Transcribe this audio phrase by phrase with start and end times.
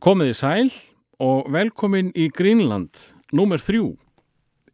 [0.00, 0.68] Komið í sæl
[1.20, 3.02] og velkomin í Greenland,
[3.36, 3.98] númer þrjú.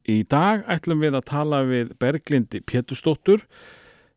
[0.06, 3.42] Í dag ætlum við að tala við Berglindi Pétustóttur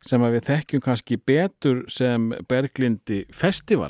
[0.05, 3.89] sem að við þekkjum kannski betur sem Berglindi Festival.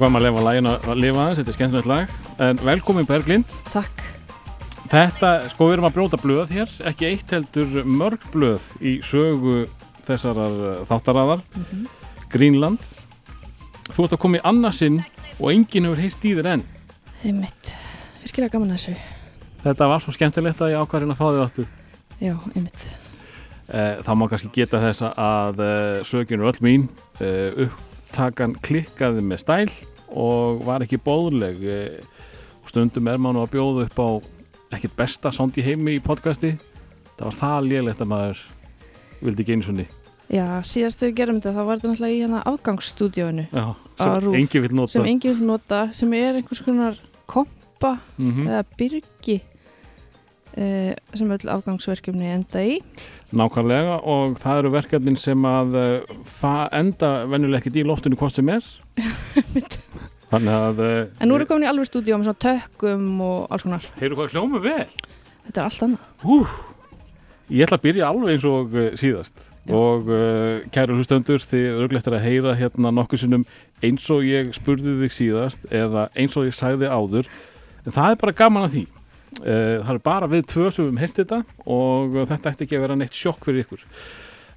[0.00, 2.12] Við ákvæmum að lefa lægin að lifa aðeins, þetta er skemmtilegt lag.
[2.40, 3.50] En velkomin Berglind.
[3.68, 3.98] Takk.
[4.88, 9.66] Þetta, sko við erum að brjóta blöð hér, ekki eitt heldur mörg blöð í sögu
[10.06, 11.42] þessarar eh, þáttaraðar,
[12.32, 12.94] Greenland.
[13.90, 14.96] Þú ert að koma í annarsinn
[15.34, 16.64] og enginn hefur heyrt í þér enn.
[17.20, 17.74] Einmitt.
[18.24, 18.96] Virkilega gaman að þessu.
[19.66, 21.68] Þetta var svo skemmtilegt að ég ákvæðin að fá þig áttu.
[22.24, 22.88] Já, einmitt.
[23.68, 26.88] Eh, þá má kannski geta þess að uh, sögin er öll mín
[27.20, 32.24] uh, upptakan klikkaði með stæl og var ekki bóðleg uh,
[32.70, 34.08] stundum er maður að bjóða upp á
[34.76, 36.54] ekkert besta sound í heimi í podcasti.
[37.16, 38.44] Það var það lélegt að maður
[39.20, 39.86] vildi ekki einu svonni
[40.30, 42.52] Já, síðast þegar við gerum þetta þá var þetta náttúrulega í hérna Á
[44.30, 44.92] sem engi vil nota.
[44.94, 49.36] sem vil nota, sem er einhvers konar kompa mm eða byrgi
[50.56, 52.78] uh, sem öll afgangsverkefni enda í.
[53.36, 58.48] nákvæmlega og það eru verkefnin sem að uh, enda venjuleg ekkert í loftinu hvort sem
[58.50, 58.64] er
[60.30, 63.38] þannig að uh, En nú erum við komin í alveg stúdíó með svona tökkum og
[63.54, 63.88] alls konar.
[64.00, 64.90] heyrðu hvað hljóma vel
[65.40, 66.50] Þetta er allt annað.
[67.50, 69.72] Ég ætla að byrja alveg eins og síðast Já.
[69.74, 70.10] og
[70.70, 73.46] kæru hlustöndur þið örglegt er að heyra hérna nokkuð sinnum
[73.82, 77.26] eins og ég spurði þig síðast eða eins og ég sagði áður
[77.82, 78.84] en það er bara gaman að því
[79.40, 82.66] uh, það er bara við tvö sem við um heyrst þetta og uh, þetta ætti
[82.66, 83.82] ekki að vera neitt sjokk fyrir ykkur.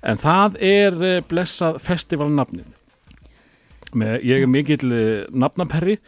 [0.03, 2.69] En það er uh, blessað festivalnafnið.
[3.93, 4.87] Með, ég er mikill
[5.29, 5.99] nafnaperri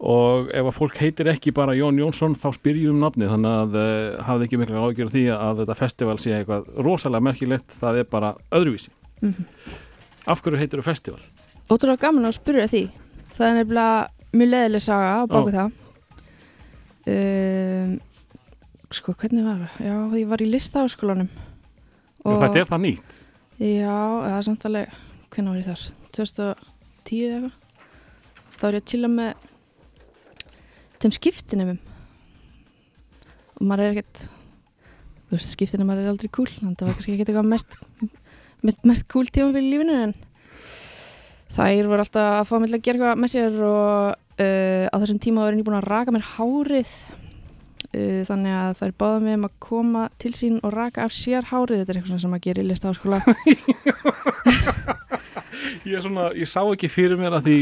[0.00, 3.76] og ef að fólk heitir ekki bara Jón Jónsson þá spyrjum um nafni þannig að
[3.78, 7.78] uh, hafði ekki mikla ágjör því að þetta festival sé eitthvað rosalega merkilegt.
[7.78, 8.92] Það er bara öðruvísi.
[9.20, 9.46] Mm
[10.28, 11.20] af hverju heitir þú festival?
[11.70, 12.82] Ótrúlega gaman að spyrja því.
[13.36, 15.76] Það er nefnilega mjög leðileg saga á baku það.
[17.08, 17.96] Um,
[18.92, 19.80] sko, hvernig var það?
[19.86, 21.30] Já, ég var í listaháskólanum.
[22.26, 22.36] Og...
[22.42, 23.18] Þetta er það nýtt
[23.60, 24.92] Já, það er samt alveg,
[25.28, 25.82] hvernig var ég þar?
[26.16, 27.56] 2010 eða eitthvað.
[28.54, 29.48] Þá var ég að chilla með
[31.00, 31.80] þeim skiptinemum.
[33.58, 34.22] Og maður er ekkert,
[35.28, 37.76] þú veist, skiptinemar er aldrei cool, þannig að það var kannski ekkert eitthvað mest,
[38.64, 40.16] mest, mest cool tímabil í lífinu, en
[41.52, 44.96] þær voru alltaf að fá mig til að gera eitthvað með sér og uh, á
[44.96, 46.94] þessum tíma var ég búin að raka mér hárið.
[47.90, 51.48] Uh, þannig að þær báða mig um að koma til sín og raka af sér
[51.50, 51.82] hárið.
[51.82, 53.18] Þetta er eitthvað sem að gera í lista áskóla
[55.84, 57.56] ég, er svona, ég sá ekki fyrir mér að því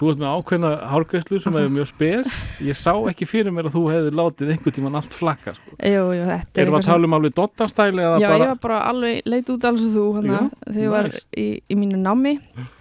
[0.00, 2.38] þú ert með ákveðna hárgreyslu sem er mjög spes.
[2.64, 5.76] Ég sá ekki fyrir mér að þú hefði látið einhvern tíman allt flakka sko.
[5.78, 9.28] Er Erum við að tala um alveg dottastæli eða Já, bara ég var bara alveg
[9.28, 11.10] leit út alls og þú hana, Já, þegar ég var
[11.44, 12.38] í, í mínu námi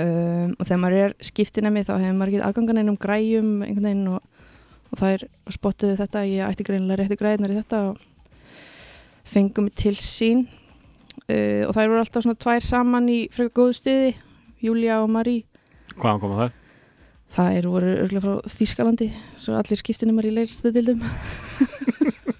[0.00, 4.08] um, og þegar maður er skiptinemi þá hefur maður ekki aðgangan einum græjum einhvern veginn
[4.14, 4.46] og,
[4.90, 8.00] og það er spottuðu þetta, ég ætti greinilega rétti græðinar í þetta og
[9.30, 10.48] fengum til sín.
[11.28, 14.10] Uh, og þær voru alltaf svona tvær saman í frekar góðu stuði,
[14.60, 15.40] Júlia og Marí
[15.98, 16.56] hvaðan koma það?
[17.30, 21.02] þær voru örgulega frá Þýskalandi svo allir skiptinemar í leilstu dildum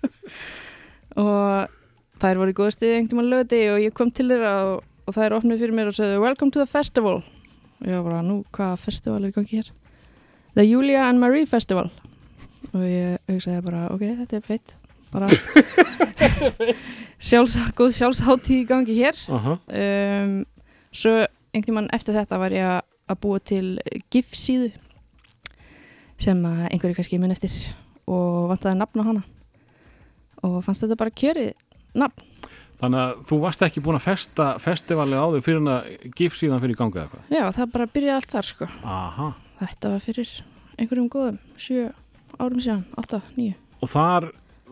[1.25, 1.77] og
[2.23, 5.17] þær voru í góðu stuði einhvern tímann lögði og ég kom til þeirra og, og
[5.17, 7.23] þær opnuð fyrir mér og sagði Welcome to the festival
[7.81, 9.71] og ég var bara, nú, hvaða festival er í gangi hér?
[10.55, 11.91] The Julia and Marie Festival.
[12.75, 14.77] Og ég hugsaði bara, ok, þetta er feitt
[15.13, 15.29] bara.
[17.21, 19.19] Sjálfs, góð sjálfsháttíð í gangi hér.
[19.29, 20.37] Uh um,
[20.93, 21.13] svo
[21.55, 23.79] einhvern tímann eftir þetta var ég að- að búa til
[24.11, 24.71] GIF síðu
[26.19, 27.51] sem einhverju kannski mun eftir
[28.07, 29.23] og vantaði nafn á hana.
[30.43, 31.53] Og fannst þetta bara kjörið
[31.95, 32.23] nafn
[32.81, 36.37] Þannig að þú varst ekki búin að festa festivali á þau fyrir hann að gif
[36.39, 37.35] síðan fyrir í gangi eða eitthvað.
[37.37, 39.27] já það bara byrjaði allt þar sko Aha.
[39.61, 40.31] þetta var fyrir
[40.81, 41.91] einhverjum góðum sjö
[42.41, 44.29] árum síðan, 8, 9 og þar,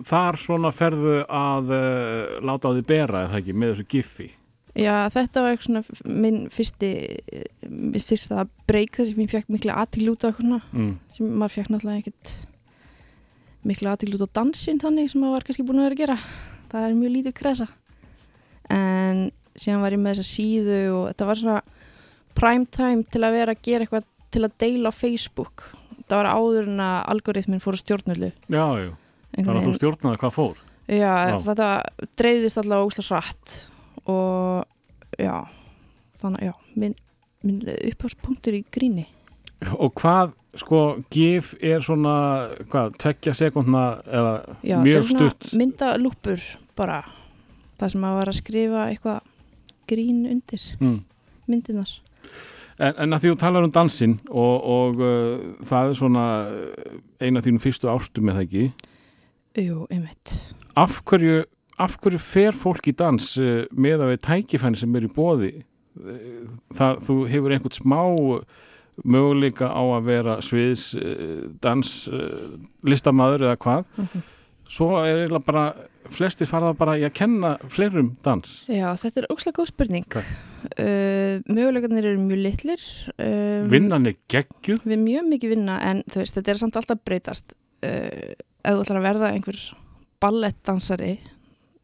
[0.09, 4.29] þar svona ferðu að uh, láta á því bera eða ekki með þessu giffi
[4.79, 6.91] Já, þetta var eitthvað svona minn fyrsti
[7.67, 10.93] minn fyrsta breyk þess að ég fekk mikla aðtíl út á eitthvað svona mm.
[11.17, 12.35] sem maður fekk náttúrulega ekkert
[13.69, 16.19] mikla aðtíl út á dansinn þannig sem maður var kannski búin að vera að gera
[16.71, 17.69] það er mjög lítið kresa
[18.75, 19.25] en
[19.59, 21.59] síðan var ég með þessa síðu og þetta var svona
[22.39, 25.67] prime time til að vera að gera eitthvað til að deila á Facebook.
[26.09, 28.31] Það var áður en að algoritmin fór að stjórnullu.
[28.49, 28.91] Já, já,
[29.35, 30.65] þannig að þú stjórnaði hvað fór.
[30.89, 31.37] Já, Já.
[31.45, 31.69] þetta
[32.17, 33.57] dreifðist allavega ósla hratt
[34.09, 35.35] og já
[36.23, 36.95] þannig, já, minn,
[37.45, 37.61] minn
[37.91, 39.05] uppháspunktur í gríni.
[39.75, 40.81] Og hvað, sko,
[41.13, 42.15] gif er svona,
[42.71, 44.33] hvað, tvekja sekundna eða
[44.63, 45.49] já, mjög stutt?
[45.59, 46.43] myndalúpur
[46.79, 47.03] bara
[47.79, 49.33] það sem að var að skrifa eitthvað
[49.89, 50.99] grín undir mm.
[51.49, 51.95] myndinar
[52.79, 56.93] En, en að því þú talar um dansinn og, og uh, það er svona uh,
[57.19, 58.67] eina þínum fyrstu ástum með það ekki?
[59.59, 60.35] Jú, einmitt.
[60.79, 61.41] Af hverju,
[61.83, 65.51] af hverju fer fólk í dans uh, með að við tækifæni sem er í bóði
[65.99, 68.03] það, þú hefur einhvern smá
[69.07, 73.87] möguleika á að vera sviðs uh, dans uh, listamæður eða hvað?
[73.99, 74.27] Mhm.
[74.69, 75.65] Svo er eiginlega bara
[76.13, 78.63] flestir farða bara í að kenna fleirum dans.
[78.71, 80.07] Já, þetta er ósla góð spurning.
[80.19, 82.87] Uh, Möguleikarnir eru mjög litlir
[83.17, 84.85] um, vinnan er geggjuð.
[84.89, 87.57] Við mjög mikið vinna en veist, þetta er samt alltaf breytast.
[87.85, 88.35] Uh,
[88.65, 89.61] ef þú ætlar að verða einhver
[90.23, 91.13] ballettdansari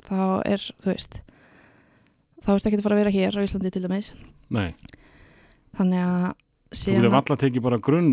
[0.04, 1.20] þá er, þú veist
[2.44, 4.10] þá ert ekki að fara að vera hér á Íslandi til dæmis.
[4.52, 4.75] Nei,
[5.78, 6.26] þannig að
[6.75, 8.12] þú hefur alltaf tekið bara grunn,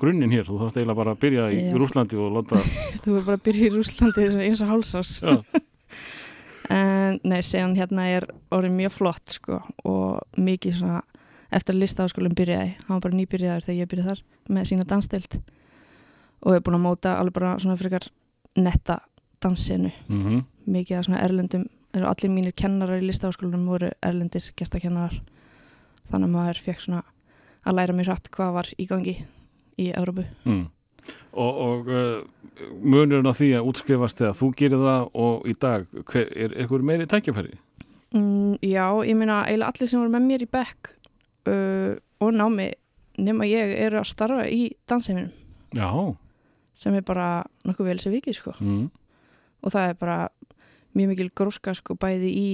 [0.00, 1.60] grunnin hér, þú þarfst eiginlega bara að byrja í.
[1.76, 2.60] Rúslandi og láta
[3.04, 5.12] þú er bara að byrja í Rúslandi eins og- hálsás
[6.78, 11.00] en nei, síðan hérna er orðið mjög flott sko og mikið svona
[11.54, 15.38] eftir að listaháskólum byrjaði, hann var bara nýbyrjaður þegar ég byrjaði þar með sína dansdeild
[16.44, 18.04] og er búin að móta alveg bara svona frekar
[18.58, 19.00] netta
[19.42, 19.90] dansinu.
[20.10, 21.62] Mm mikið af svona erlendum
[21.96, 25.14] allir mínir kennarar í listaháskólunum voru erlendir gestakennarar
[26.10, 26.98] þannig að maður fekk svona
[27.64, 29.14] að læra mér hratt hvað var í gangi
[29.78, 30.64] í Európu mm.
[31.32, 32.20] og, og uh,
[32.82, 36.86] munurinn á því að útskrifast þegar þú gerir það og í dag hver, er eitthvað
[36.90, 37.56] meiri tækjafæri
[38.14, 40.94] mm, Já, ég meina eiginlega allir sem voru með mér í bekk
[41.50, 41.92] uh,
[42.24, 42.70] og námi
[43.18, 45.34] nema ég eru að starfa í dansheiminum
[45.76, 45.90] Já.
[46.78, 48.54] Sem er bara nokkuð vel sem vikið sko.
[48.62, 48.86] Mm.
[49.60, 50.18] og það er bara
[50.96, 52.48] mjög mikil gróska sko bæði í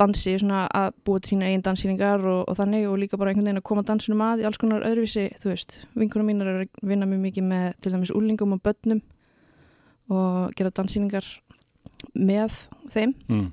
[0.00, 3.48] dansi svona að búa til sína eigin danssýningar og, og þannig og líka bara einhvern
[3.48, 5.78] veginn að koma dansinum að í alls konar öðruvísi, þú veist.
[5.98, 9.02] Vinkunum mínar er að vinna mjög mikið með til dæmis úlingum og börnum
[10.12, 11.28] og gera danssýningar
[12.18, 12.56] með
[12.92, 13.14] þeim.
[13.28, 13.52] Mm.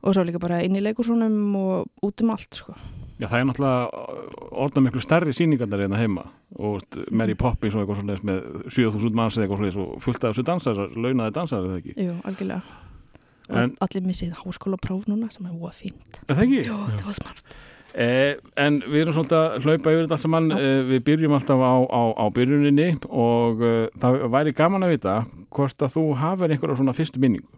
[0.00, 2.74] og svo líka bara inn í leikursónum og út um allt sko.
[3.20, 4.04] Já, það er náttúrulega
[4.64, 6.22] orðað miklu stærri síningarnar en að heima
[6.56, 10.32] og Mary Poppins og eitthvað svoleiðis með 7000 manns eða eitthvað svoleiðis og fullt af
[10.32, 11.98] þessu dansar, launaði dansar eða ekki?
[12.00, 12.89] Jú, algjörlega
[13.50, 16.20] En- allir missið háskólapróf núna sem er óa fínt.
[16.28, 16.62] Er það ekki?
[16.68, 17.54] Jó, það var smart.
[17.90, 21.58] Eh, en við erum svolítið að hlaupa yfir þetta allt saman, eh, við byrjum alltaf
[21.58, 25.14] á, á, á byrjuninni og eh, það væri gaman að vita
[25.50, 27.48] hvort að þú hafur einhverja svona fyrstu minningu.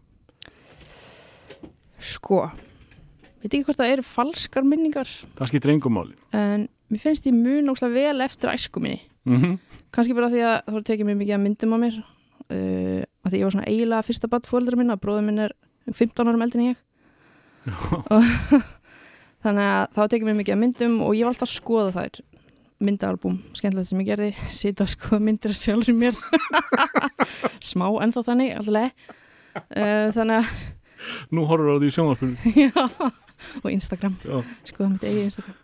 [2.00, 2.46] Sko,
[3.42, 5.10] veit ekki hvort það eru falskar minningar.
[5.36, 6.16] Það skiptir engum máli.
[6.32, 9.02] en mér finnst ég mun óslega vel eftir æsku minni.
[9.28, 9.58] Mm
[9.92, 11.98] kannski bara því að það tekið mér mikið að myndum á mér.
[12.52, 15.54] Uh, að því ég var svona eiginlega fyrsta badd fóreldra minna, bróður minn er
[15.90, 16.82] 15 árum eldin ég.
[19.42, 22.20] Þannig að það var tekið mér mikið myndum og ég var alltaf að skoða þær.
[22.82, 24.30] Myndaalbúm, skemmtilegt sem ég gerði.
[24.50, 26.18] Sita að skoða myndir sjálfur mér.
[27.70, 29.10] Smá ennþá þannig alltaf
[29.62, 30.54] uh, þannig að
[31.34, 32.52] Nú horfur á því í sjónvarpinu.
[32.62, 32.84] já,
[33.58, 34.14] og Instagram.
[34.22, 34.38] Já.
[34.68, 35.56] skoða mitt eigið Instagram.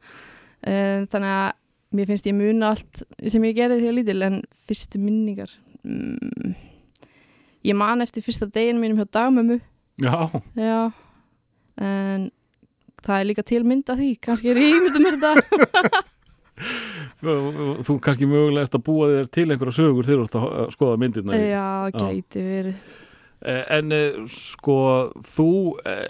[0.66, 1.50] Uh, þannig að
[1.94, 5.52] mér finnst ég muna allt sem ég gerði að lítil en fyrstu minningar
[5.86, 6.56] mm,
[7.64, 9.58] ég man eftir fyrsta deginu mínum hjá dagmömmu
[9.98, 10.80] Já, já
[11.78, 12.28] en
[13.02, 16.04] það er líka til mynd af því kannski er ég ímyndum mér þetta
[17.86, 21.00] þú kannski mögulega ert að búa þér til einhverja sögur þegar þú ert að skoða
[21.02, 21.36] myndirna.
[21.38, 21.50] í.
[21.52, 21.66] já,
[21.98, 22.94] gæti verið
[23.46, 24.74] Eh, En eh, sko,
[25.22, 25.44] þú
[25.86, 26.08] eh,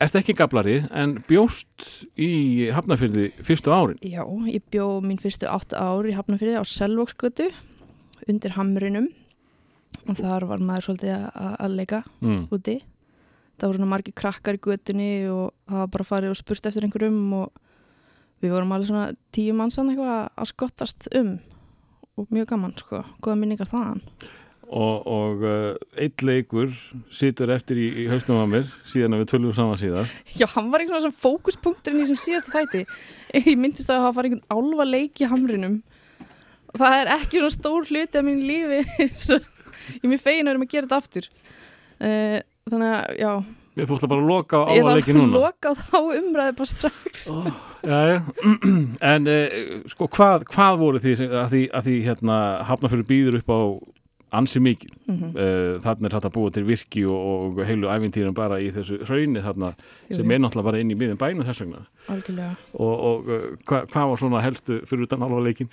[0.00, 3.98] ert ekki gablari en bjóst í Hafnafyrði fyrstu árin.
[4.00, 7.50] já, ég bjó mín fyrstu átta ár í Hafnafyrði á Selvóksgötu
[8.32, 9.10] undir Hamrinum
[10.08, 12.46] og þar var maður svolítið að, að leika Mm.
[12.48, 12.78] úti
[13.58, 17.20] það voru margir krakkar í götunni og það var bara farið og spurt eftir einhverjum
[17.38, 17.62] og
[18.42, 21.38] við vorum alveg svona tíu mannsann eitthvað að skottast um.
[22.18, 24.02] Og mjög gaman sko, góða minningar þaðan.
[24.68, 26.72] Og, og uh, eitt leikur
[27.14, 30.18] situr eftir í, í haustum á mér síðan að við tölum saman síðast.
[30.36, 32.82] Já, hann var einhvern svona fókuspunkturinn í þessum síðasta þætti.
[33.38, 35.78] Ég myndist að hafa farið einhvern álfa leik í hamrinum.
[36.74, 40.60] Það er ekki svona stór hluti af mín lífi ég er mér fegin að vera
[40.60, 41.30] með að gera þetta aftur.
[41.98, 42.38] Uh,
[42.72, 43.32] þannig að já.
[43.78, 45.42] Þú ætla bara að loka á ég ætla að núna.
[45.44, 47.28] loka á þá umræði bara strax.
[47.86, 48.16] Já, já,
[49.12, 49.60] en uh,
[49.92, 53.60] sko hvað, hvað voru því að því, að því hérna hafnafyrir býður upp á
[54.40, 54.90] ansi mikið?
[55.08, 57.20] Mm uh, þarna er hægt að búa til virki og,
[57.58, 59.70] og heilu æfintýrum bara í þessu hrauni þarna
[60.10, 61.86] Jú, sem er náttúrulega bara inn í miðum bænum þess vegna.
[62.10, 62.58] Algjörlega.
[62.74, 65.70] Og, og uh, hva, hvað var svona helstu fyrir utan alva leikin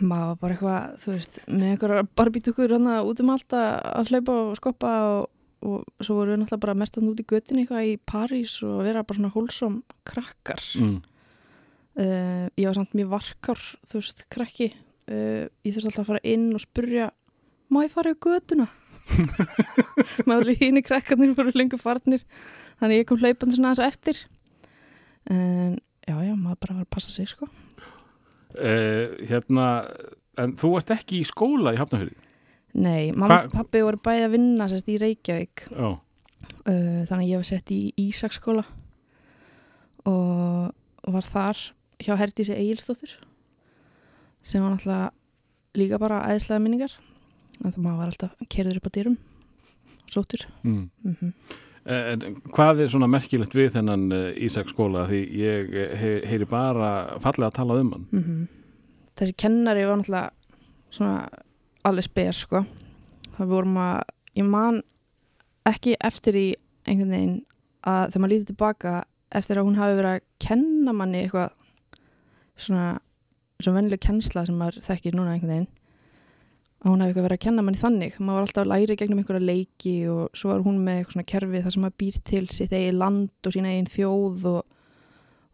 [0.00, 4.54] var bara eitthvað, þú veist, með einhverjar barbítukur hann út um allt að hlaupa og
[4.56, 5.26] skoppa og,
[5.60, 9.04] og svo voru við náttúrulega bara mestan út í göttin eitthvað í París og vera
[9.04, 10.62] bara svona hólsom krakkar.
[10.80, 11.00] Mm.
[12.00, 14.70] uh, ég var samt mjög varkar þú veist, krakki.
[15.10, 17.10] Uh, ég þurfti alltaf að fara inn og spurja
[17.70, 18.68] má ég fara í göttuna
[20.26, 22.22] maður allir hínu krakkarnir voru lengur farnir
[22.78, 24.20] þannig ég kom hlaupandi svona aðeins eftir.
[25.30, 25.76] En
[26.06, 27.50] já, já, maður bara var að passa sig sko.
[28.54, 29.66] Uh, hérna
[30.40, 32.29] en þú varst ekki í skóla í hafnafyrir
[32.74, 35.66] Nei, mamma Hva- og pappi voru bæði að vinna sérst, í Reykjavík.
[35.70, 38.64] Uh, þannig að ég var sett í Ísaksskóla
[40.08, 41.58] og var þar
[42.00, 43.12] hjá Herdísi Egilstóttur
[44.42, 45.10] sem var náttúrulega
[45.76, 46.94] líka bara æðislega minningar.
[47.60, 49.18] En það maður var alltaf kerður upp á dyrum
[50.10, 50.46] sóttur.
[50.62, 50.88] Mm.
[51.04, 51.34] mm
[51.90, 56.46] En hvað er svona merkilegt við þennan uh, Ísak skóla því ég eh, he, heyri
[56.46, 58.04] bara fallega að tala um hann.
[58.12, 58.42] Mhm.
[59.16, 60.30] Þessi kennari var náttúrulega
[60.92, 61.14] svona
[61.86, 62.64] alveg spes sko.
[63.36, 64.00] Það vorum að,
[64.36, 64.82] ég man
[65.68, 66.48] ekki eftir í
[66.88, 67.38] einhvern veginn
[67.86, 68.96] að þegar maður lítið tilbaka
[69.40, 71.54] eftir að hún hafi verið að kenna manni eitthvað
[72.60, 72.88] svona
[73.60, 75.68] svona vennileg kennsla sem maður þekkir núna einhvern veginn
[76.80, 78.14] að hún hafi eitthvað verið að kenna manni þannig.
[78.16, 81.30] Maður var alltaf að læri gegnum einhverja leiki og svo var hún með eitthvað svona
[81.32, 84.78] kerfi þar sem maður býr til sitt eigin land og sína eigin þjóð og,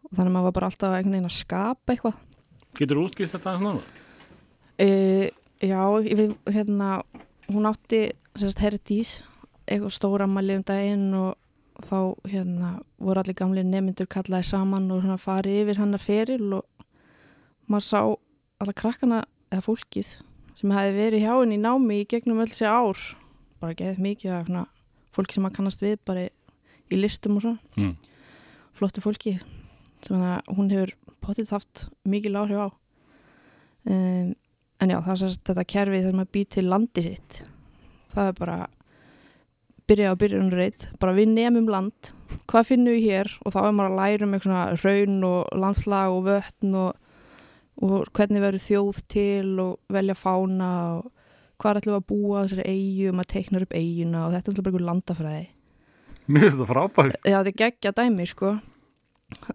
[0.07, 2.21] og þannig að maður var bara alltaf einhvern veginn að skapa eitthvað.
[2.79, 4.05] Getur þú útskýrt þetta aðeins nána?
[4.77, 5.27] Uh,
[5.63, 7.01] já, við, hérna,
[7.51, 9.11] hún átti sérst Herdís,
[9.67, 11.35] eitthvað stóra ammæli um daginn og
[11.87, 11.99] þá
[12.29, 16.85] hérna voru allir gamli nemyndur kallaði saman og svona farið yfir hennar feril og
[17.69, 18.01] maður sá
[18.57, 19.19] alla krakkana
[19.51, 20.13] eða fólkið
[20.57, 23.01] sem hefði verið hjá henni í námi í gegnum öll sér ár.
[23.61, 24.63] Bara geðið mikið af svona
[25.13, 27.59] fólki sem maður kannast við bara í listum og svona.
[27.77, 27.95] Mm.
[28.77, 29.37] flottu fólki
[30.05, 30.93] sem að hún hefur
[31.25, 32.67] potið haft mikil áhrif á.
[33.87, 34.33] Um,
[34.81, 37.41] en já, það er sérst þetta kerfi þegar maður býr til landi sitt.
[38.13, 38.57] Það er bara
[39.87, 42.13] byrja á byrjunum reitt, bara við nefnum land.
[42.47, 43.33] Hvað finnum við hér?
[43.45, 47.19] Og þá er maður að læra um eitthvað raun og landslag og vötn og,
[47.83, 51.13] og hvernig verður þjóð til og velja fána og
[51.57, 54.51] hvað ætlum við að búa þessari eigu og maður teiknar upp eiguna og þetta er
[54.51, 55.45] alltaf bara einhver landafræði.
[56.27, 57.21] Mér finnst þetta frábært.
[57.23, 58.57] Já, þetta er geggja dæmi, sko.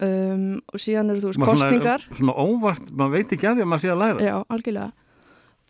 [0.00, 2.04] Um, og síðan eru þú veist kostningar.
[2.08, 4.24] Svona, svona óvart, maður veit ekki að því að maður sé að læra.
[4.24, 5.01] Já, algjörlega.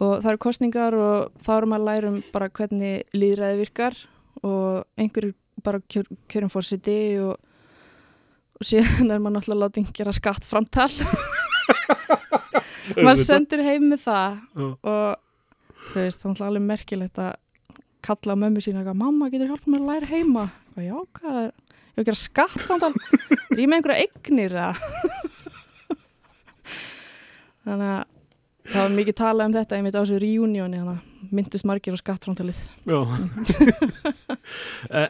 [0.02, 3.94] Og það eru kostningar og þá erum að læra um bara hvernig líðræði virkar
[4.42, 7.36] og einhverjur bara kjör, kjörum fórsiti og,
[8.58, 10.90] og síðan er maður náttúrulega látið gera skatt framtal.
[13.04, 14.66] maður sendur heim með það Já.
[14.66, 14.78] og
[15.92, 17.32] það er náttúrulega alveg merkilegt að
[18.02, 21.50] kalla mömmu sína eitthvað, mamma getur hjálpað mér að læra heima og já, hvað er,
[21.92, 22.94] ég vil gera skatt framtal er
[23.62, 24.72] ég með einhverja eignir eða
[27.62, 28.02] þannig að
[28.68, 32.02] það var mikið talað um þetta einmitt á þessu reunioni þannig að myndist margir á
[32.02, 32.62] skattframtalið.
[32.86, 33.00] Já.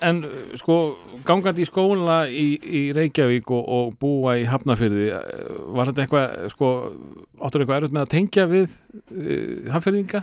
[0.04, 0.18] En
[0.60, 0.74] sko,
[1.24, 5.06] gangandi í skóla í, í Reykjavík og, og búa í Hafnafyrði
[5.72, 6.68] var þetta eitthvað, sko
[7.40, 10.22] áttur eitthvað erfitt með að tengja við uh, Hafnfyrðinga?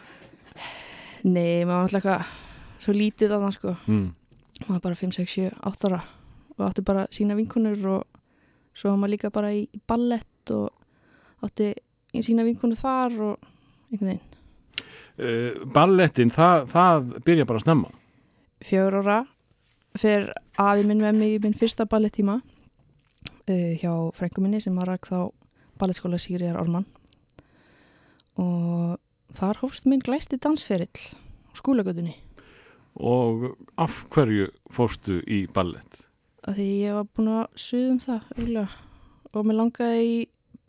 [1.26, 2.30] Nei, maður var alltaf eitthvað
[2.86, 3.76] svo lítið að það sko.
[3.90, 4.06] Mm.
[4.62, 6.02] maður var bara 5, 6, 7, 8 ára.
[6.56, 8.24] Og átti bara sína vinkunur og
[8.78, 10.70] svo var maður líka bara í ballett og
[11.50, 11.74] átti
[12.14, 13.50] í sína vinkunur þar og
[13.90, 14.26] einhvern veginn.
[15.20, 17.92] Uh, ballettin, það, það byrja bara að snemma.
[18.64, 19.20] Fjör ára
[19.98, 24.92] fyrir afi minn með mig í minn fyrsta ballettíma uh, hjá frængu minni sem var
[24.94, 25.20] ræk þá
[25.80, 26.88] ballettskóla Sigriðar Orman
[28.40, 28.98] og
[29.38, 32.16] þar hófst minn glæsti dansferill á skólagötunni
[33.00, 36.04] og af hverju fórstu í ballett?
[36.48, 38.70] af því ég var búin að suðum það örgulega.
[39.34, 40.20] og mér langaði í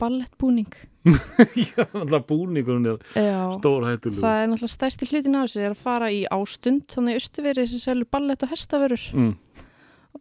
[0.01, 0.73] ballettbúning
[1.71, 5.73] Já, alltaf búningurinn er Já, stór hættulega það er náttúrulega stærsti hlutin á þessu er
[5.73, 9.31] að fara í ástund þannig austuverið sem selur ballett og hestaverur mm.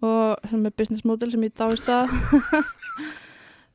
[0.00, 2.14] og sem er business model sem ég dáist að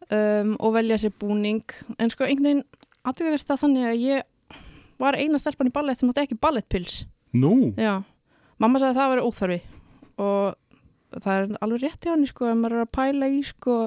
[0.10, 1.64] um, og velja sér búning.
[2.00, 2.66] En sko einhvern veginn
[3.06, 4.60] aðtökast það þannig að ég
[5.02, 7.04] var eina stelpan í ballett sem átti ekki ballettpils.
[7.36, 8.00] Nú, já,
[8.62, 9.60] mamma sagði að það væri óþarfi.
[10.24, 13.78] Og það er alveg rétt hjá henni sko að maður er að pæla í sko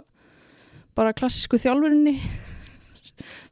[0.98, 2.16] bara klassísku þjálfurinni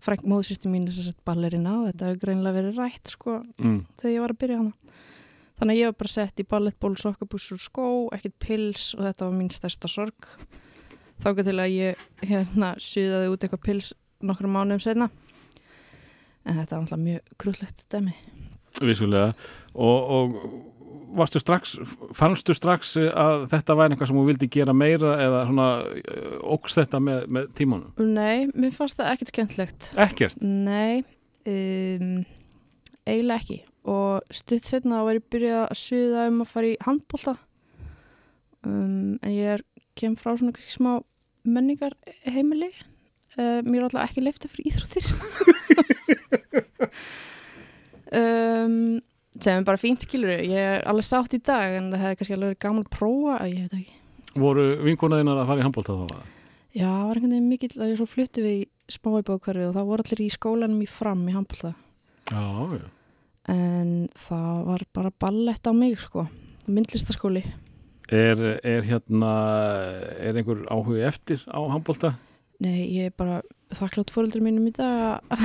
[0.04, 3.78] móðsýsti mín er að ballerina og þetta hefur greinlega verið rætt sko mm.
[4.00, 4.94] þegar ég var að byrja hana.
[5.56, 9.38] Þannig að ég var bara sett í ballettból, sokkabúsur, skó ekkert pils og þetta var
[9.38, 10.32] mín stærsta sorg.
[11.24, 15.08] Þáka til að ég hérna suðaði út eitthvað pils nokkrum mánuðum senna
[16.46, 18.14] en þetta var alltaf mjög krúllegt dæmi.
[18.84, 19.32] Vissulega.
[19.72, 20.36] Og, og
[21.18, 21.76] varstu strax
[22.16, 26.78] fannstu strax að þetta væri eitthvað sem hún vildi gera meira eða svona uh, óks
[26.78, 27.92] þetta með, með tímanum?
[28.00, 30.42] Nei, mér fannst það ekkert skemmtlegt ekkert?
[30.42, 31.04] Nei,
[31.48, 32.18] um,
[33.06, 33.58] eiginlega ekki.
[33.86, 37.36] Og stutt setna þá var ég byrjað að suða um að fara í handbólta
[38.66, 39.64] um, en ég er,
[39.96, 40.92] kem frá svona smá
[41.46, 41.94] menningar
[42.26, 45.06] heimili uh, mér er alltaf ekki leifta fyrir íþróttir.
[48.14, 49.00] Um,
[49.42, 52.36] sem er bara fínt skilur ég er alveg sátt í dag en það hefði kannski
[52.38, 54.00] alveg gaman að prófa að ég veit ekki.
[54.36, 56.32] Voru vinkonaðinar að fara í handbólta þá
[56.76, 59.86] Já, það var einhvern veginn mikill að ég svo fluttu við í smáibókverfi og það
[59.90, 61.72] voru allir í skólanum í fram í handbólta
[62.28, 62.42] já,
[62.76, 62.88] já.
[63.48, 66.26] En það var bara ballett á mig sko,
[66.66, 67.44] myndlistaskóli
[68.06, 69.30] Er, er hérna,
[70.22, 72.12] er einhver áhugi eftir á handbólta?
[72.62, 73.40] Nei, ég er bara
[73.74, 75.42] þakklátt fóröldur mínum í dag að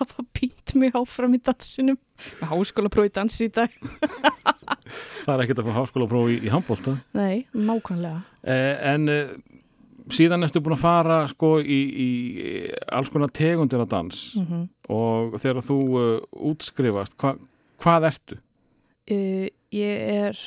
[0.00, 1.98] hafa pínt mig áfram í dansinum.
[2.40, 3.74] Með háskóla prófi dansi í dag.
[5.26, 6.96] Það er ekkert að fá háskóla prófi í, í handbólta.
[7.16, 8.20] Nei, nákvæmlega.
[8.46, 9.34] Eh, en eh,
[10.14, 12.10] síðan ertu búin að fara sko í, í
[12.94, 14.22] alls konar tegundir á dans.
[14.38, 16.10] Mm og þegar þú uh,
[16.46, 17.32] útskrifast, hva,
[17.82, 18.36] hvað ertu?
[19.10, 20.38] uh, Ég er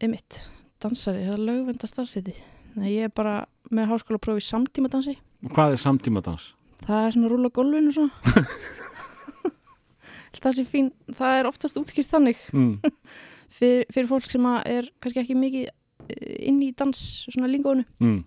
[0.00, 0.38] emitt,
[0.80, 2.32] dansari, það er lögvenda starfseti
[2.76, 6.54] Nei, ég er bara með háskóla prófi í samtíma dansi Og hvað er samtímadans?
[6.84, 8.12] Það er svona rúla gólfinu svona
[10.36, 12.74] Það sé fín, það er oftast útskýrt þannig Mm.
[13.56, 18.20] fyrir, fyrir fólk sem er kannski ekki mikið eh, inn í dans svona lingónu Mm.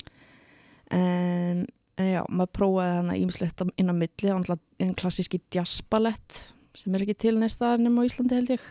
[0.98, 1.62] en,
[2.02, 4.34] en já, maður prófaði þannig ímislegt inn á milli,
[4.82, 6.42] en klassíski jazzballett
[6.76, 8.70] sem er ekki til næsta nema á Íslandi held ég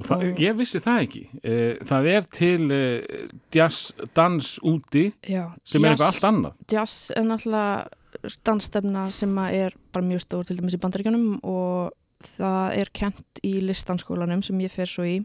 [0.00, 1.20] Þa, Og- ég vissi það ekki.
[1.44, 6.54] Eh, Það er til eh, jazz dans úti já, sem er eitthvað allt annað.
[6.72, 7.88] jazz er náttúrulega
[8.46, 11.92] dansstefna sem er bara mjög stór til dæmis í bandaríkjanum og
[12.36, 15.20] það er kent í listanskólanum sem ég fer svo í.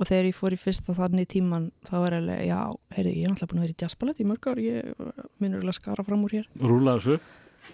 [0.00, 2.60] Og þegar ég fór í fyrsta þannig tíman þá er alveg, já,
[2.96, 5.02] heyrði, ég er náttúrulega búin að vera í jazzballett í mörg ár, ég
[5.42, 6.48] minnur að skara fram úr hér.
[6.58, 7.18] Rúla þessu.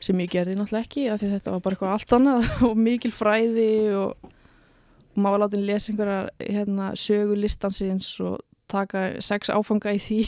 [0.04, 3.12] sem ég gerði náttúrulega ekki af því þetta var bara eitthvað allt annað og mikil
[3.14, 9.48] fræði og, og maður var látið að lesa einhverjar hérna, sögu listansins og taka sex
[9.48, 10.20] áfanga í því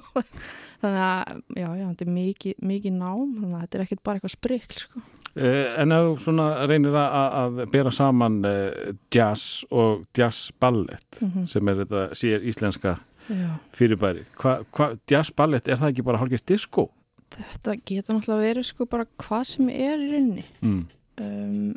[0.84, 4.20] þannig að já, já, þetta er mikið, mikið nám þannig að þetta er ekkert bara
[4.20, 5.02] eitthvað sprikl sko.
[5.34, 11.18] Eh, En ef þú svona reynir að, að bera saman eh, jazz og jazz ballett
[11.20, 11.46] Mhm.
[11.50, 13.48] sem er þetta sér íslenska já.
[13.72, 14.22] fyrirbæri.
[14.38, 16.90] Hva, hva, jazz ballett, er það ekki bara hálfgeist disco?
[17.34, 20.86] þetta geta náttúrulega verið sko bara hvað sem er í rauninni Mm.
[21.18, 21.74] um,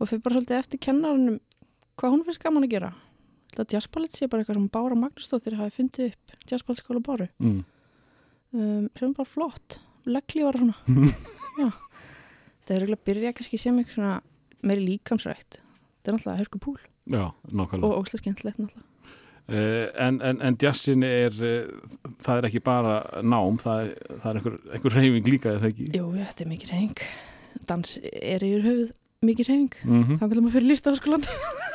[0.00, 1.40] og fyrir bara svolítið eftir kennarunum
[1.98, 2.92] hvað hún finnst gaman að gera
[3.52, 7.64] þetta jazzballett sé bara eitthvað sem Bára Magnúsdóttir hafi fundið upp jazzballettskóla Báru Mm.
[8.52, 9.80] Um, er bara flott.
[10.08, 10.76] Legglífar og svona.
[12.64, 14.14] Það er eiginlega að byrja kannski sem eitthvað svona
[14.62, 15.60] meiri líkamsrækt.
[16.00, 16.78] Það er náttúrulega hörku púl
[17.10, 17.24] Já,
[17.82, 18.86] og óslega skemmtilegt náttúrulega.
[19.50, 21.70] Uh, en, en, en jazzin er uh,
[22.22, 23.88] það er ekki bara nám það er,
[24.20, 25.86] það er einhver, einhver reyfing líka eða ekki?
[25.96, 27.02] Jú, þetta er mikið reyning
[27.66, 28.92] dans er yfir höfuð
[29.26, 30.20] mikið reyning mm -hmm.
[30.20, 31.26] þá kannski maður fyrir listaháskólan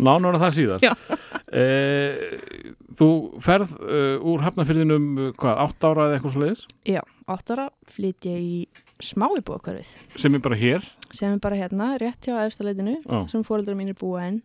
[0.00, 0.86] Nánar að það síðar.
[1.50, 2.70] Eh,
[3.00, 3.08] Þú
[3.40, 7.00] ferð uh, úr hafnafyrðinum uh, hvað, átt ára eða eitthvað svo leiðis já,
[7.32, 8.56] átt ára flyt ég í
[9.00, 10.84] smái bókvarfið sem er bara hér?
[11.08, 12.98] Sem er bara hérna, rétt hjá efstaleitinu
[13.30, 14.40] sem fóreldrar mínir búa enn.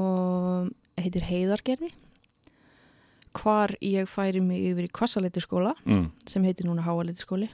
[0.00, 1.92] Og heitir Heiðargerði.
[3.36, 6.08] Hvar ég færi mig yfir í Kvassaleiti skóla mm.
[6.28, 7.48] sem heitir núna Háaleiti skóli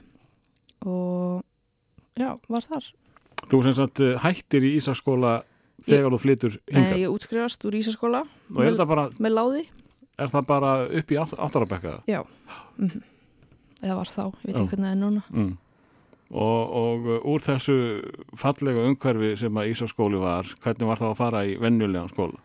[0.87, 1.43] og
[2.19, 2.89] já, var þar.
[3.45, 5.37] Þú sem sagt hættir í Ísaskóla
[5.85, 7.03] þegar þú flytur Nei, hingað?
[7.03, 9.63] Ég útskrifast úr Ísaskóla það bara, með láði.
[10.19, 11.95] Er það bara upp í átt, áttarabekka?
[12.09, 12.23] Já,
[12.81, 12.99] mm
[13.83, 15.23] eða var þá, ég veit ekki hvernig það er núna.
[15.33, 15.51] Mm.
[16.29, 17.77] og, og uh, úr þessu
[18.37, 22.43] fallega umhverfi sem að Ísaskóli var hvernig var það að fara í venjulegan skóla?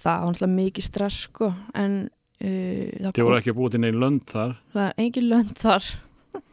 [0.00, 4.24] Það var náttúrulega mikið stress sko en uh, það, voru ekki búið til neinn lönd
[4.30, 4.56] þar?
[4.74, 5.90] Það er engin lönd þar.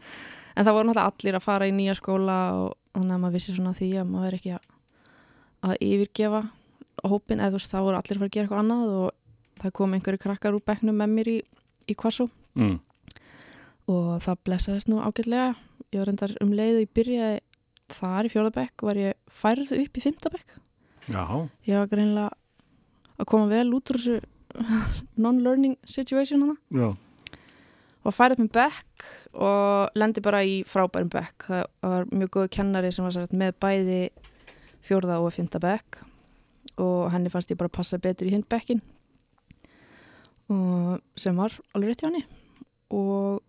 [0.57, 3.53] En það voru náttúrulega allir að fara í nýja skóla og þannig að maður vissi
[3.53, 4.63] svona því að maður er ekki að,
[5.67, 6.43] að yfirgefa
[7.07, 9.95] hópin eða þú veist það voru allir fara að gera eitthvað annað og það kom
[9.97, 11.37] einhverju krakkar úr bekknum með mér í,
[11.87, 12.27] í Kvassó
[12.57, 12.77] mm.
[13.93, 15.51] og það blessaðist nú ágætlega.
[15.93, 17.43] Ég var reyndar um leið og ég byrjaði
[17.97, 20.57] þar í fjórðabekk var ég færð upp í fymtabekk
[21.67, 22.31] ég var greinlega
[23.17, 24.17] að koma vel út úr þessu
[25.23, 26.57] non-learning situation hana.
[26.73, 26.89] Já.
[28.03, 29.07] Og var færið með bekk
[29.43, 31.47] og lendi bara í frábærum bekk.
[31.47, 34.01] Það var mjög góð kennari sem var sagt, með bæði
[34.85, 36.03] fjórða og fymta bekk.
[36.77, 38.81] Og henni fannst ég bara passa betur í hinn bekkin.
[40.53, 42.25] Og sem var alveg rétt hjá henni.
[42.93, 43.41] Og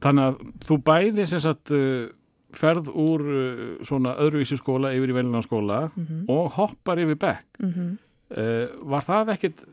[0.00, 2.08] Þannig að þú bæði sem sagt uh,
[2.56, 7.46] ferð úr uh, svona öðruvísi skóla yfir í velina skóla mm og hoppar yfir bekk.
[7.60, 7.98] -hmm.
[8.30, 9.64] Uh, var það ekkit,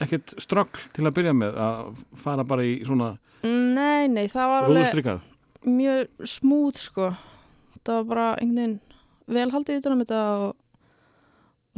[0.00, 4.62] ekkit ströggl til að byrja með að fara bara í svona Nei, nei, það var
[4.64, 5.20] alveg
[5.66, 7.12] mjög smúð sko
[7.88, 8.78] það var bara einhvern veginn
[9.38, 10.56] vel haldið utan um þetta og,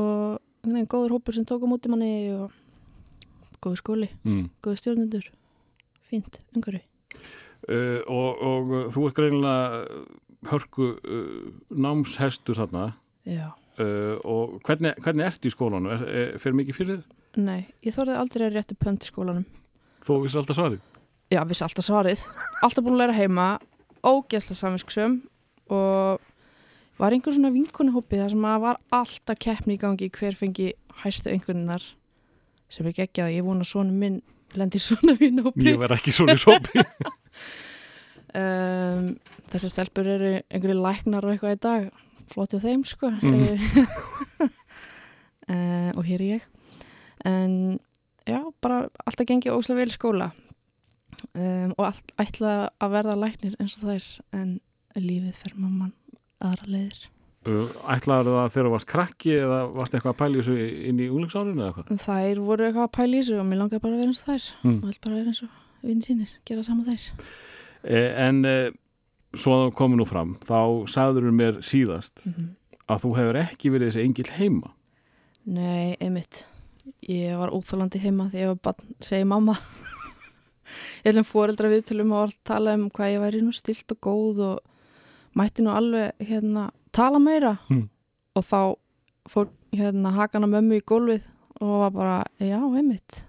[0.01, 2.53] og einhvern veginn góður hópur sem tók á móti manni og
[3.61, 4.46] góður skóli, Mm.
[4.64, 5.31] góður stjórnendur
[6.11, 6.85] fínt, umhverfi
[7.68, 9.83] Uh, og, og uh, þú ert greinilega
[10.49, 12.87] hörku uh, námshestur þarna
[13.29, 15.90] uh, og hvernig, hvernig ertu í skólanum?
[15.92, 17.42] Er, er, fer mikið fyrir þið?
[17.44, 19.44] Nei, ég þorði aldrei að rétti pönt í skólanum
[20.07, 20.81] Þú vissi alltaf svarið?
[21.31, 22.25] Já, vissi alltaf svarið
[22.64, 23.46] alltaf búin að læra heima
[24.09, 25.20] ógeðsla saminsksum
[25.70, 26.20] og
[27.00, 30.72] var einhver svona vinkunihópi þar sem að var alltaf keppni í gangi hver fengi
[31.04, 31.87] hæstu einhverjunar
[32.70, 33.30] sem er geggjað.
[33.30, 34.20] Að ég vona svona minn
[34.59, 35.66] lendi svona vinahópi.
[35.70, 36.83] Ég verð ekki svona sopi
[38.35, 39.11] um,
[39.50, 41.90] þessar stelpur eru einhverju læknar og eitthvað í dag.
[42.30, 43.11] Flottið þeim sko.
[43.11, 43.46] Mm.
[45.50, 46.48] uh, og hér er ég.
[47.26, 47.80] En
[48.28, 50.30] já, bara alltaf gengið óslega vel skóla.
[51.35, 54.06] Um, og all, ætla að verða læknir eins og þær
[54.38, 54.52] en
[54.98, 55.92] lífið fer mamman
[56.40, 57.00] aðra leiðir
[57.40, 60.57] Ætlaður það þegar þú varst krakki eða varst eitthvað að pæla í þessu
[60.90, 62.03] inn í úlingsárinu eða eitthvað?
[62.05, 64.29] þær voru eitthvað að pæla í þessu og mér langaði bara að vera eins og
[64.29, 64.76] þær Mm.
[64.83, 67.07] og ætla bara að vera eins og vinn sínir, gera saman þær
[67.81, 68.70] Eh, en eh,
[69.33, 70.59] svo að það komi nú fram þá
[70.92, 72.57] sagður mér síðast mm
[72.90, 74.72] að þú hefur ekki verið þessi engil heima
[75.46, 76.40] Nei, einmitt.
[77.09, 79.55] Ég var óþálandi heima þegar ég var barn, segi mamma.
[81.05, 84.00] ég ætlum fóreldra við til um að tala um hvað ég væri nú stilt og
[84.05, 84.59] góð og
[85.38, 87.88] mætti nú alveg hérna tala meira Hmm.
[88.37, 88.61] og þá
[89.31, 91.23] fór hérna hakana mömmu í gólfið
[91.61, 93.25] og var bara, já, einmitt.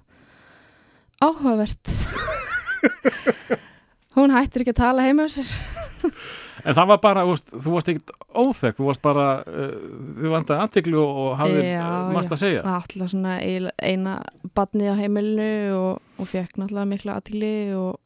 [1.21, 1.85] Áhugavert.
[4.15, 5.51] Hún hættir ekki að tala heima um sér.
[6.65, 10.63] En það var bara, þú varst, þú varst ekkert óþekk, þú varst bara, þú vantaði
[10.65, 12.63] aðtekli og, og hafðir Já, uh, margt að segja.
[12.75, 13.37] Alltaf svona
[13.81, 14.15] eina
[14.57, 17.97] badnið á heimilinu og, og fekk náttúrulega mikla aðtíli og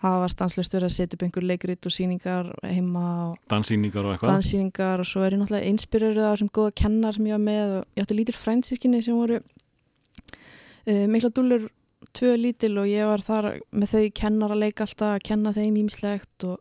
[0.00, 4.30] var stanslust verið að setja upp einhver leikrit og síningar heima og Dansýningar og eitthvað.
[4.32, 7.74] danssýningar og svo er ég náttúrulega einspyrur af þessum góða kennar sem ég var með
[7.80, 11.68] og ég átti lítil frændsískinni sem voru uh, mikla dúllur
[12.16, 15.76] tvö lítil og ég var þar með þau kennar að leika alltaf að kenna þeim
[15.82, 16.56] ímislegt og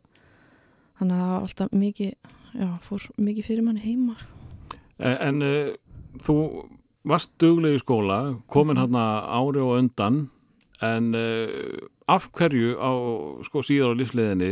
[1.00, 2.12] þannig að það var alltaf mikið
[2.60, 4.18] já, fór mikið fyrir manni heima
[5.00, 5.72] En, en uh,
[6.20, 6.36] þú
[7.08, 8.18] varst dugleg í skóla,
[8.52, 10.26] komin hérna ári og undan,
[10.84, 11.80] en uh,
[12.16, 12.90] af hverju á
[13.48, 14.52] sko síðar á lífsleðinni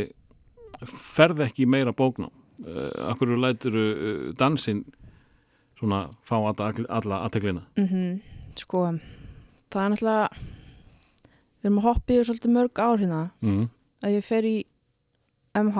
[0.86, 2.30] ferð ekki meira bóknám?
[2.58, 4.84] Uh, af hverju lætur uh, dansinn
[5.78, 7.62] svona fá alla, aðteklina?
[7.78, 8.20] mm
[8.58, 8.80] Sko,
[9.70, 10.28] það er náttúrulega
[11.58, 13.68] við erum að hoppa yfir svolítið mörg ár hérna Mm.
[14.02, 14.56] að ég fer í
[15.54, 15.78] MH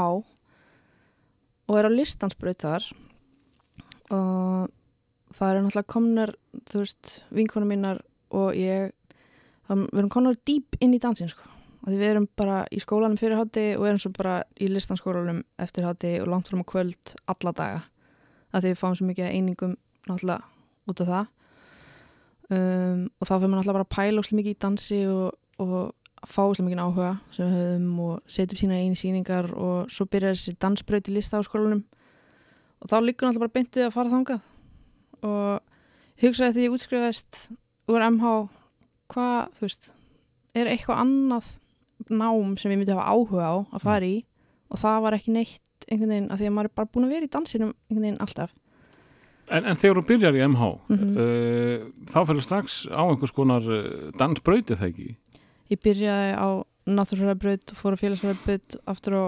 [1.68, 2.86] og er á listansbraut þar
[4.14, 4.70] og
[5.34, 6.32] það eru náttúrulega komnar
[6.70, 8.92] þú veist, vinkonum mínar og ég
[9.68, 11.42] við erum komnar dýp inn í dansin sko
[11.92, 15.86] því við erum bara í skólanum fyrir hátti og erum svo bara í listanskólanum eftir
[15.86, 17.82] hátti og langt fram á kvöld alla daga.
[18.52, 19.76] Að því við fáum svo mikið einingum
[20.08, 20.40] náttúrulega
[20.88, 21.30] út af það.
[22.48, 25.76] Um, og þá fyrir maður náttúrulega bara að pæla óslega mikið í dansi og, og
[26.24, 30.08] fá óslega mikið áhuga sem við höfum og setja upp sína einu síningar og svo
[30.08, 31.84] byrjar þessi dansbraut í listaháskólanum.
[32.82, 34.50] Og þá liggur náttúrulega bara beintið að fara þangað.
[35.28, 37.40] Og hugsaði því ég útskrifaðist
[37.88, 38.34] úr MH
[39.12, 39.92] hvað, þú veist
[40.56, 41.50] er eitthvað annað
[42.10, 44.16] nám sem ég myndi hafa áhuga á að fara í
[44.70, 47.12] og það var ekki neitt einhvern veginn að því að maður er bara búin að
[47.14, 48.54] vera í dansinum einhvern veginn alltaf
[49.48, 51.12] En, en þegar þú byrjar í MH, Mhm.
[51.16, 55.06] uh, þá fyrir strax á einhvers konar uh, dansbrauti það ekki?
[55.72, 56.48] Ég byrjaði á
[56.84, 59.24] náttúrfræðabraut, fór á félagsfræðabraut, aftur á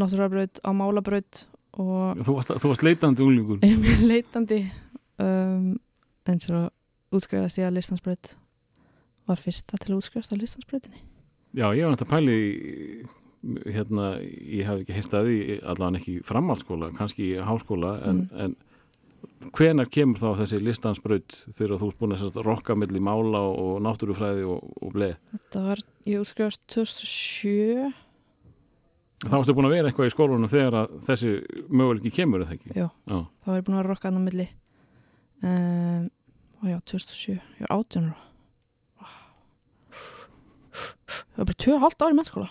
[0.00, 1.42] náttúrfræðabraut, á málabraut
[1.76, 3.60] og Þú varst, þú varst leitandi unglingur.
[3.68, 4.60] er mjög leitandi
[5.20, 5.76] um,
[6.24, 6.64] en svo
[7.12, 8.32] útskrifast ég að listansbraut
[9.28, 11.04] var fyrsta til að útskrifast á listansbrautinni.
[11.54, 13.06] Já, ég var náttúrulega pæli í-
[13.72, 18.40] hérna, ég hef ekki heyrt að því allavega ekki í framhaldsskóla, kannski háskóla en, Mhm.
[18.40, 18.56] en
[19.56, 24.44] hvenar kemur þá þessi listansbraut þegar þú ert búin að rokka milli mála og náttúrufræði
[24.46, 25.16] og, og bleið?
[25.32, 27.92] Þetta var, ég útskrifast 2007
[29.20, 31.32] Þá ertu búin að vera eitthvað í skólanum þegar þessi
[31.68, 32.70] möguleiki kemur eða ekki?
[32.76, 32.86] Já.
[33.08, 33.18] Já.
[33.44, 34.48] þá var ég búin að rokka annar milli
[35.42, 36.10] um,
[36.62, 38.16] og já, 2007 ég var 18 ára
[40.80, 42.50] það var bara 2,5 ári mennskóla.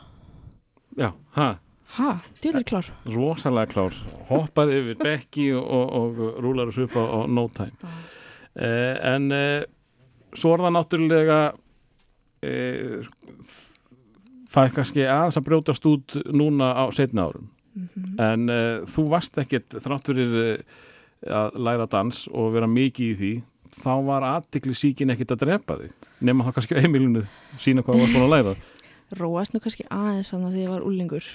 [1.00, 1.48] Já, ha,
[1.96, 2.12] ha,
[2.42, 2.92] djúlega klár.
[3.08, 3.98] Rosalega klár.
[4.30, 7.94] Hoppar yfir bekki og, og, og rúlar þessu upp á, á no time.
[8.60, 9.62] Uh, en uh,
[10.36, 13.10] svo er það náttúrulega uh,
[14.50, 17.50] það er kannski aðeins að brjótast út núna á setna árum.
[18.20, 20.78] En uh, þú varst ekkit þrátt fyrir uh,
[21.30, 23.34] að læra dans og vera mikið í því
[23.76, 27.24] þá var aðtikli síkin ekkit að drepa þig nema þá kannski á heimilinu
[27.62, 28.54] sína hvað varst búin að læra.
[29.20, 31.26] Róast nú kannski aðeins þannig að því ég var úlingur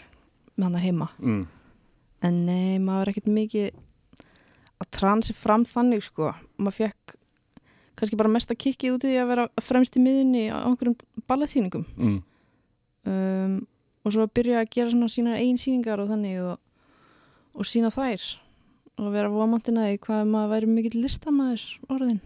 [0.56, 1.08] með hana heima.
[1.18, 1.44] Mm.
[2.24, 3.70] en nei, maður var ekkert mikið
[4.82, 6.30] að transi fram þannig sko.
[6.58, 7.16] Maður fekk
[7.98, 10.96] kannski bara mesta kikkið út í því að vera fremst í miðunni á einhverjum
[11.30, 12.16] balletýningum Mm.
[13.06, 13.58] um,
[14.04, 16.58] og svo að byrja að gera svona sína einn síningar og þannig og,
[17.54, 18.24] og sína þær
[19.00, 22.20] og vera vomantin að því hvað maður væri mikill listamæður orðin.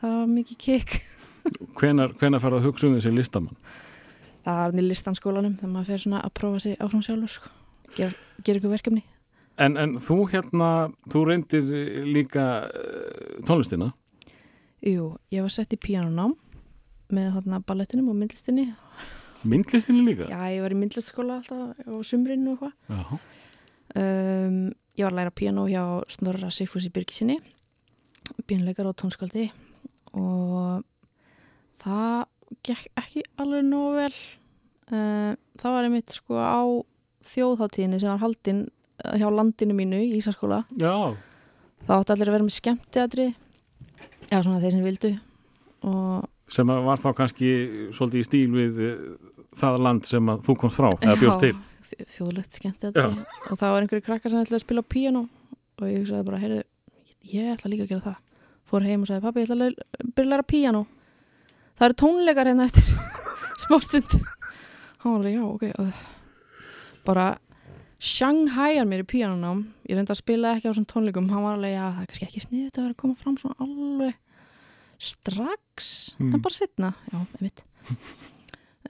[0.00, 0.94] Það var mikið kikk.
[1.78, 3.58] Hvenar, hvenar fer að hugsa um þessi listamann?
[4.44, 7.52] Það var í listanskólanum þegar maður fer svona að prófa sig áfram sjálfur sko.
[7.96, 9.02] gera, gera ykkur verkefni.
[9.60, 10.70] En, en þú hérna,
[11.12, 11.68] þú reyndir
[12.08, 13.92] líka uh, tónlistina?
[14.84, 16.34] Jú, ég var sett í píanonám
[17.14, 18.66] með þarna ballettinum og myndlistinni.
[19.44, 20.28] Myndlistinni líka?
[20.32, 23.28] Já, ég var í myndlistskóla alltaf á sumrinu og eitthvað.
[23.94, 24.58] Um,
[24.94, 27.40] Ég var að læra píanó hjá Snorra Sigfúsi Birgisinni
[28.48, 29.48] píanleikar og tónskaldi
[30.14, 30.84] og
[31.82, 32.24] það
[32.64, 34.16] gekk ekki alveg nógu vel.
[34.92, 36.62] Uh, það var einmitt sko á
[37.24, 38.66] þjóðháttíðinni sem var haldin
[39.00, 41.16] eh, hjá landinu mínu í Ísarskóla Já,
[41.86, 43.26] það átti allir að vera með skemmtiatri
[44.28, 45.12] já svona þeir sem vildu
[45.88, 47.54] og sem var þá kannski
[47.96, 48.98] svolítið í stíl við uh,
[49.56, 51.54] það land sem þú komst frá eða bjóst til
[51.84, 55.22] þjóðlegt skemmtiatri og það var einhverju krakkar sem ætlaði að spila á píanó
[55.80, 56.62] og ég hugsaði bara, heyrðu
[57.34, 58.18] ég ætla líka að gera það.
[58.64, 60.82] Fór heim og sagði, pappi, ég ætla að byrja að læra píanó.
[61.78, 62.86] Það eru tónleikar hérna eftir
[63.64, 64.14] smástund.
[65.04, 65.64] Hann var alveg, já, ok
[67.04, 67.24] bara
[68.04, 69.58] Shanghaiar mér í píanónám.
[69.88, 71.26] Ég reyndi að spila ekki á þessum tónleikum.
[71.32, 73.58] Hann var alveg, já, það er kannski ekki sniðið að vera að koma fram svona
[73.64, 74.14] alveg
[75.04, 76.34] strax Mm.
[76.34, 77.64] en bara setna, já, einmitt.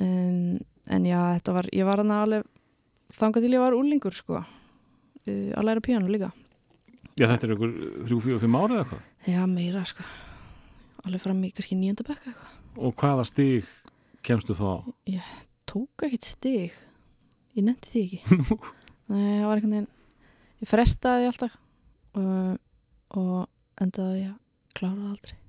[0.03, 0.59] Um,
[0.91, 2.43] en já, þetta var ég var alveg
[3.19, 4.43] þangað til ég var úlingur sko.
[5.25, 6.33] Uh, að læra píanó líka.
[7.15, 7.57] Já, þetta er
[8.11, 9.09] fjóðu, fimm ára eða eitthvað?
[9.31, 10.07] Já, meira sko.
[11.05, 12.61] Alveg fram í kannski nýjönda bekka eitthvað.
[12.75, 13.69] Og hvaða stig
[14.27, 14.83] kemstu þá?
[14.83, 15.19] Á?
[15.69, 16.75] tók ekkert stig.
[17.55, 18.39] Ég nefndi því ekki.
[19.13, 19.93] Nei, það var einhvern veginn
[20.65, 21.57] ég frestaði alltaf
[22.17, 22.59] og,
[23.19, 25.41] og endaði ég að klára það aldrei.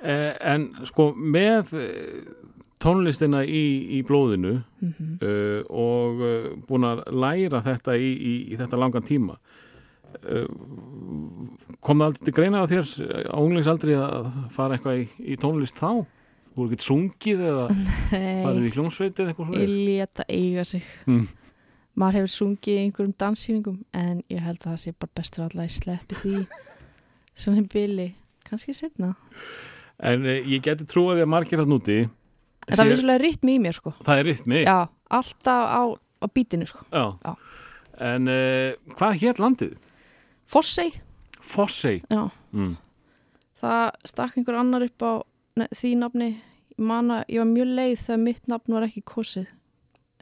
[0.00, 1.74] Eh, en sko með
[2.80, 3.64] tónlistina í,
[3.98, 5.16] í blóðinu mm -hmm.
[5.22, 9.36] uh, og uh, búin að læra þetta í, í, í þetta langan tíma
[10.24, 10.46] uh,
[11.80, 12.86] kom það aldrei til greina á þér
[13.30, 16.06] á unglingsaldri að fara eitthvað í, í tónlist þá?
[16.50, 17.66] Þú voru ekkert sungið eða
[18.10, 21.28] farið í hljómsveit eða eitthvað ég leta eiga sig Mm.
[21.94, 25.50] maður hefur sungið í einhverjum danssýningum en ég held að það sé bara best fyrir
[25.50, 26.46] alla að sleppi því
[27.40, 28.14] svona bili,
[28.44, 29.14] kannski setna
[30.00, 32.08] En uh, ég geti trúið að margir að núti
[32.68, 34.78] en það er vissulega rytmi í mér sko það er rytmi já,
[35.10, 37.04] alltaf á, á bítinu sko Já.
[37.24, 37.32] Já.
[38.00, 39.74] En uh, hvað hér landið?
[40.48, 40.94] Fossey,
[41.40, 42.76] Fossey já, mm.
[43.60, 45.12] það stakk einhver annar upp á
[45.76, 49.48] því nafni ég man að ég var mjög leið þegar mitt nafn var ekki kosið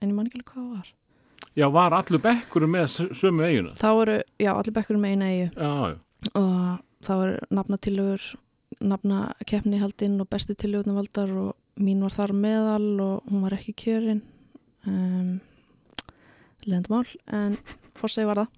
[0.03, 0.95] en ég man ekki alveg hvað það var
[1.59, 2.87] Já, var allur bekkur með
[3.19, 3.73] sömu eiguna?
[3.79, 5.97] þá voru, já, allir bekkur með eina eigu Já, já.
[6.35, 7.39] og það voru
[8.81, 13.57] nafnatilögur nafnakeppni haldinn og bestu tilögurna valdar og mín var þar meðal og hún var
[13.57, 14.23] ekki kjörin
[14.87, 15.41] um,
[16.67, 17.57] lendmál en
[17.95, 18.49] fórsegi var það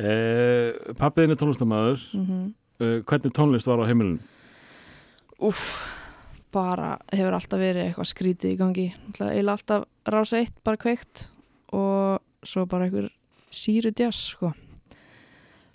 [0.00, 2.52] Eh, Pappiðin er tónlistamæður mm -hmm.
[2.80, 4.18] eh, Hvernig tónlist var á heimilinu?
[5.38, 5.84] Úff,
[6.50, 11.30] bara hefur alltaf verið eitthvað skrítið í gangi eiginlega alltaf rása eitt bara kveikt
[11.72, 13.10] og svo bara einhver
[13.50, 14.54] síru djass sko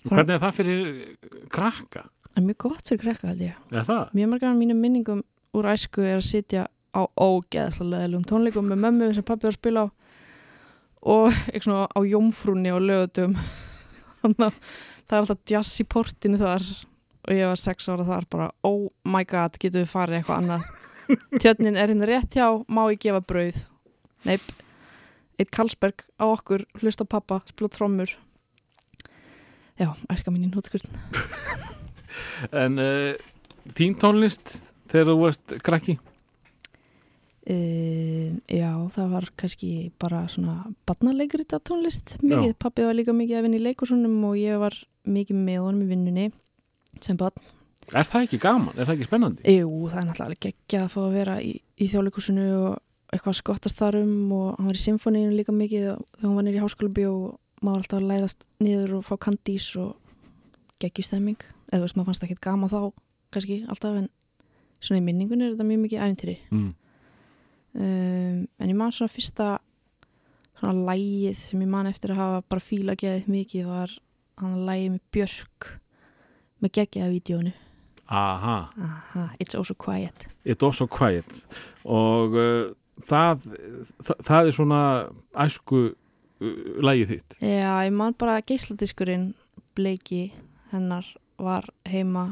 [0.04, 1.16] Hvernig er það fyrir
[1.48, 2.08] krakka?
[2.36, 3.54] En mjög gott fyrir krekka held ég.
[3.72, 4.12] Er það?
[4.16, 5.22] mjög margar af mínum minningum
[5.56, 9.84] úr æsku er að sitja á ógeðslega tónleikum með mömmu sem pappi var að spila
[9.84, 9.88] á
[11.08, 13.36] og eitthvað svona á jómfrúni og lögutum
[14.20, 14.60] þannig að
[15.08, 16.66] það er alltaf jazz í portinu þar
[17.28, 20.68] og ég var sex ára þar bara oh my god, getum við farið eitthvað annað?
[21.40, 23.60] Tjötnin er hérna rétt hjá má ég gefa brauð?
[24.26, 24.44] Neip,
[25.38, 28.10] eitt Karlsberg á okkur hlusta pappa, spila trommur.
[29.78, 30.98] Já, æska mín í nótskurðin
[32.52, 33.14] En uh,
[33.76, 34.56] þín tónlist
[34.90, 35.98] þegar þú varst krakki?
[37.48, 42.58] Uh, já, það var kannski bara svona barnalegrita tónlist mikið, Já.
[42.60, 44.76] pappi var líka mikið að vinna í leikusunum og ég var
[45.08, 46.26] mikið með honum í vinnunni
[47.00, 47.40] sem barn.
[47.88, 48.74] Er það ekki gaman?
[48.76, 49.54] Er það ekki spennandi?
[49.56, 52.76] Jú, það er náttúrulega alveg geggjað að fá að vera í, í þjóðleikusinu og
[53.08, 56.44] eitthvað að skottast þar um og hann var í symfóníinu líka mikið þegar hann var
[56.44, 59.94] nýri í háskóla bjó og maður alltaf lærast niður og fá kandís og
[60.82, 61.38] geggjustemming
[61.68, 62.80] eða þú veist, maður fannst ekki gama þá
[63.34, 64.10] kannski alltaf en
[64.80, 66.68] svona í minningunni er þetta mjög mikið æfintýri mm.
[67.74, 69.48] um, en ég man svona fyrsta
[70.58, 73.94] svona lægið sem ég man eftir að hafa bara fíla geðið mikið var
[74.38, 75.72] hann lægið með Björk
[76.62, 77.54] með geggjaða vídjónu
[78.08, 80.26] aha, Aha, It's Also Quiet.
[80.44, 81.46] It's Also Quiet.
[81.84, 82.70] Og uh,
[83.04, 83.42] það,
[84.00, 84.80] það það er svona
[85.36, 87.36] æsku uh, lægið þitt.
[87.42, 89.34] Já, ég man bara að geisladiskurinn
[89.76, 90.30] bleiki
[90.72, 91.06] hennar
[91.38, 92.26] var heima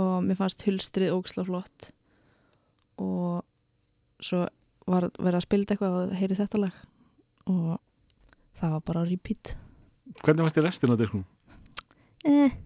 [0.00, 1.90] og mér fannst hulstrið ógislega flott
[3.00, 3.44] og
[4.20, 4.46] svo
[4.90, 6.80] var verið að spila eitthvað og heyri þetta lag
[7.50, 7.78] og
[8.60, 9.54] það var bara á repeat
[10.24, 11.28] hvernig varst þið restin af diskunum?
[12.24, 12.50] eh.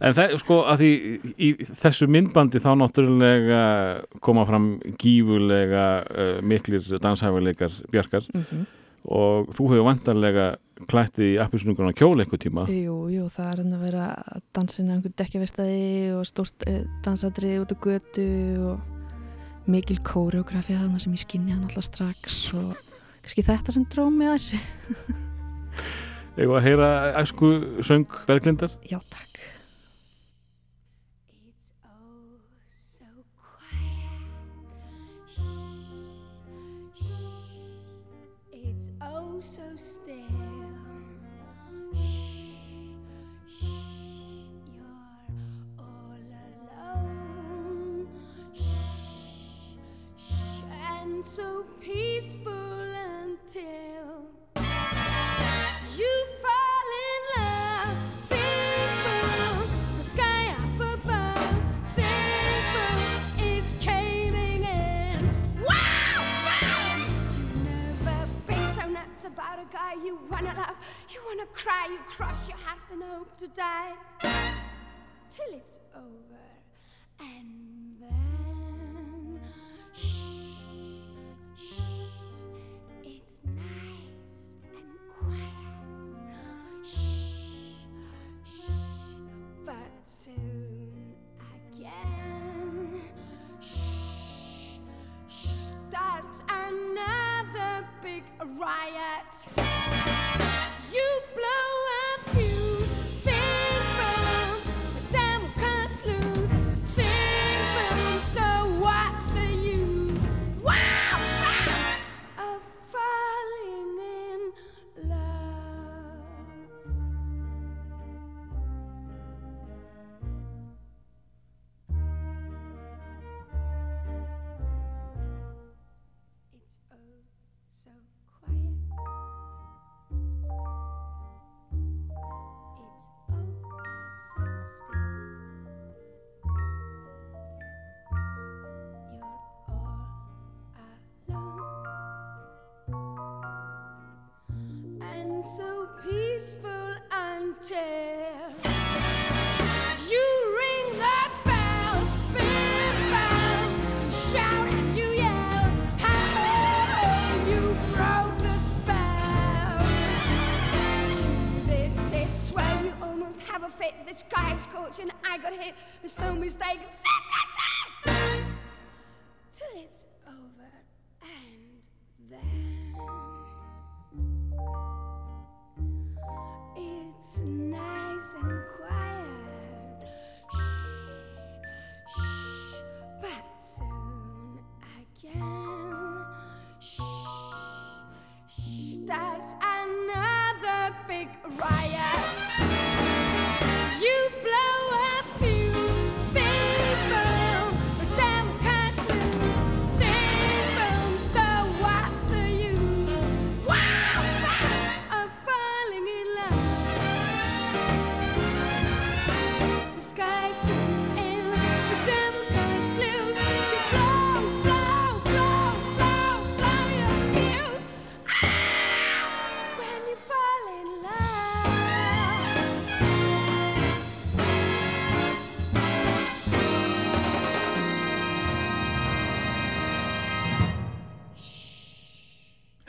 [0.00, 0.90] En það, sko, að því
[1.36, 1.48] í
[1.82, 3.64] þessu myndbandi þá náttúrulega
[4.24, 8.62] koma fram gífulega uh, miklir danshæfileikar bjarkar mm -hmm.
[9.04, 10.50] Og þú hefur vantarlega
[10.90, 12.64] klættið í appisnungun á kjól eitthvað tíma.
[12.72, 17.64] Jú, jú, það er hann að vera að á einhver dekkjavestæði og stórt eh, dansadrið
[17.64, 18.28] út á götu
[18.70, 22.72] og mikil kóreografía þarna sem ég skinni hann alltaf strax og
[23.20, 24.60] kannski þetta sem dró mig að þessu
[26.40, 26.88] Eða að heyra
[27.20, 27.48] æsku
[27.84, 28.72] söng Berglindar?
[28.88, 29.29] Já, takk
[69.32, 70.76] about a guy you wanna love.
[71.08, 73.94] You wanna cry, you cross your heart and hope to die.
[75.28, 76.44] Till it's over,
[77.20, 78.19] and then
[98.02, 98.22] big
[98.58, 99.69] riot.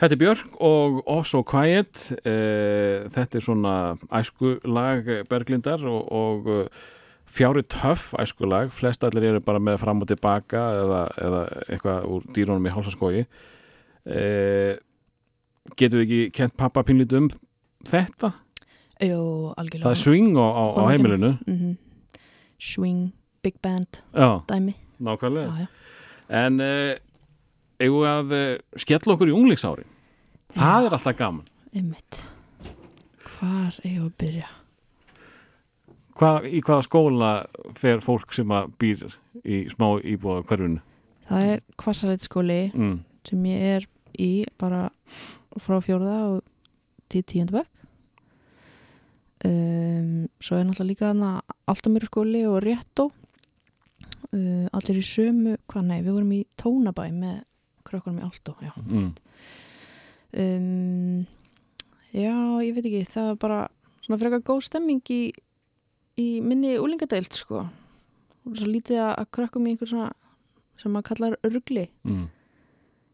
[0.02, 3.74] Þetta er Björk og Also Quiet uh, þetta er svona
[4.10, 6.88] æsku lag Berglindar og, og uh,
[7.30, 12.26] fjári töff æskulag, flest allir eru bara með fram og tilbaka eða, eða eitthvað úr
[12.34, 14.24] dýrónum í hálsaskói e,
[15.78, 17.30] getur við ekki kent pappa pínlít um
[17.88, 18.34] þetta?
[19.00, 19.22] Jú,
[19.56, 19.86] algjörlega.
[19.86, 21.32] Það er swing á, á, á heimilinu.
[21.46, 21.72] Mhm.
[22.62, 23.08] Swing,
[23.42, 24.76] big band, Já, dæmi.
[25.00, 25.48] Nákvæmlega.
[25.48, 25.66] Já, já.
[26.28, 26.60] En
[27.80, 29.88] eigum við að skella okkur í unglingsári
[30.56, 32.18] Það er alltaf gaman Einmitt
[33.38, 34.48] Hvar eigum við að byrja?
[36.18, 37.30] Hvað, Í hvaða skóla
[37.80, 39.06] fer fólk sem að býr
[39.42, 40.82] í smá íbúða hverfinu?
[41.30, 42.98] Það er kvassarætt skóli Mm.
[43.24, 43.86] sem ég er
[44.20, 44.90] í bara
[45.58, 46.42] frá fjórða og
[47.08, 47.80] til tíundabökk
[49.44, 51.32] um, svo er náttúrulega líka þarna
[51.72, 57.40] Altamýru skóli og Réttó uh, allir í sömu hvað nei, við vorum í Tónabæ með
[57.88, 58.54] krökkunum í Altó.
[58.86, 59.10] Mm.
[60.32, 61.26] Um,
[62.16, 62.32] já,
[62.64, 63.58] ég veit ekki það er bara
[64.02, 65.22] svona frekar góð stemming í,
[66.16, 67.66] í minni úlingadeild sko
[68.42, 70.08] og svo lítið að, krökkum í einhver svona
[70.80, 72.24] sem maður kallar örgli Mm.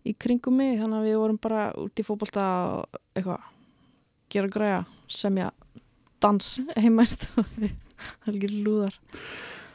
[0.09, 2.45] í kringum mig þannig að við vorum bara út í fótbolta
[2.79, 3.51] og eitthvað
[4.33, 4.79] gera græja,
[5.11, 5.51] semja
[6.23, 7.29] dans heimæst
[8.31, 8.97] algjör lúðar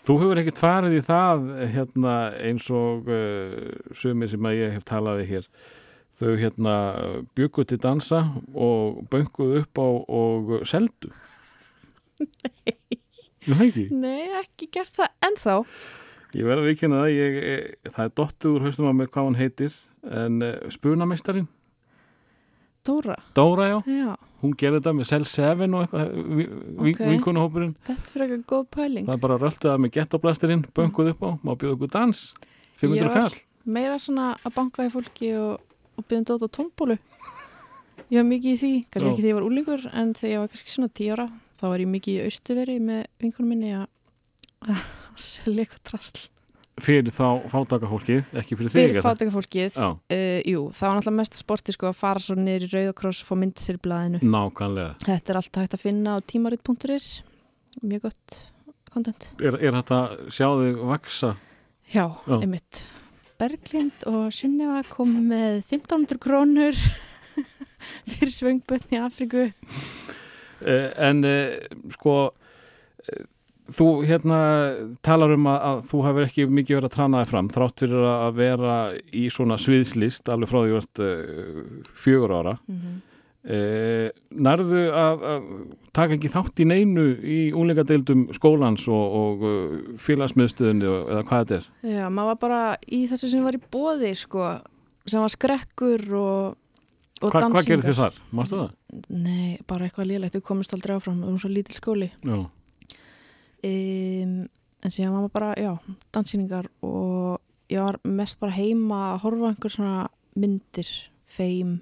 [0.03, 1.43] Þú hefur ekkert farið í það
[1.75, 2.13] hérna,
[2.43, 5.45] eins og uh, sumir sem að ég hef talað við hér
[6.19, 6.75] þau hérna
[7.37, 8.21] byggu til dansa
[8.53, 11.09] og bönguð upp á og seldu.
[12.23, 12.73] Nei.
[13.43, 13.87] Jú, ekki?
[13.91, 15.55] Nei, ekki gert það ennþá.
[16.33, 19.27] Ég verð að vikina það, ég, ég, það er dottu úr haustum á mér hvað
[19.27, 19.75] hann heitir
[20.09, 21.49] en uh, spunameistarin,
[22.83, 27.03] Dóra, Dóra já, já, hún gerði þetta með Cell 7 og eitthvað, vi, vi, Ok.
[27.13, 29.05] vinkunahópurinn, þetta er fyrir eitthvað góð pæling.
[29.07, 32.23] Það er bara röltuða með gettoblastirinn, bönguð upp á, má bjóða ykkur dans,
[32.81, 33.13] 500 Já.
[33.13, 33.37] kall.
[33.77, 35.61] meira svona að banka í fólki og,
[35.97, 36.97] og byrjum dót á tómbólu
[38.09, 40.51] ég var mikið í því, kannski ekki þegar ég var úlingur en þegar ég var
[40.53, 41.27] kannski svona 10 ára
[41.61, 44.85] þá var ég mikið í austuveri með vinkunum minni að
[45.19, 46.29] selja eitthvað trasl
[46.81, 48.73] Fyrir þá fátaka fólkið, ekki fyrir þig.
[48.73, 49.05] fyrir er það?
[49.11, 49.87] fátæka fólkið Já.
[49.93, 53.35] uh, jú, það var náttúrulega mest sporti sko að fara svo í Rauðakross og fá
[53.43, 54.95] myndið sér í blaðinu Nákvæmlega.
[55.05, 57.07] þetta er allt hægt að finna á tímarit.is
[57.85, 58.39] mjög gott
[58.89, 61.31] content Er, er þetta að sjá þig vaksa?
[61.93, 62.35] já, Já.
[62.41, 62.81] einmitt
[63.43, 66.79] Berglind og Sunneva kom með 1500 krónur
[68.13, 69.49] fyrir svöngbötn í Afriku
[70.65, 71.59] Eh, en eh,
[71.97, 72.17] sko,
[73.07, 73.23] eh,
[73.73, 74.39] þú hérna
[75.05, 78.37] talar um að, að þú hefur ekki mikið verið að tranaði fram, þrátt fyrir að
[78.39, 78.75] vera
[79.11, 82.55] í svona sviðslist, alveg frá því að þú ert fjögur ára.
[82.67, 83.01] mm -hmm.
[83.43, 84.07] Eh,
[84.39, 85.47] nærðu að, að
[85.91, 91.41] taka ekki þátt í neinu í úlingadeildum skólans og, og uh, félagsmiðstöðunni og- eða hvað
[91.43, 91.67] þetta er?
[91.91, 94.45] já, maður var bara í þessu sem var í bóði sko,
[95.03, 96.55] sem var skrekkur og,
[97.19, 97.83] og Hva, hvað gerir dansingar.
[97.89, 98.21] þið þar?
[98.39, 98.71] Mástu það?
[99.27, 102.47] Nei, bara eitthvað lélegt, við komumst aldrei áfram við erum svo lítil skóli um,
[103.63, 105.73] en síðan maður bara, já,
[106.15, 107.41] dansýningar og
[107.71, 110.07] ég var mest bara heima að horfa einhver svona
[110.39, 110.89] myndir
[111.33, 111.79] Fame,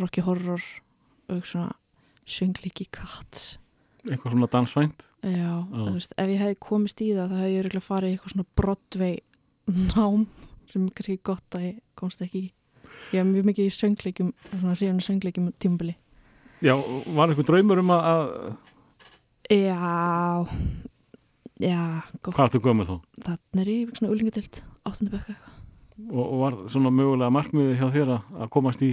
[0.00, 0.62] Rocky Horror
[1.32, 1.72] og svona
[2.26, 3.58] sönglíki Cats
[4.04, 5.06] Eitthvað svona dansvænt?
[5.24, 8.16] já, þú veist, ef ég hefði komist í það þá hefði ég örugglega farið í
[8.16, 9.14] eitthvað svona Broadway
[9.94, 10.26] nám
[10.68, 12.50] sem er kannski gott að ég komst ekki í.
[13.14, 15.94] Ég hef mjög mikið í söngleikjum svona hrifinu söngleikjum tímbili
[16.64, 16.74] Já,
[17.16, 18.28] var eitthvað draumur um að,
[19.50, 19.78] já
[21.60, 21.80] já,
[22.22, 22.34] gott.
[22.36, 22.94] Hvað ertu gömur þá?
[23.24, 25.53] þannig er ég svona úlingadild áttundabökk eitthvað
[25.94, 28.88] Og, og var svona mögulega markmiði hjá þér að- komast í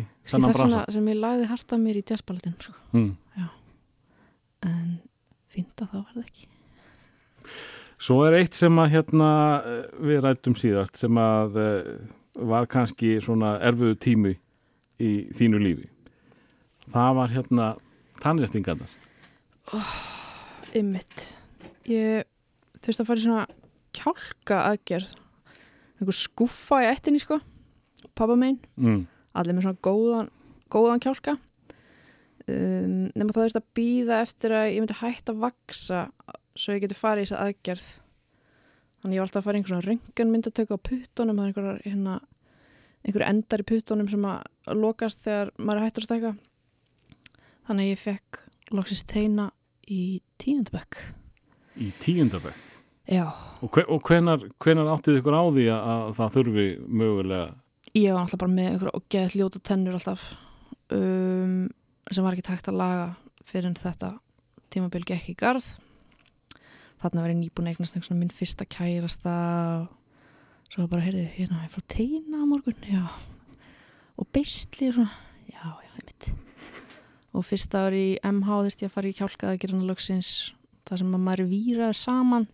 [0.45, 0.67] er brasa?
[0.69, 2.73] svona sem ég lagði harta mér í jazzballetin sko.
[2.93, 3.15] Mm.
[4.61, 4.99] en
[5.81, 6.47] að það var það ekki
[8.01, 9.29] Svo er eitt sem að hérna
[10.01, 11.89] við rættum síðast sem að eh,
[12.49, 14.31] var kannski svona erfuðu tími
[15.01, 15.85] í þínu lífi.
[16.89, 17.67] Það var hérna
[18.23, 18.89] tannréttingarnar.
[20.77, 21.27] ymmit
[21.89, 22.25] ég
[22.81, 23.45] þurfti að fara í svona
[23.93, 25.20] kjálka aðgerð
[26.01, 27.39] einhver skuffa í ættinni sko.
[28.17, 29.07] Pappa megin, Mm.
[29.37, 30.29] allir með svona góðan
[30.71, 31.37] góðan kjálka.
[32.49, 35.99] Um, nema það þurfti að býða eftir að ég myndi hætta að vaksa
[36.57, 37.89] svo ég geti farið í þessa aðgerð.
[39.01, 41.51] Þannig ég var alltaf að fara í einhver svona röngan myndatöku á puttunum það er
[41.51, 42.15] einhver, hérna,
[43.05, 46.33] einhver endar í puttunum sem að lokast þegar maður er hættur að stækka.
[47.69, 48.41] Þannig ég fekk
[48.73, 49.51] loksist teina
[49.87, 50.97] í tíundabökk
[51.81, 52.70] Í tíundabæk.
[53.11, 53.25] Já,
[53.61, 57.49] Og, hve, og hvenar, hvenar áttið ykkur á því að, að það þurfi mögulega
[57.97, 60.27] ég var alltaf bara með einhver og geðt ljóta tennur alltaf
[60.95, 61.65] um,
[62.11, 63.07] sem var ekki takt að laga
[63.47, 64.13] fyrir þetta
[64.71, 65.65] tímabil gekk í garð.
[67.01, 69.33] Þarna var ég nýbúin að eignast einhvern svona minn fyrsta kærasta
[69.81, 73.03] og svo bara heyrði hérna, ég frá teina á morgun já,
[74.15, 75.17] og beisli og svona,
[75.51, 76.29] já, já, einmitt.
[77.35, 80.31] Og fyrsta ári í MH þurfti ég að fara í kjálkaða að gera hana lögsins
[80.87, 82.47] það sem að maður er víraður saman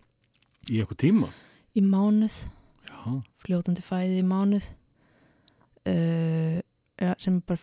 [0.68, 1.30] Í eitthvað tíma?
[1.78, 2.36] í mánuð.
[2.88, 2.98] Já.
[3.42, 4.68] fljótandi fæði í mánuð.
[5.88, 6.58] Uh,
[7.00, 7.62] ja, sem bara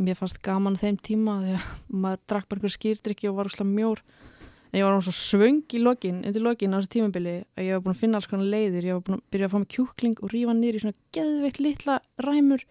[0.00, 3.68] mér fannst gaman þeim tíma því að maður drakk bara einhver skýrdrykki og var úrslega
[3.70, 4.02] mjór.
[4.72, 7.84] En ég var svo svöng í lokin undir lokin á þessu tímabili að ég var
[7.84, 8.88] búin að finna alls konar leiðir.
[8.88, 11.98] Ég var búin að byrja að fá mig kjúkling og rífa í svona geðveitt litla
[12.26, 12.66] ræmur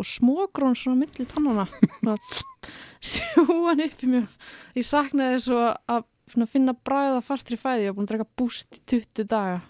[0.00, 1.66] og smógrón svona milli tannana
[2.00, 2.16] svona
[3.04, 4.26] sjúan upp í mér
[4.78, 6.06] ég saknaði þess að svona
[6.50, 9.60] finna bræða fastri fæði var búin að drekka búst í 20 daga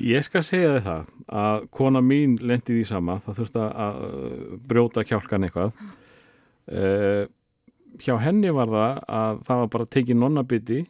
[0.00, 1.08] Ég skal segja þið það
[1.40, 3.98] að kona mín lendi því sama, það þurfti að
[4.70, 5.82] brjóta kjálkan eitthvað.
[6.70, 7.26] Uh,
[8.00, 10.80] hjá henni var það að það var bara tekið nonnabiti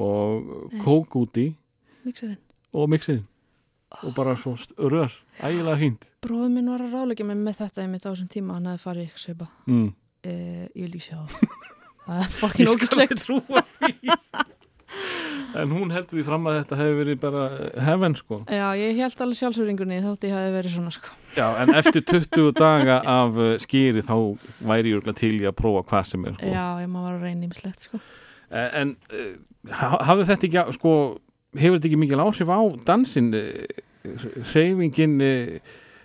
[0.00, 1.48] og kók úti
[2.04, 2.38] mixerinn
[2.74, 3.20] og mixin
[4.02, 4.54] og bara svo
[4.90, 6.08] rör, ægilega fínt.
[6.24, 9.04] Bróður minn var að ráleika mig með þetta einmitt á þessum tíma, hann hefði farið
[9.04, 9.50] í eitthvað svipa.
[9.68, 9.86] Mm.
[10.24, 11.60] Uh, ég vil ekki sjá það.
[12.06, 13.22] það er fokkin ógislegt.
[13.24, 14.18] trúa því.
[15.58, 17.44] en hún heldur því fram að þetta hefur verið bara
[17.86, 18.40] heaven sko.
[18.50, 21.14] Já, ég held alveg sjálfsöringunni þótt ég hefði verið svona sko.
[21.38, 24.14] Já, en eftir 20 daga af uh, skýri þá
[24.66, 26.52] væri ég til í að prófa hvað sem er sko.
[26.54, 28.02] Já, ég að reyna ímislegt sko.
[28.50, 29.32] Eh, En uh,
[29.80, 30.94] ha- hafði þetta ekki, sko,
[31.58, 33.82] hefur þetta ekki mikil áhrif á dansin, uh,
[34.52, 35.16] hreyfingin,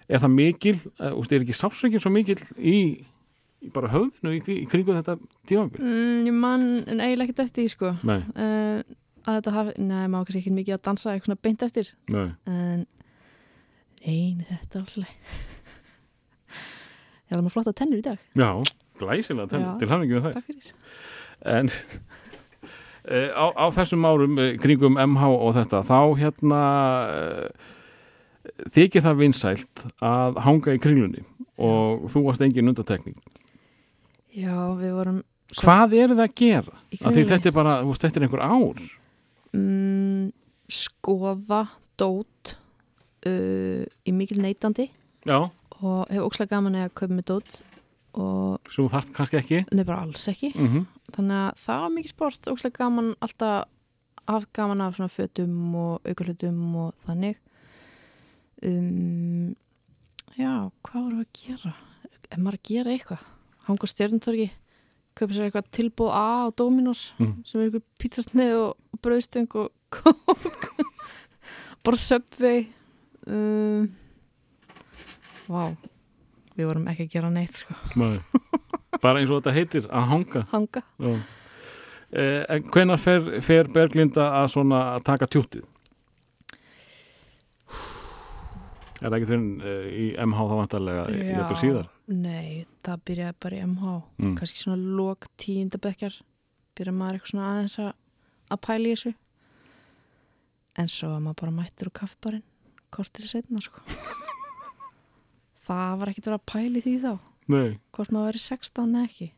[0.09, 2.77] er það mikil, uh, úst, er ekki sásökin svo mikil í
[3.75, 5.17] bara höfðinu í, í kringu þetta
[5.49, 5.81] tímabil?
[5.83, 7.91] Mm, ég man en eiginlega ekkert eftir því sko.
[8.07, 8.81] Uh,
[9.27, 11.91] að þetta hafi, neða, maður kannski ekki mikið að dansa eitthvað svona beint eftir.
[12.13, 12.27] nei.
[12.49, 12.85] En,
[14.05, 15.15] neini, þetta alltaf.
[17.29, 18.21] ég hafði maður flotta tennur í dag.
[18.39, 18.49] Já,
[19.01, 19.73] glæsilega, ten, Já.
[19.81, 20.37] til hafingi með það.
[20.39, 20.71] Takk fyrir.
[21.57, 21.73] En
[23.09, 26.63] uh, á, á þessum árum uh, kringum MH og þetta, þá hérna
[28.73, 31.25] þykir það vinsælt að hanga í kringlunni
[31.59, 33.17] og þú varst engin undatekning.
[34.35, 35.21] Já, við vorum
[35.51, 36.75] svo- Hvað eru það að gera?
[36.91, 38.81] þetta er bara, þetta er einhver ár.
[39.53, 40.31] mm,
[40.69, 41.63] skoða
[41.97, 42.55] dót
[43.25, 44.89] uh, í mikil neytandi
[45.25, 45.49] Já.
[45.81, 47.61] og hefur ókslega gaman að kaupa með dót
[48.13, 49.59] þú þarft kannski ekki.
[49.69, 53.65] nefnir bara alls ekki Mm þannig að það var mikið sport, ókslega gaman alltaf
[54.29, 57.37] haft gaman af svona fötum og aukurlutum og þannig
[58.63, 59.55] um,
[60.37, 61.73] já, hvað voru að gera
[62.29, 63.23] ef maður að gera eitthvað
[63.69, 64.49] hanga á stjörntorgi
[65.19, 67.33] kaupa sér eitthvað tilbúð A á Dominos Mm.
[67.45, 70.69] sem er eitthvað pizzasneið og, brauðstöng og kók
[71.83, 72.67] bara Subway
[73.27, 73.89] um,
[75.49, 75.63] Vá
[76.59, 77.73] við vorum ekki að gera neitt sko.
[79.01, 80.41] Bara eins og þetta heitir, að hanga.
[80.51, 81.13] hanga Já.
[82.11, 85.63] Eh, en hvenær fer, fer Berglinda að svona að taka tjútið?
[88.99, 91.87] Er það ekki þinn uh, í MH þá vantarlega í eitthvað síðar?
[92.09, 93.89] Nei, það byrjaði bara í MH
[94.19, 94.35] Mm.
[94.39, 96.15] kannski svona lók tíundabekkjar
[96.75, 97.91] byrjaði maður eitthvað svona aðeins að,
[98.49, 99.13] að pæla í þessu
[100.79, 102.43] en svo var maður bara mættur úr kaffibarinn
[102.89, 103.81] kortir setna sko
[105.67, 107.11] það var ekkert verið að pæla í því þá
[107.49, 107.69] Nei.
[107.93, 109.29] hvort maður verið 16 eða ekki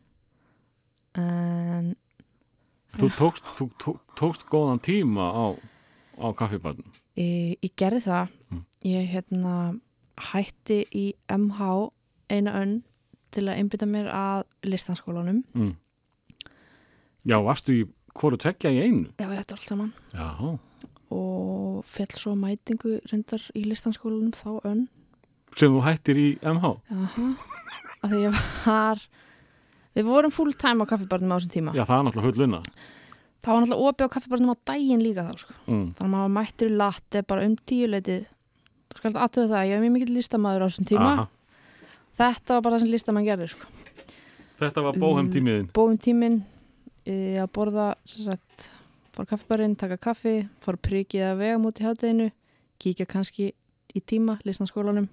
[1.21, 1.95] en
[2.91, 5.45] Þú tókst, þú tók, tókst góðan tíma á,
[6.19, 6.87] á kaffibarnum.
[7.15, 8.65] ég, ég gerði það Mm.
[8.83, 9.79] ég hérna
[10.31, 11.91] hætti í MH
[12.37, 12.77] eina önn
[13.31, 15.75] til að einbytta mér að listanskólanum Mm.
[17.25, 17.81] Já, varstu í
[18.17, 19.09] hvoru tekja í einu?
[19.19, 20.57] já, þetta var allt saman Já.
[21.11, 24.87] og fell svo mætingu reyndar í listanskólanum þá önn
[25.59, 26.71] Sem þú hættir í MH?
[26.95, 27.27] Aha.
[28.01, 29.01] að því ég var
[29.95, 32.61] við vorum full time á kaffibarnum á þessum tíma Já, það er náttúrulega full vinna.
[33.41, 35.53] það var náttúrulega opið á kaffibarnum á daginn líka þá sko.
[35.67, 35.85] Mm.
[35.97, 38.23] þannig að maður mættur í latte bara um tíuleitið
[38.91, 41.27] þú skalt aðtöðu það, ég hef mjög mikill listamaður á þessum tíma Aha.
[42.19, 43.69] Þetta var bara það sem listamann gerður sko.
[44.61, 45.69] Þetta var bóhem tímiðin.
[45.73, 46.41] bóum tíminn
[47.05, 48.67] e, að borða sagt,
[49.15, 52.29] fór kaffibarinn, taka kaffi fór prikið að vega múti hátteginu
[52.81, 53.51] kíkja kannski
[53.91, 55.09] í tíma listanskólanum,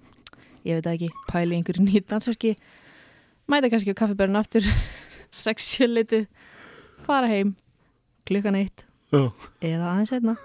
[0.67, 2.53] ég veit ekki pæli einhverju nýtt dansverki
[3.49, 4.65] mæta kannski á kaffibarinn aftur
[5.43, 6.27] sexualitið
[7.05, 7.55] fara heim
[8.29, 9.31] klukkan eitt Já.
[9.65, 10.35] eða aðeins einna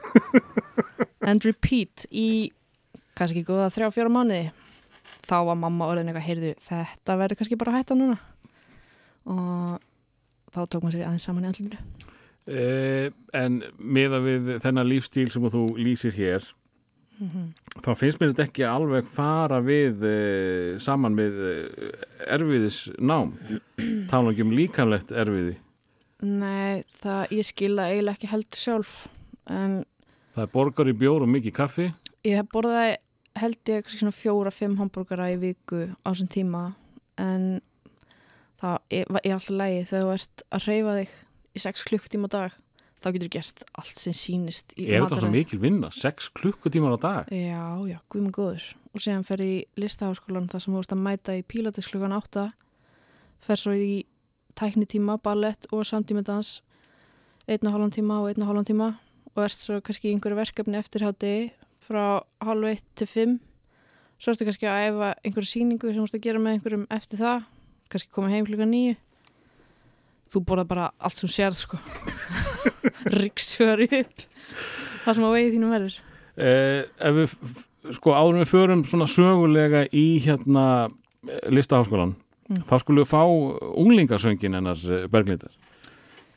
[1.29, 2.53] and repeat í
[3.19, 4.47] kannski góða þrjá fjóra mánuði
[5.25, 8.19] þá var mamma orðin eitthvað heyrðu þetta verður kannski bara að hætta núna.
[9.25, 9.79] Og
[10.55, 11.79] þá tók maður sér aðeins saman í andlundu
[12.45, 16.45] Eh, en meða við þennan lífstíl sem þú lýsir hér
[17.81, 22.03] þá finnst mér þetta ekki alveg fara við eh, saman við eh,
[22.35, 23.33] erfiðis nám.
[24.11, 25.57] Tala ekki um líkanlegt erfiði?
[26.25, 28.99] Nei, það, ég skila eiginlega ekki heldur sjálf
[29.49, 29.81] en
[30.37, 31.89] það er borgar í bjór og mikið kaffi.
[32.29, 32.99] Ég borðaði
[33.41, 36.65] held ég svona fjóra, fimm hambúrgara í viku á þessum tíma
[37.21, 37.61] en
[38.63, 41.15] það er, er alltaf lægi þegar þú ert að reyfa þig
[41.55, 42.55] í sex klukktíma á dag
[43.05, 45.35] þá getur þú gert allt sem sýnist í Er þetta svo mataræði.
[45.35, 45.91] mikil vinna?
[45.93, 47.33] Sex klukkutímar á dag?
[47.35, 51.35] Já, já, guðmur góður og síðan fer í listaháskólan þar sem þú ert að mæta
[51.37, 52.47] í pílatis klukkan átta
[53.45, 54.05] fer svo í
[54.57, 56.61] tæknitíma, ballett og samtímadans
[57.51, 58.89] einn og halvan tíma og einn og halvan tíma
[59.35, 61.33] og erst svo kannski í einhverju verkefni eftir hátti
[61.89, 62.05] frá
[62.45, 63.35] halv eitt til fimm.
[64.19, 67.21] Svo ertu kannski að æfa einhverju sýningu sem þú ert að gera með einhverjum eftir
[67.21, 67.43] það.
[67.93, 68.95] Kannski koma heim klukkan nýju
[70.35, 71.79] þú borðar bara allt sem sérð sko.
[73.21, 74.25] Ríksfjöri upp
[75.05, 75.97] það sem á vegið þínum verður.
[76.35, 77.35] Eh, ef við,
[77.99, 80.67] sko, áður við förum svona sögulega í hérna
[81.29, 82.59] eh, listaháskólan, Mm.
[82.69, 83.23] þá skulum við fá
[83.81, 85.49] unglingarsöngin hennar eh, Berglindar.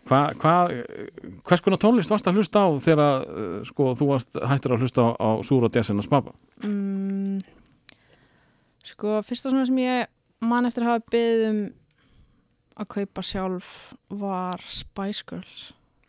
[0.08, 0.54] Hva, hva,
[1.50, 5.04] hvers konar tónlist varst að hlusta á þegar eh, sko, þú varst hættur að hlusta
[5.04, 6.36] á, á Súra Djessin að spapa?
[6.64, 7.42] mm,
[8.88, 10.08] Sko, fyrsta svona sem ég
[10.48, 11.60] man eftir að hafa beðið um
[12.78, 13.72] að kaupa sjálf
[14.22, 15.64] var Spice Girls.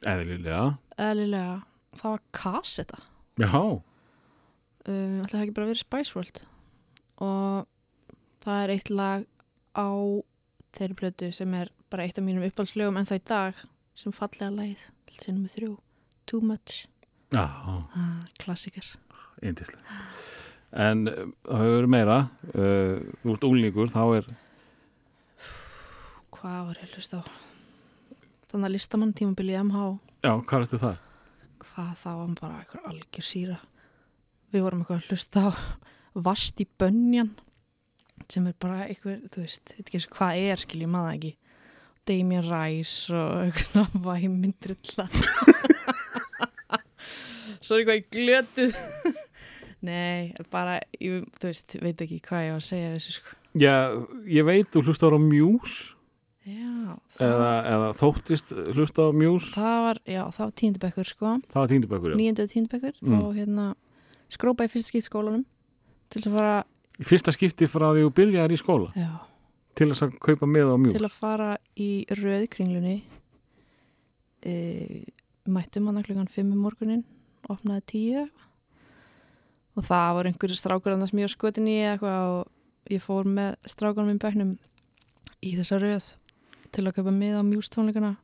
[0.07, 0.77] Eðlilega.
[1.01, 1.57] eðlilega,
[1.99, 2.99] það var kasseta
[3.41, 6.41] Já, um, það ekki bara verið Spice World.
[7.25, 7.67] Og
[8.45, 9.27] það er eitt lag
[9.75, 9.89] á
[10.79, 13.65] þeirri plötu sem er bara eitt af mínum uppáhaldslögum en það í dag
[13.99, 14.89] sem fallega lagið
[15.19, 15.71] til nummið þrjú
[16.29, 16.87] Too Much,
[17.33, 18.87] já, ah, klassiker
[19.43, 19.99] eindislega.
[20.79, 22.19] En eh, það hefur meira,
[22.53, 24.31] uh, ert unglingur, þá er,
[26.39, 27.23] Hvað var ég að hlusta á?
[28.49, 29.87] Þannig að listamann tímabili MH
[30.23, 31.05] já, hvað ertu það?
[31.79, 33.59] hvað það var bara eitthvað algjör síra
[34.53, 35.51] við vorum eitthvað að hlusta á
[36.29, 37.35] vast í bönjan
[38.29, 41.33] sem er bara eitthvað, þú veist og hvað er, skiljum maður ekki
[42.09, 45.09] Damien Rice og eitthvað væmyndrilla.
[47.59, 48.79] Svo er eitthvað í glötuð.
[49.87, 53.37] Nei, bara ég, þú veist, veit ekki hvað ég var að segja þessu sko.
[53.59, 53.75] Já,
[54.31, 55.95] ég veit, þú hlusta á Muse.
[56.49, 61.33] Já, eða, eða þóttist hlusta á Muse, það var já, það var tíndubekkur sko.
[61.53, 62.19] Það var tíndibækur, já.
[62.23, 63.19] nýjöndu tíndubekkur Mm.
[63.21, 63.67] og hérna
[64.33, 65.45] skrópa í fyrst skipt skólanum
[66.09, 66.55] til þess að fara
[66.99, 68.89] Í fyrsta skipti frá því þú byrjaðir í skóla.
[68.99, 69.11] Já,
[69.79, 70.97] til þess að kaupa með á Muse.
[70.97, 71.49] til að fara
[71.79, 72.97] í röðkringlunni
[74.43, 74.55] e,
[75.49, 77.05] mættum hann klukkan 5 um morgunin
[77.49, 78.31] opnaði 10
[79.79, 84.17] og það voru einhverju strákur annars mjög skotin í eitthvað og ég fór með strákunum
[84.17, 84.55] í bæknum
[85.47, 86.09] í þessa röð
[86.75, 88.17] til að kaupa með á Muse tónleikana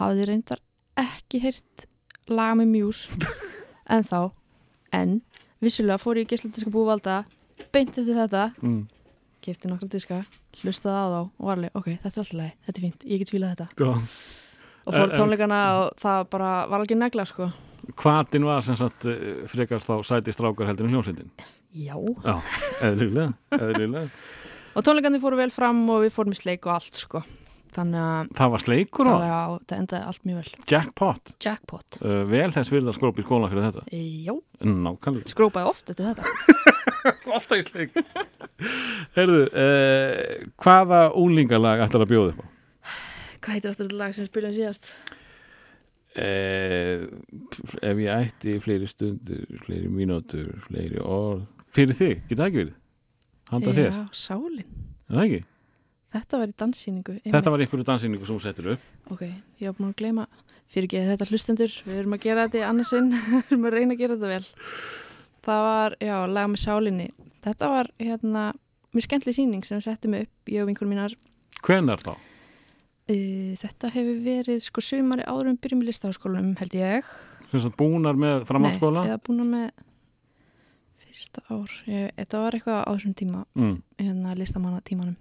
[0.00, 0.62] hafði reyndar
[0.98, 1.86] ekki heyrt
[2.30, 3.12] laga með Muse
[3.92, 4.20] en þá
[4.96, 5.18] en
[5.64, 7.22] vissulega fór ég í geisladiska búvalda
[7.74, 8.86] beint eftir þetta Mm.
[9.44, 10.20] Kefti nokkra diska,
[10.62, 13.22] hlustaði á þá og var alveg, ok, þetta er alltaf leið, þetta er fínt, ég
[13.22, 13.92] get fílað þetta Já.
[13.94, 17.50] og fór En- en- tónleikana og það bara var alveg negla sko
[18.00, 21.28] Hvatin var sem sagt eh, frekar þá sæti strákar heldur en hljómsveitin.
[21.76, 21.92] Já.
[22.24, 22.38] Já,
[22.80, 24.08] eðlilega, eðlilega.
[24.74, 27.20] og tónleikandi fóru vel fram og við fórum í sleik og allt sko
[27.74, 29.36] þannig að Það var sleikur og já,
[29.68, 31.32] það endaði allt mjög vel jackpot.
[31.44, 33.84] Jackpot Uh, vel þess virða að skrópa í skóla fyrir þetta.
[33.92, 34.34] Já,
[34.64, 35.28] Nákvæmlega.
[35.34, 36.24] skrópaði oft eftir þetta
[37.34, 37.98] Alltaf í sleik.
[39.16, 42.46] Herðu, uh, hvaða úlingalag ætlar að bjóða upp á?
[43.44, 44.88] Hvað heitir aftur þetta lag sem spilum síðast?
[46.14, 47.02] Eh,
[47.82, 51.42] ef ég ætti fleiri stundur, fleiri mínútur, fleiri orð.
[51.74, 52.76] Fyrir þig, geta það ekki verið?
[53.50, 55.40] Handa þér, Já, Sálin er það ekki?
[56.14, 58.84] Þetta var í danssýningu Þetta var einhverju dansýningu sem hún settur upp.
[59.10, 60.28] Ok, ég var búin að gleyma
[60.70, 63.96] fyrir ekki þetta hlustendur, við erum að gera þetta í annarsinn, við erum að reyna
[63.96, 64.46] að gera þetta vel
[65.44, 67.08] það var, já, lag með sálinni.
[67.44, 68.44] Þetta var, hérna
[68.94, 71.16] mjög skemmtileg sýning sem við settum upp, ég og vinkur mínar.
[71.64, 72.14] Hvenar þá?
[73.60, 77.10] þetta hefur verið sko sumari áður um byrjum í listaháskólanum, held ég.
[77.50, 79.02] Sem sagt búnar með framhaldsskóla?
[79.04, 79.66] Nei, eða búin með
[81.04, 83.76] fyrsta ár, ég, þetta var eitthvað á þessum tíma, Mm.
[84.00, 85.16] hérna listamanna tímanum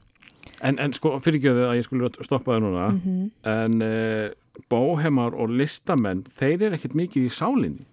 [0.64, 2.88] En, en sko, fyrirgjöðu að ég skulle stoppa það núna.
[2.94, 4.30] Mm en uh,
[4.70, 7.86] bóhemar og listamenn þeir eru ekkert mikið í sálinni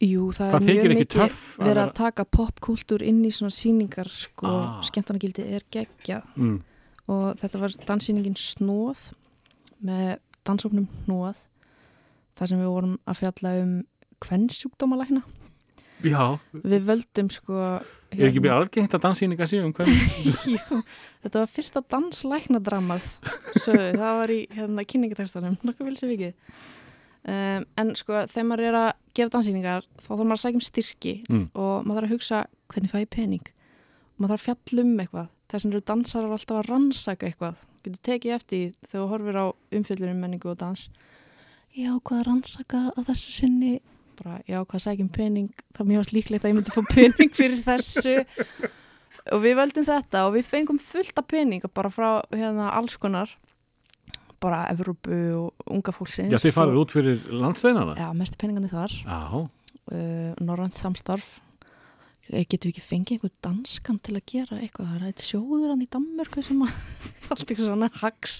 [0.00, 4.46] Jú, það, Það er mjög mikið verið að taka popkúltúr inn í svona sýningar sko,
[4.48, 4.80] Ah.
[4.86, 6.24] skemmtarnagildi er geggjað.
[6.36, 6.60] Mm.
[7.10, 9.12] og þetta var danssýningin Snóð
[9.84, 11.36] með dansóknum Snóð
[12.38, 13.72] þar sem við vorum að fjalla um
[14.24, 15.22] kvennsjúkdómalækna
[16.00, 17.58] Já, við völdum sko
[18.10, 19.74] er ekki mjög algengt að dansýninga séu um
[20.54, 20.80] Jú,
[21.24, 23.04] þetta var fyrsta danslæknadramað
[23.60, 26.32] svo það var í hérna, kynningatextanum nokkuð vel sem vikið
[27.28, 30.66] um, en sko þegar maður er að gera dansýningar þá þarf maður að sækja um
[30.68, 31.44] styrki Mm.
[31.54, 32.40] og maður þarf að hugsa
[32.72, 33.46] hvernig fæ ég pening?
[34.14, 35.28] Og maður þarf að fjalla um eitthvað.
[35.50, 37.62] Þess vegna eru dansarar alltaf að rannsaka eitthvað.
[37.82, 39.46] Getur tekið eftir því þegar þú horfir á
[39.80, 40.84] umfjöllunum menningu og dans.
[41.74, 43.72] Já, hvað að rannsaka á þessu sinni.
[44.20, 45.48] Bara, já, hvað að sækja um pening?
[45.74, 48.16] Það er mjög líklegt að ég myndi fá pening fyrir þessu.
[49.34, 53.28] Og við völdum þetta og við fengum fullt af pening bara frá hérna, alls konar
[54.40, 57.94] bara Evrópu og unga fólksins Já, þið farið út fyrir landsteinana?
[57.98, 58.96] Já, mestu peningandi þar.
[59.90, 61.40] Uh, Norrænt samstarf.
[62.30, 64.90] Eh, Getum við ekki fengið einhver danskan til að gera eitthvað?
[64.92, 66.76] Það er eitt sjóður hann í Danmörku sem að
[67.32, 68.36] allt eitthvað svona hags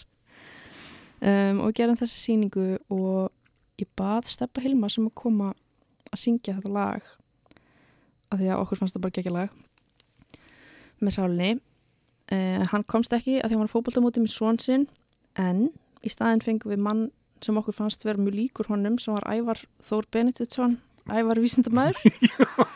[1.18, 3.32] um, og gerum þessi sýningu og
[3.80, 5.50] ég bað Steppa Hilma sem að koma
[6.10, 7.10] að syngja þetta lag
[8.30, 9.58] af því að okkur fannst það bara gegja lag
[11.00, 11.52] með sálinni.
[12.30, 14.86] Uh, hann komst ekki að því að hann var fótboltamóti með svon sinn
[15.40, 15.70] en
[16.04, 17.06] í staðin fengum við mann
[17.44, 20.78] sem okkur fannst vera mjög líkur honum sem var Ævar Þór Benediktsson
[21.10, 22.00] Ævar vísindamæður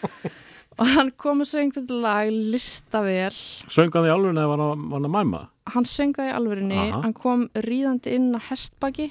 [0.81, 3.35] og hann kom og söng þetta lag listavel
[3.69, 5.43] söngan því alveg eða var hann hann að mæma?
[5.75, 7.03] hann söng það í alvörinni Aha.
[7.05, 9.11] hann kom ríðandi inn á hestbaki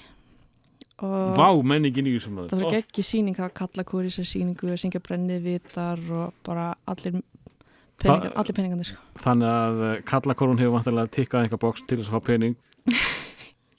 [1.03, 5.01] Vá, menningin í þessum það var ekki síning það var kallakóri sér síningu að syngja
[5.03, 7.18] brennið vitar og bara allir
[8.03, 9.01] allir peningarnir sko.
[9.22, 12.55] Þannig að kallakorun hefur vantilega tikkað einhver boks til þess að fá pening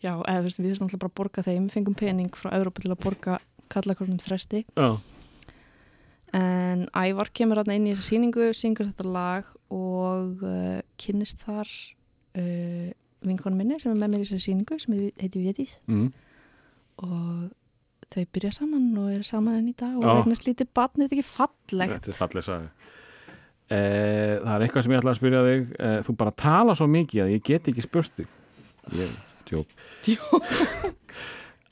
[0.04, 1.66] já, eða þú veist, við þurfum alltaf bara að borga þeim.
[1.66, 3.40] Við fengum pening frá Európa til að borga
[3.72, 4.64] kallakórnum þresti.
[4.76, 4.90] Já,
[6.34, 11.70] en Ævar kemur hérna inn í þessa síningu syngur þetta lag og uh, kynnist þar
[11.70, 12.88] uh,
[13.24, 16.08] vinkonu minni sem er með mér í þessa síningu sem heiti Vétís mm.
[17.06, 17.52] og
[18.14, 20.12] þau byrja saman og eru saman enn í dag og Já.
[20.18, 21.94] eignast lítið batn, þetta er ekki fallegt?
[21.94, 22.90] Þetta er fallið saga.
[23.74, 25.62] Eh, Það er eitthvað sem ég ætla að spyrja þig.
[25.78, 28.34] Eh, Þú bara tala svo mikið að ég get ekki spurt þig.
[29.00, 29.14] Ég,
[30.06, 30.52] tjók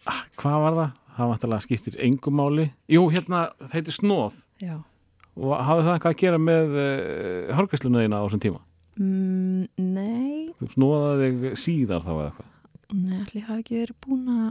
[0.09, 0.99] ah, Hvað var það?
[1.13, 2.65] Það vantilega skiptir engum máli.
[2.89, 4.79] Jú, hérna, það heitir snóð Já.
[5.37, 8.63] og hafði það eitthvað að gera með uh, hárgæsluna þína á þessum tíma?
[8.97, 12.49] Mm, nei, Þú snóðaði þig síðar þá eða eitthvað?
[12.93, 14.51] Nei, allir hafi ekki verið búin að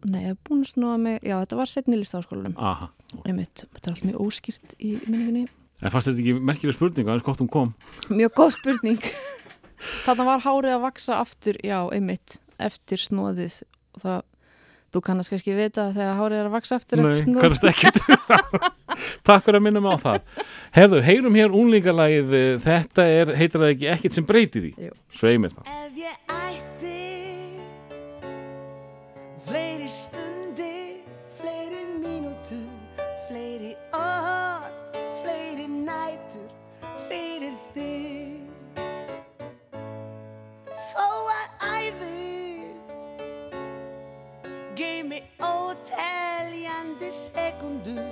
[0.00, 1.98] Nei, ég hef búin að snúa mig Já, þetta var setni.
[2.00, 5.42] Einmitt, þetta er allt mjög óskýrt í minningunni.
[5.80, 7.74] En fannst þetta ekki merkileg spurning aðeins gott hún kom?
[8.08, 9.02] Mjög góð spurning.
[10.06, 13.62] Þarna var hárið að vaksa aftur Já, einmitt, eftir snóðið
[13.96, 14.20] og það,
[14.90, 17.88] þú kannast kannski vita að þegar hárið er að vaksa aftur Nei, eftir kannast ekki
[19.24, 20.46] Takk fyrir að minna mig á það.
[20.76, 24.72] Herðu, heyrum hér unlingalagið eh, Þetta er, heitir það ekki ekkert sem breytir því?
[24.88, 24.96] Jú.
[25.16, 25.70] Svei mér það.
[25.76, 26.96] Ef ég ætti
[29.46, 30.19] fleiri stundir,
[47.12, 48.04] sekundur,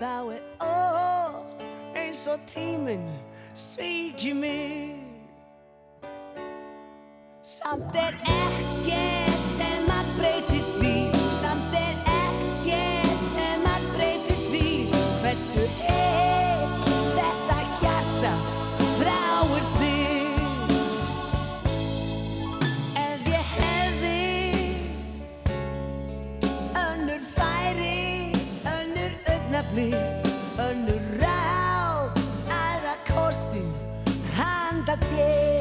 [0.00, 1.64] þá er oft
[1.98, 3.08] eins og tíminn
[3.54, 5.04] svíki mig.
[7.42, 10.94] Samt er ekkert sem að breyti því
[11.38, 14.64] Samt er ekkert sem að breyti því
[15.22, 16.27] Hversu heitt
[29.68, 29.94] augnablik
[30.58, 32.10] Önnur ráð,
[32.50, 33.62] aðra kosti
[34.36, 35.57] handa þér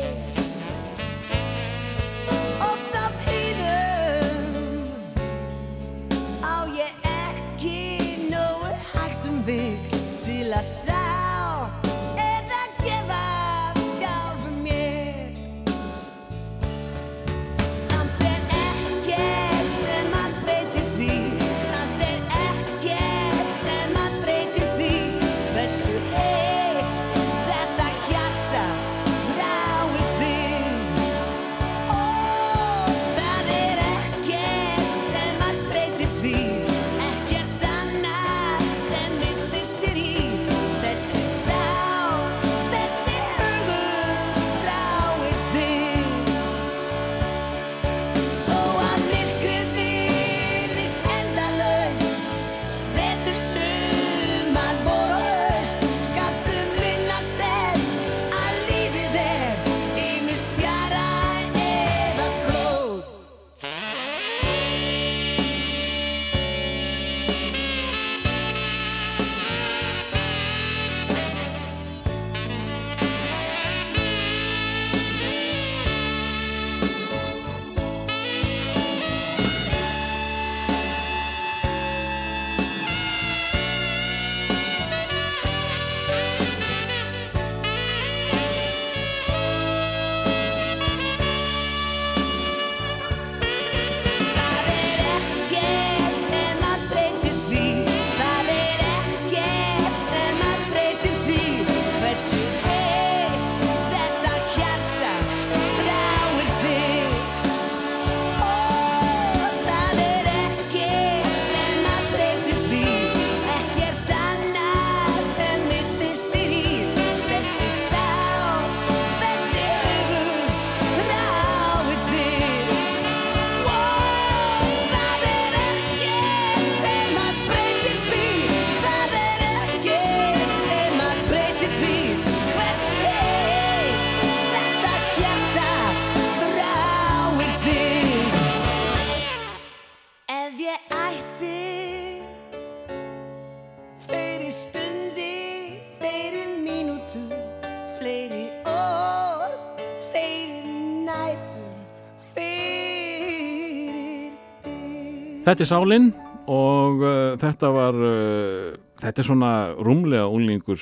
[155.48, 156.08] Þetta er Sálin
[156.52, 160.82] og uh, þetta var uh, þetta er svona rúmlega úlingur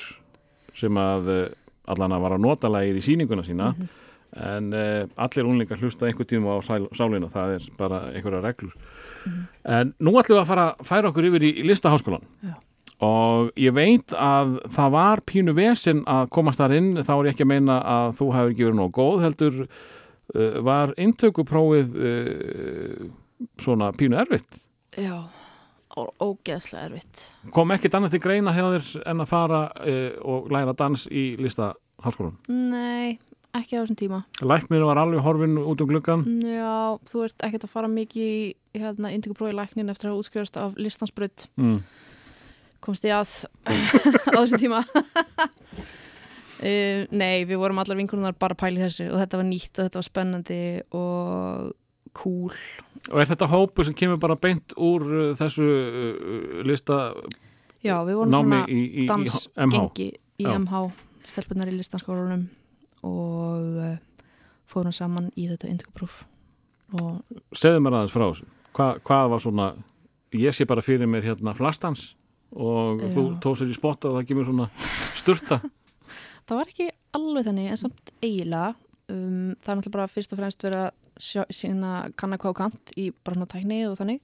[0.74, 1.42] sem að uh,
[1.94, 3.68] allan að var að nota lagið í sýninguna sína.
[4.34, 8.72] En uh, allir úlingar hlusta einhver tíma á sæl, Sálinu, það er bara einhverja reglur.
[9.70, 12.56] En nú ætlum við að fara að færa okkur yfir í, í listaháskólan Já.
[13.06, 17.36] og ég veit að það var pínu vesinn að komast þar inn þá er ég
[17.36, 23.06] ekki að meina að þú hefur ekki verið nóg góð heldur uh, var inntökuprófið uh,
[23.62, 24.62] svona pínu erfitt
[24.96, 25.26] Já,
[25.96, 27.24] ógeðslega erfitt.
[27.52, 32.36] kom ekkert annað til greina þér en að fara uh, og læra dans í listaháskólan
[32.48, 33.18] Nei,
[33.56, 34.22] ekki á þessum tíma.
[34.40, 38.54] læknir var alveg horfinn út um gluggan Já, þú ert ekkert að fara mikið í
[38.76, 41.46] hérna, indíkuprófi læknin eftir að útskrifast af listansbrödd.
[41.56, 41.78] mm.
[42.84, 43.30] Komst ég að
[44.36, 44.82] á þessum tíma.
[46.60, 50.00] Uh, nei, við vorum allar vinkunar bara í þessu og þetta var nýtt og þetta
[50.00, 50.60] var spennandi
[50.94, 51.72] og
[52.16, 52.52] cool.
[53.12, 57.00] Og er þetta hópu sem kemur bara beint úr uh, þessu uh, lista
[57.84, 60.80] Já, við vorum svona í, í, MH
[61.26, 62.46] stelpunar í listanskólanum
[63.06, 63.96] og uh,
[64.66, 66.24] fórum saman í þetta indíkupróf
[66.96, 68.46] og segðu mér aðeins frá þessu.
[68.76, 69.66] Hva, hvað var svona
[70.36, 72.12] ég sé bara fyrir mér hérna flastans
[72.54, 73.10] og Já.
[73.14, 74.68] þú tóð sér í spotta og það kemur svona
[75.18, 75.60] sturta.
[76.46, 76.84] Það var ekki
[77.18, 78.68] alveg þannig en samt eiginlega
[79.10, 82.92] um, það er náttúrulega bara fyrst og fremst verið að sína kanna hvað á kant
[82.98, 84.20] í bara svona tækni og þannig.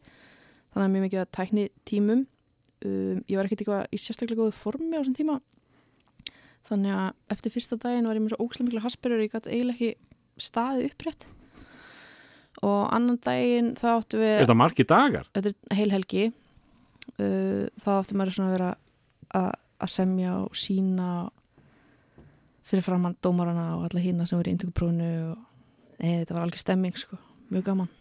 [0.72, 4.56] Þannig að mjög mikið að tækni tímum um, ég var ekkert eitthvað í sérstaklega góðu
[4.56, 5.38] formi á þessum tíma.
[6.68, 9.76] Þannig að eftir fyrsta daginn var ég með svo ókslega miklu hasperur ég gæti eiginlega
[9.76, 11.28] ekki staði upprétt.
[12.62, 15.28] Og annan daginn þá áttu við er þetta margi dagar?
[15.34, 16.26] þetta er heil helgi.
[17.18, 18.72] Uh, þá áttu maður svona að vera
[19.82, 21.08] að semja og sína
[22.66, 25.40] fyrir framann dómarana og alla hína sem voru í indtökuprófinu og
[26.02, 27.18] nei, þetta var alveg stemming sko,
[27.52, 27.92] mjög gaman.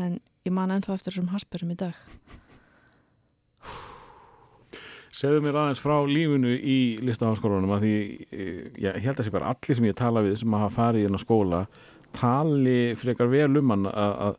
[0.00, 0.16] En
[0.46, 1.98] ég man ennþá eftir þessum hasperum í dag.
[5.12, 7.96] Segðu mér aðeins frá lífinu í listaháskólanum að því
[8.32, 11.06] eh, ég held að sé bara allir sem ég tala við sem hafa farið í
[11.06, 11.60] þennan skóla
[12.16, 14.36] tali frekar vel um hann að, að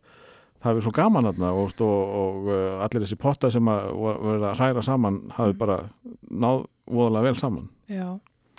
[0.63, 3.89] það er svo gaman þarna og, og, og uh, allir þessi potta sem að
[4.23, 5.79] verið að hræra saman hafi bara
[6.29, 7.69] náð voðalega vel saman.
[7.91, 8.07] Já,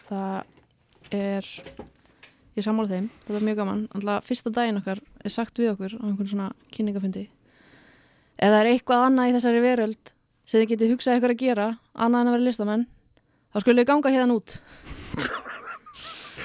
[0.04, 1.50] það er
[2.54, 3.86] ég sammála þeim, þetta er mjög gaman.
[3.96, 7.28] Alltaf fyrsta daginn okkar er sagt við okkur á einhvern svona kynningafundi
[8.42, 10.12] eða er eitthvað annað í þessari veröld
[10.44, 12.86] sem þið getið hugsað ykkur að gera annað en að vera listamenn
[13.54, 14.56] þá skulle við ganga hérna út.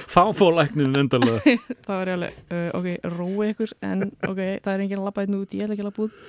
[0.09, 4.71] Þá fór læknin endalega það var ég alveg, uh, ok, rói ykkur en ok, það
[4.71, 6.23] er enginn að labba hérna út ég ætla ekki að labba út.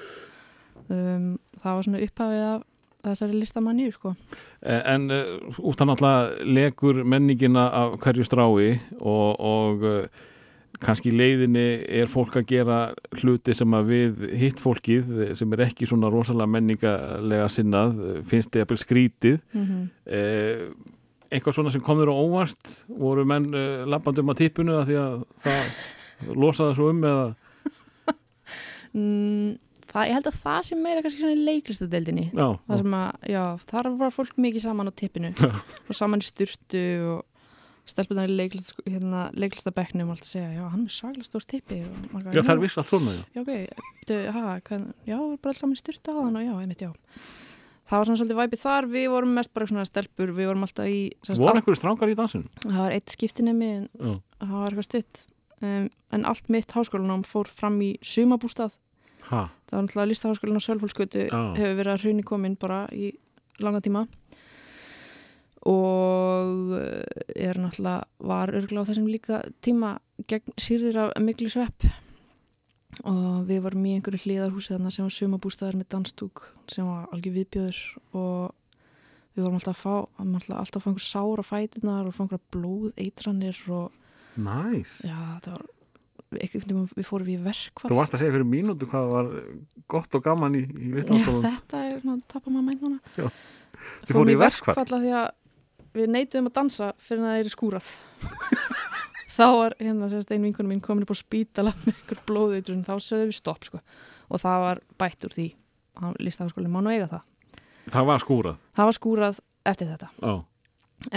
[0.90, 1.28] Um,
[1.62, 2.66] það var svona upphafið af
[3.04, 4.14] þessari listamanni sko.
[4.62, 10.26] en uh, út hann alltaf legur menningina af hverju strái og, og uh,
[10.80, 11.66] kannski leiðinni
[12.00, 12.78] er fólk að gera
[13.20, 18.64] hluti sem að við hitt fólkið sem er ekki svona rosalega menningalega sinnað finnst þið
[18.64, 19.88] að skrítið mm -hmm.
[20.06, 20.64] eh,
[21.30, 24.86] eitthvað svona sem kom þér á óvart voru menn eh, labbandi um að tippinu að
[24.88, 27.34] því að það losaði svo um eða
[28.96, 29.50] mm,
[29.90, 32.28] það, ég held að það sem meira kannski svona í leiklistadeildinni.
[32.34, 35.32] Það sem að, já, þar var fólk mikið saman á tippinu.
[35.88, 37.26] Og saman í sturtu og
[37.90, 41.80] stelpunar í leiklist, hérna, leiklistabekknum og allt að segja, já, hann er saglega stór tippi
[41.86, 43.22] og maður já, það er viss allt svona já.
[43.34, 46.52] já, ok, du, ha, hvað, já, bara alls saman í styrta á þann og já,
[46.60, 46.92] einmitt, já.
[47.90, 50.90] Það var svona svolítið væpið þar, við vorum mest bara svona stelpur, við vorum alltaf
[50.90, 54.86] í, voru allt, einhverju strákar í dansinu það var eitt skiptinemi en það var eitthvað
[54.86, 55.24] stutt,
[55.64, 58.76] um, en allt mitt háskólanám fór fram í sumabústað,
[59.30, 63.12] ha, það var náttúrulega listaháskólinn á Sölfólksgötu hefur verið að hruni komin bara í
[63.62, 64.04] langa tíma.
[65.70, 69.96] Og eh, er náttúrulega var örgulega á þessum líka tíma
[70.30, 71.88] gegn sýrðir af miklu svepp.
[73.06, 77.36] Og við varum í einhverju hliðarhúsi þarna sem var sumabústaðar með danstúk sem var algjör
[77.38, 77.78] viðbjöður
[78.18, 78.56] og
[79.36, 82.50] við vorum alltaf að fá alltaf, alltaf að fá einhver sára fætunar og fá einhverja
[82.54, 83.94] blóð eitranir og
[84.40, 85.68] næs já það var
[86.30, 89.30] við fórum við verkvall þú varst að segja fyrir mínútu hvað var
[89.90, 92.98] gott og gaman í, í Já, listaháskólanum þetta er, maður tapar maður mænt núna.
[93.10, 94.76] Þið Fórum fóruð í verkfall?
[94.76, 95.28] verkfall af því að
[96.00, 97.90] við neituðum að dansa fyrir að það er skúrað.
[99.40, 102.84] Þá var hérna sérst ein vinkunum mín komin upp á spítala með einhver blóðeitrun.
[102.86, 103.80] Þá sögðum við stopp sko.
[104.28, 105.46] Og það var bætt úr því.
[106.20, 107.24] Listafaskólinn má nú eiga það.
[107.90, 108.60] Það var skúrað?
[108.76, 110.10] Það var skúrað eftir þetta.
[110.20, 110.34] Já,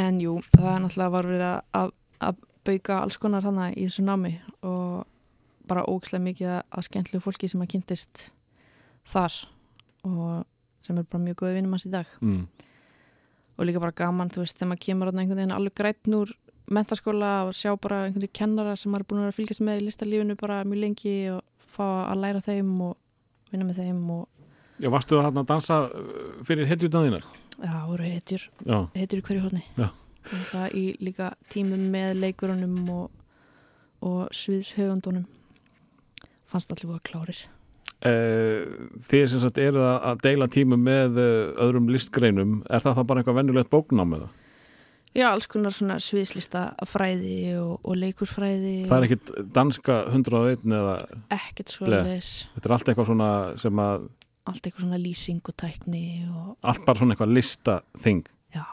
[0.06, 1.92] en jú, það náttúrulega var verið að,
[2.24, 5.04] að bauka alls konar hana í þessu námi og
[5.68, 8.30] bara ógislega mikið að skemmtlegu fólki sem að kynntist
[9.08, 9.36] þar
[10.08, 10.44] og
[10.84, 12.42] sem er bara mjög góði vinnum hans í dag mm.
[13.58, 16.34] og líka bara gaman, þú veist, þegar maður kemur þarna einhvern veginn alveg grætn úr
[16.74, 19.88] mentaskóla og sjá bara einhvern veginn kennara sem maður er búin að fylgjast með í
[19.88, 21.42] listalífinu bara mjög lengi og
[21.74, 22.94] fá að læra þeim og
[23.52, 24.30] vinna með þeim og
[24.82, 27.28] Já, varstu það að dansa uh, fyrir hetjutna þínar?
[27.54, 28.48] já, voru hetjur,
[28.98, 29.88] hetjur í hverju hóðni Já.
[30.74, 33.10] Í líka tímum með leikurunum og,
[34.04, 35.26] og sviðshöfundunum.
[36.50, 37.44] Fannst allir voru klárir.
[38.04, 38.64] Eh,
[39.08, 43.06] Þið sem sagt eru að að deila tímu með eh, öðrum listgreinum er það það
[43.12, 44.32] bara eitthvað venjulegt bóknám eða?
[45.14, 50.96] Já, alls konar svona sviðslista fræði og, og leikursfræði Það er ekkit danska 101 eða?
[51.38, 52.32] Ekkert svoleiðis.
[52.56, 53.30] Þetta er allt eitthvað svona
[53.62, 54.08] sem að
[54.52, 58.66] allt eitthvað svona lýsing og allt bara svona eitthvað lista þing já,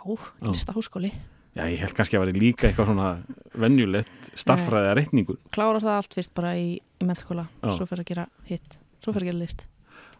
[0.48, 1.12] lista háskóli
[1.60, 3.08] Já, ég held kannski að vera líka eitthvað svona
[3.60, 7.72] venjulegt staffræði að reikningur klárar það allt fyrst bara í, í mentaskóla Já.
[7.76, 9.64] svo fyrir að gera hitt, svo fyrir að gera list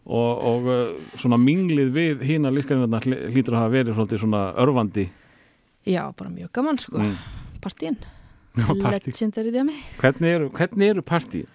[0.05, 0.83] og, og uh,
[1.21, 5.07] svona minglið við hína listgreinarna hlýtur að hafa verið svona örfandi
[5.87, 7.17] já, bara mjög gaman sko mm.
[7.63, 7.97] partíin,
[8.53, 9.09] Já, partí.
[9.09, 10.51] legendary dæmi Hvernig eru,
[10.91, 11.45] eru partí?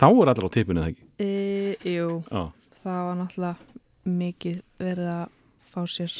[0.00, 1.06] Þá er allir á tippinu eða ekki?
[1.20, 1.30] e,
[1.94, 2.50] jú, Já,
[2.82, 5.26] það var náttúrulega mikið verið að
[5.70, 6.14] fá sér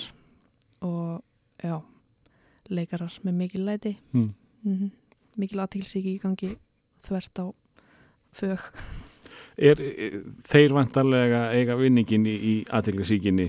[0.86, 1.22] og
[1.58, 1.80] já
[2.70, 4.32] leikarar með mikið læti mm.
[4.66, 4.90] mm
[5.40, 6.48] mikið aðtilsíki í gangi
[7.04, 7.46] þvert á
[8.34, 8.64] fög
[9.56, 9.80] er,
[10.46, 13.48] þeir vantarlega eiga vinningin í, í aðtilgasíkinni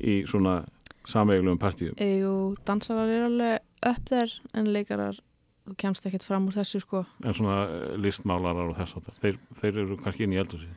[0.00, 0.60] í svona
[1.08, 1.96] sameiglegum partíum?
[1.96, 5.18] Jú, dansarar er alveg upp þær en leikarar,
[5.66, 7.04] þú kemst ekkert fram úr þessu sko.
[7.24, 10.68] En svona eh, listmálarar og þess að þeir, þeir eru kannski inn í eldhúsi.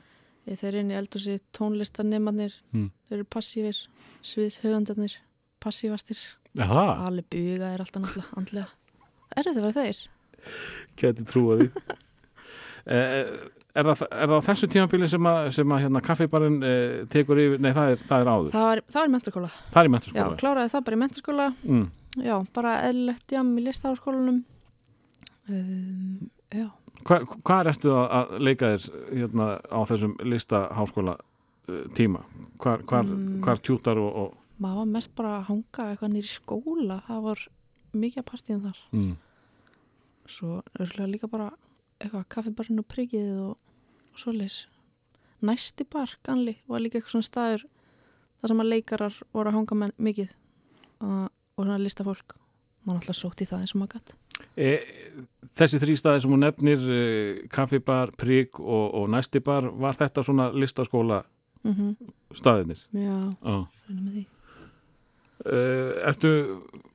[0.50, 2.90] Ég þeir eru inn í eldhúsi tónlistanemarnir, Mm.
[3.08, 3.84] þeir eru passífir,
[4.24, 5.18] sviðshöfundarnir,
[5.64, 6.20] passívastir,
[6.62, 8.68] alveg buga er alltaf náttúrulega andlega.
[9.36, 10.02] Er þetta verið þeir?
[11.00, 11.70] geti trúa því.
[12.84, 13.30] Eh,
[13.80, 17.40] er, það, er það á þessu tímabili sem að, sem að hérna, kaffibarinn eh, tekur
[17.40, 19.52] yfir, nei það er, það er áður, Það var, það var í mentaskóla.
[19.72, 20.36] það er í Já, mentaskóla.
[20.42, 21.46] kláraði það bara í mentaskóla.
[21.64, 21.86] Mm.
[22.28, 24.42] Já, bara eðlilegt jam í listaháskólanum.
[25.48, 26.68] Um, já,
[27.08, 28.90] Hva, hvað ertu að, að leika þér
[29.24, 31.16] hérna, á þessum listaháskóla
[31.98, 32.26] tíma?
[32.60, 33.40] Hvar, hvar, Mm.
[33.48, 37.00] hvar tjútar og, og maður var mest bara að hanga eitthvað nýri skóla.
[37.08, 37.44] Það var
[37.94, 38.82] mikið að partíum þar.
[38.92, 39.14] mm.
[40.34, 41.52] svo örgulega líka bara
[42.00, 43.58] eitthvað kaffibarinn og priggið og,
[44.14, 44.64] og svoleiðis
[45.44, 47.66] næsti bar, ganli, var líka eitthvað svona staður
[48.40, 50.34] þar sem að leikarar voru að hanga með mikið
[51.04, 52.36] og, og svona listafólk
[52.84, 54.16] mann alltaf sótt í það eins og maður gætt
[54.56, 54.72] e,
[55.60, 57.02] þessi þrý staði sem hún nefnir e,
[57.54, 61.24] kaffibar, prigg og, og næstibar, var þetta svona listaskóla
[61.64, 62.14] mm -hmm.
[62.36, 62.80] staðinir?
[62.92, 63.68] já, Já.
[63.88, 64.33] fyrir með því Uh,
[65.44, 66.30] ertu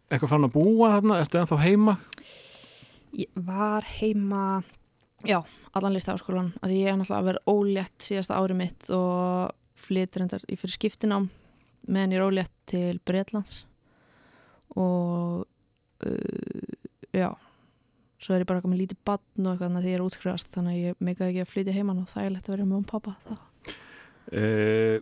[0.08, 1.18] eitthvað fann að búa þarna?
[1.20, 1.98] Ertu ennþá heima?
[3.16, 4.62] ég var heima
[5.26, 5.40] já,
[5.72, 10.44] allan listaháskólan að ég er náttúrulega að vera ólétt síðasta ári mitt og flytur endar
[10.50, 11.28] í fyrir skiptinám
[11.88, 13.62] meðan ég er ólétt til Breitlands
[14.76, 15.46] og
[16.04, 16.72] uh,
[17.14, 17.30] já
[18.18, 20.74] svo er ég bara með lítið badn og eitthvað þannig að ég er útskrifast þannig
[20.74, 22.88] að ég meikaði ekki að flytja heimann og það er lett að vera með um
[22.88, 23.14] pappa.
[24.28, 24.98] Uh,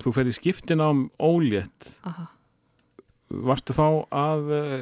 [0.00, 0.88] þú fer í skiptin á
[1.18, 2.28] ólétt Aha.
[3.30, 4.72] Varstu þá að uh,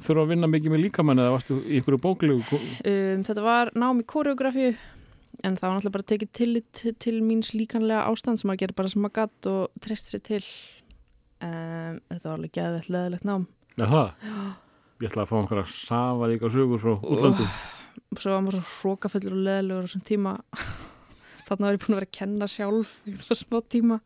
[0.00, 4.00] þurfa að vinna mikið með líkamann eða varstu í ykkur bóklegu Um, þetta var nám
[4.00, 4.72] í koreografíu
[5.44, 8.92] en það var náttúrulega bara tekið tillit til míns líkanlega ástand sem að gera bara
[8.92, 10.40] sem að gatt og treyst sér til.
[11.44, 13.46] Um, þetta var alveg geðvett leðilegt nám.
[13.78, 14.04] Jaha,
[14.98, 17.52] ég ætla að fá einhverja safaríka sögur frá útlöndum.
[18.16, 20.34] Svo var maður svo hrókafullur og leðilegur á þessum tíma.
[21.48, 24.00] Þarna var ég búin að vera að kenna sjálf svona smá tíma.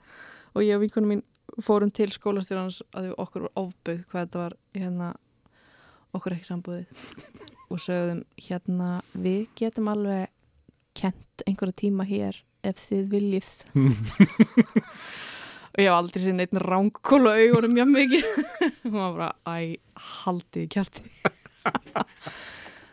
[0.53, 1.25] Og ég og vinkunum mín
[1.61, 5.11] fórum til skólastjórans að við okkur var ofbauð hvað þetta var hérna
[6.17, 6.87] okkur ekki sambúðið.
[7.73, 10.33] Og sögðum hérna við getum alveg
[10.97, 13.53] kent einhverja tíma hér ef þið viljið.
[15.73, 18.27] Og ég hef aldrei sér neitt rángkóla augunum mjög mikið.
[18.85, 19.81] Og maður bara, æ,
[20.23, 21.09] haldið kjarti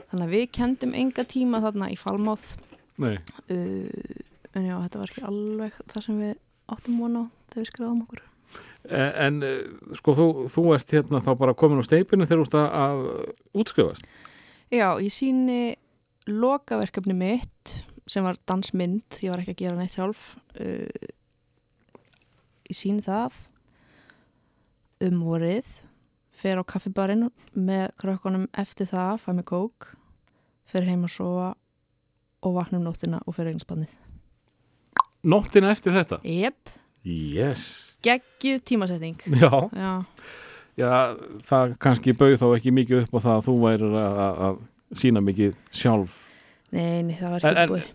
[0.10, 2.45] þannig að við kendum enga tíma þarna í Falmáð
[3.53, 3.89] uh,
[4.57, 6.34] en já, þetta var ekki alveg það sem við
[6.74, 8.24] áttum vona þegar við skráðum okkur
[8.90, 9.60] en uh,
[10.00, 13.62] sko þú, þú ert hérna þá bara komin á steipinu þegar þú ert að, að
[13.62, 14.10] útskrifast.
[14.70, 15.62] Já, ég síni
[16.30, 17.76] lokaverkefni mitt
[18.10, 21.10] sem var dansmynd, ég var ekki að gera neitt sjálf uh,
[22.70, 23.38] ég síni það
[25.06, 25.70] um vorið
[26.40, 29.92] fer á kaffibarinn með krökkunum eftir það, fæ mig kók
[30.70, 31.50] fer heim að sofa
[32.46, 33.96] og vakna um nóttina og fer eignspannið
[35.28, 36.22] Nóttina eftir þetta?
[36.24, 36.72] Jep,
[37.04, 39.91] Yes geggjuð tímasetting Já, Já,
[40.80, 40.91] já
[41.50, 44.20] það kannski bauð þá ekki mikið upp á það að þú værir að,
[44.50, 44.60] að,
[45.00, 46.14] sína mikið sjálf.
[46.74, 47.89] Nei, nei, það var ekki búið.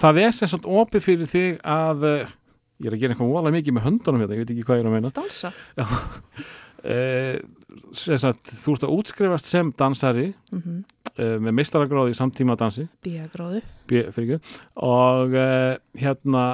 [0.00, 2.32] það er sagt opið fyrir þig að uh,
[2.82, 4.84] ég er að gera eitthvað voðalega mikið með höndunum hérna, ég veit ekki hvað ég
[4.84, 5.12] er að meina.
[5.14, 5.52] Dansa?
[6.82, 7.36] Uh,
[7.94, 10.80] sem sagt, þú ert að útskrifast sem dansari mm
[11.18, 12.88] uh, með meistaragráði í samtíma dansi.
[13.04, 16.44] Bíagróðu B- fyrir ekki, og uh, hérna,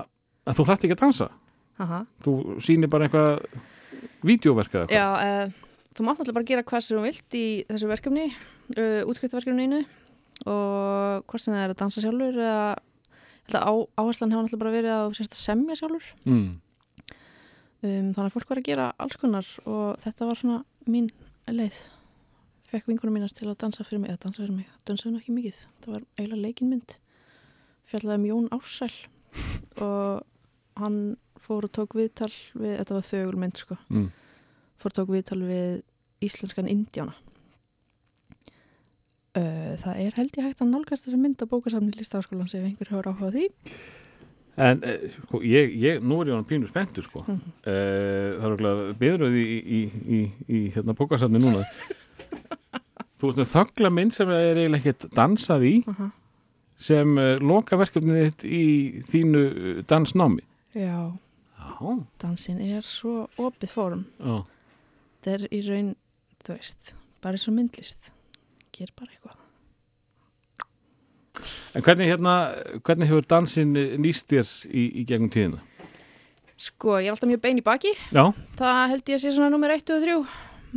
[0.53, 1.29] þú þarft ekki að dansa
[1.79, 2.03] Aha.
[2.25, 3.45] þú sýnir bara eitthvað
[4.27, 7.91] vídeoverka eða Já, uh, þú mátt náttúrulega bara gera hvað sem þú vilt í þessu
[7.91, 8.27] verkefni,
[8.77, 9.83] uh, útskriftaverkefninu
[10.47, 13.63] og hvort sem það er að dansa sjálfur eða
[13.99, 16.09] áherslan hefur náttúrulega bara verið að að semja sjálfur.
[16.29, 16.49] Mm.
[17.83, 21.11] um, þannig að fólk var að gera alls konar og þetta var svona mín
[21.49, 21.79] leið.
[22.69, 25.37] Fekk vinkunum mínar til að dansa fyrir mig eða dansa fyrir mig, dansaði nú ekki
[25.37, 25.61] mikið.
[25.85, 26.99] Það var eiginlega leikinmynd
[27.89, 28.93] fjallaði um Jón Ársæl
[29.81, 30.27] og
[30.79, 30.99] hann
[31.49, 34.11] fór og tók viðtal við, þetta var þögulmynd sko Mm.
[34.79, 35.81] fór og tók viðtal við
[36.29, 37.15] íslenskan indjána
[39.39, 42.89] Uh, það er held ég hægt að nálgast þessa mynd á bókasamni listaháskólan sem einhver
[42.91, 43.43] hefur áhuga á því
[44.59, 47.21] En eh, sko, ég, ég, nú er ég hann pínu spenntur sko.
[47.29, 47.53] Mhm.
[47.63, 49.81] eh, Það er okkur beðröð í, í,
[50.17, 51.61] í, í hérna bókasafni núna
[53.21, 56.09] Þú með þöggla mynd sem er eiginlega ekkert dansað í Aha.
[56.89, 58.65] sem uh, loka verkefnið þitt í
[59.13, 60.43] þínu eh, dansnámi
[60.75, 61.13] Já,
[62.23, 64.39] dansin er svo opið fórum já.
[65.19, 65.93] þetta er í raun,
[66.45, 68.11] þú veist bara eins og myndlist.
[68.75, 69.37] Ger bara eitthvað.
[71.77, 72.35] En hvernig hérna,
[72.87, 75.63] hvernig hefur dansin eh, nýst þér í, í gegnum tíðina?
[76.59, 77.93] Sko, ég er alltaf mjög bein í baki.
[78.11, 78.25] Já,
[78.59, 80.25] það held ég að sé svona nummer 1 og 3 um,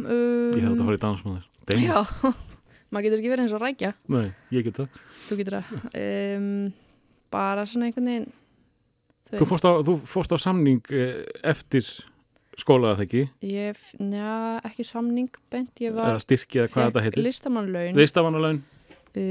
[0.06, 1.82] ég hef þetta að fara í dansmáður Bein?
[1.86, 1.98] Já,
[2.92, 3.92] maður getur ekki verið eins og rækja.
[4.14, 5.02] Nei, ég get það.
[5.30, 5.90] Þú getur það.
[6.04, 6.48] Um,
[7.34, 8.30] bara svona einhvern veginn
[9.40, 11.22] þú fórst á, þú fórst á samning eh,
[11.54, 11.88] eftir
[12.60, 13.24] skóla það ekki?
[13.48, 14.34] Ég, njá,
[14.68, 17.26] ekki samning bent, ég var eða styrki eða hvað þetta heitir?
[17.26, 18.62] listamannlaun Listamannulegn,
[19.16, 19.22] uh,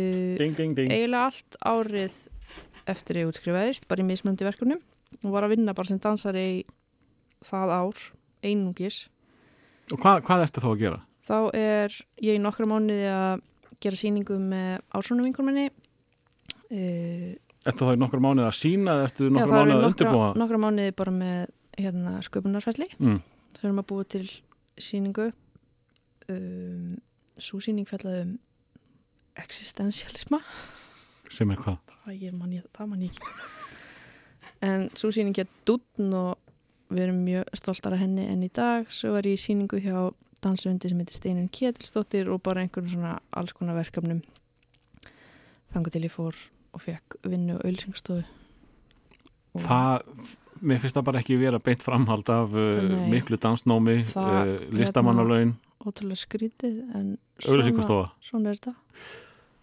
[0.41, 0.91] ding, ding, ding.
[0.91, 2.19] eiginlega allt árið
[2.91, 4.81] eftir ég útskrifaðist, bara í mismunandi verkefnum
[5.21, 6.59] og var að vinna bara sem dansari í
[7.45, 8.03] það ár,
[8.45, 9.05] einungis.
[9.91, 11.01] Og hvað, hvað ertu þá að gera?
[11.31, 13.45] þá er ég í nokkra mánuði að
[13.81, 17.33] gera sýningu með ásónum vinkunminni uh,
[17.71, 19.85] Ertu þá í nokkra mánuði að sína eða ertu já, nokkra það mánuði eru að
[19.87, 20.29] nokkra, undirbúa?
[20.43, 21.41] nokkra mánuði bara með
[21.81, 23.19] hérna, sköpunarferli Mm.
[23.57, 24.27] þau erum að búa til
[24.81, 25.27] sýningu
[26.31, 26.99] um,
[27.41, 28.37] svo sýning fjallaði um
[29.41, 30.41] existentialisma
[31.31, 31.79] Sem er hvað?
[32.05, 33.35] það, man ég, það man ég ekki
[34.67, 36.39] en svo sýning hér Dútn og
[36.91, 40.11] við erum mjög stoltar af henni enn í dag svo var ég í sýningu hjá
[40.43, 44.21] dansundi sem heitir Steinun Ketilsdóttir og bara einhvern svona alls konar verkefnum
[45.73, 46.37] þangar til ég fór
[46.75, 48.25] og fekk vinnu og auðlýsingstofu
[49.55, 50.03] Og Það,
[50.63, 53.09] mér finnst það bara ekki vera beint framhald af uh, Nei.
[53.11, 57.09] miklu dansnámi, Það, uh, listamannalaun, ótrúlega skrítið en
[57.49, 58.11] auðlýsingastofa.
[58.23, 58.75] svona er þetta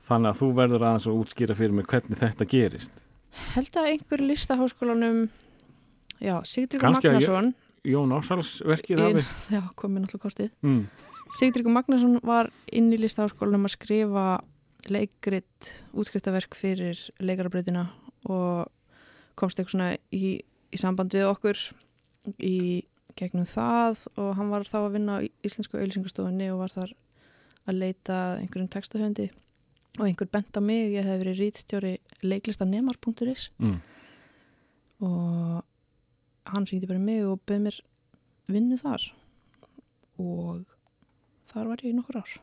[0.07, 2.91] Þannig að þú verður aðeins að útskýra fyrir mig hvernig þetta gerist.
[3.55, 5.17] held að einhver listaháskólanum
[6.23, 7.53] já, Sigdríkur Kannski að ég- Magnason
[7.87, 9.25] Jón Ásals verkið Ein- hafi.
[9.55, 10.83] já, komið náttúrulega kortið Mm.
[11.39, 14.27] Sigdríkur Magnason var inn í listaháskólanum að skrifa
[14.87, 17.87] leikrit, útskriftaverk fyrir leikarabreytina
[18.29, 18.67] og
[19.37, 20.37] komst eitthvað svona í,
[20.73, 21.59] í samband við okkur
[22.43, 22.83] í
[23.17, 26.93] gegnum það og hann var þá að vinna á íslensku auðlýsingastofunni og var þar
[27.67, 29.27] að leita einhverjum textahöndi
[29.97, 33.79] og einhver bent á mig, ég hef verið rítstjóri leiklistanemar.is Mm.
[35.01, 35.63] og
[36.47, 37.79] hann ringdi bara mig og bauð mér
[38.47, 39.03] vinnu þar
[40.21, 40.63] og
[41.51, 42.37] þar var ég í nokkur ár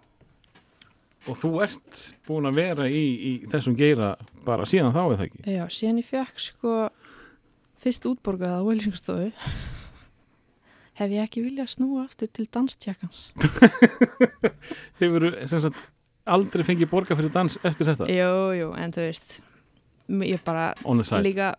[1.25, 4.15] Og þú ert búin að vera í, í þessum geira
[4.45, 5.41] bara síðan þá eða ekki?
[5.49, 6.75] Já, síðan ég fekk sko
[7.81, 9.31] fyrst útborgað á auðlýsingastofu
[11.01, 13.27] hef ég ekki viljað snúa aftur til danstjakkans
[15.01, 15.73] Hefur þú
[16.25, 18.09] aldrei fengið borga fyrir dans eftir þetta?
[18.13, 19.39] Jú, jú, en þú veist
[20.29, 20.73] ég bara
[21.25, 21.55] líka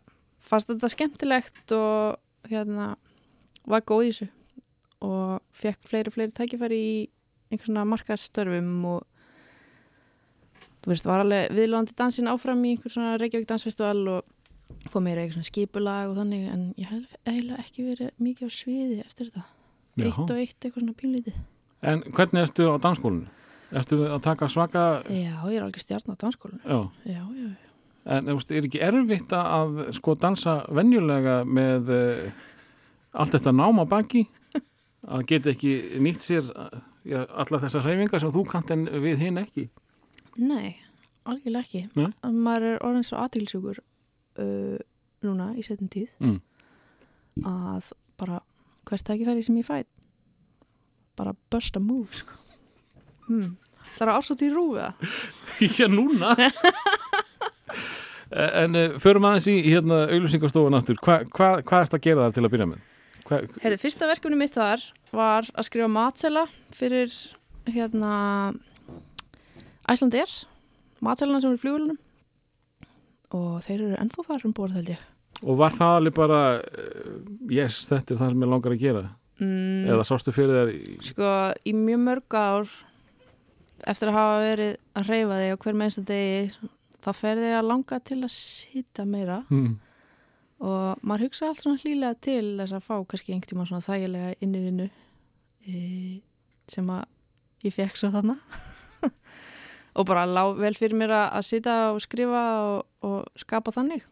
[0.46, 2.94] fannst þetta skemmtilegt og hérna
[3.66, 4.30] var góð í þessu
[5.06, 6.96] og fekk fleiri og fleiri tækifæri í
[7.52, 9.04] einhvern svona markaðstörfum og
[10.86, 14.32] þú veist, var alveg viðlóðandi dansin áfram í einhver svona Reykjavík dansfestival og
[14.94, 18.52] fóð meira eitthvað svona skipulag og þannig en ég hef eiginlega ekki verið mikið á
[18.53, 19.45] sviði eftir þetta
[19.95, 20.06] Já.
[20.06, 21.44] eitt og eitt eitthvað svona pínlítið
[21.86, 23.28] En hvernig ertu á dansskólinu?
[23.76, 24.84] Ertu að taka svaka...
[25.12, 26.80] Já, ég er alveg stjarn á dansskólinu Já.
[27.06, 27.66] Já, já, já
[28.06, 32.44] En þú veist, er ekki erfitt að sko dansa venjulega með uh,
[33.18, 34.28] allt þetta náma baki?
[35.06, 35.72] Að geta ekki
[36.02, 36.52] nýtt sér
[37.06, 39.68] já, alla þessar hreyfingar sem þú kant en við hinn ekki?
[40.38, 40.76] Nei,
[41.26, 41.84] algjörlega ekki.
[41.95, 42.10] Nei?
[42.26, 44.78] Að Maður er orðin svo aðtilsjúkur uh,
[45.26, 46.40] núna í setjum tíð Mm.
[47.45, 48.38] að bara
[48.88, 49.84] hvert tækifæri sem ég fæ
[51.20, 52.36] bara bust a move sko.
[53.28, 53.56] hmm.
[53.95, 54.94] Það er ásátt í rúfiða
[55.80, 56.34] Já, núna?
[58.36, 62.24] En uh, förum aðeins í hérna auglýsingastofun aftur, Hva, hva, hvað er þetta að gera
[62.26, 62.80] þar til að byrja með?
[63.26, 64.82] Hva, Heyrðu, fyrsta verkefni mitt þar
[65.16, 66.44] var að skrifa matsela
[66.76, 67.14] fyrir
[67.70, 68.16] hérna
[69.91, 70.32] Æslandir,
[71.06, 71.99] matselana sem eru í flugulunum
[73.36, 75.06] og þeir eru ennþá þar um borð held ég.
[75.44, 77.16] og var það alveg bara uh,
[77.52, 79.06] yes, þetta er það sem ég langar að gera?
[79.41, 81.32] Mm, eða sástu fyrir þér í, Sko,
[81.68, 82.70] í mjög mörg ár
[83.86, 86.70] eftir að hafa verið að reyfa þig á hver mennsta degi
[87.06, 89.41] þá fer þig að langa til að sita meira.
[89.52, 89.74] Hmm,
[90.66, 94.32] og maður hugsa allt svona hlýlega til þess að fá kannski einhvern tíma svona þægilega
[94.40, 94.88] innivinnu
[95.68, 95.82] e,
[96.72, 97.03] sem að
[97.68, 98.38] ég fekk svo þarna
[99.96, 104.04] og bara lá vel fyrir mér að, sita og skrifa og, og skapa þannig.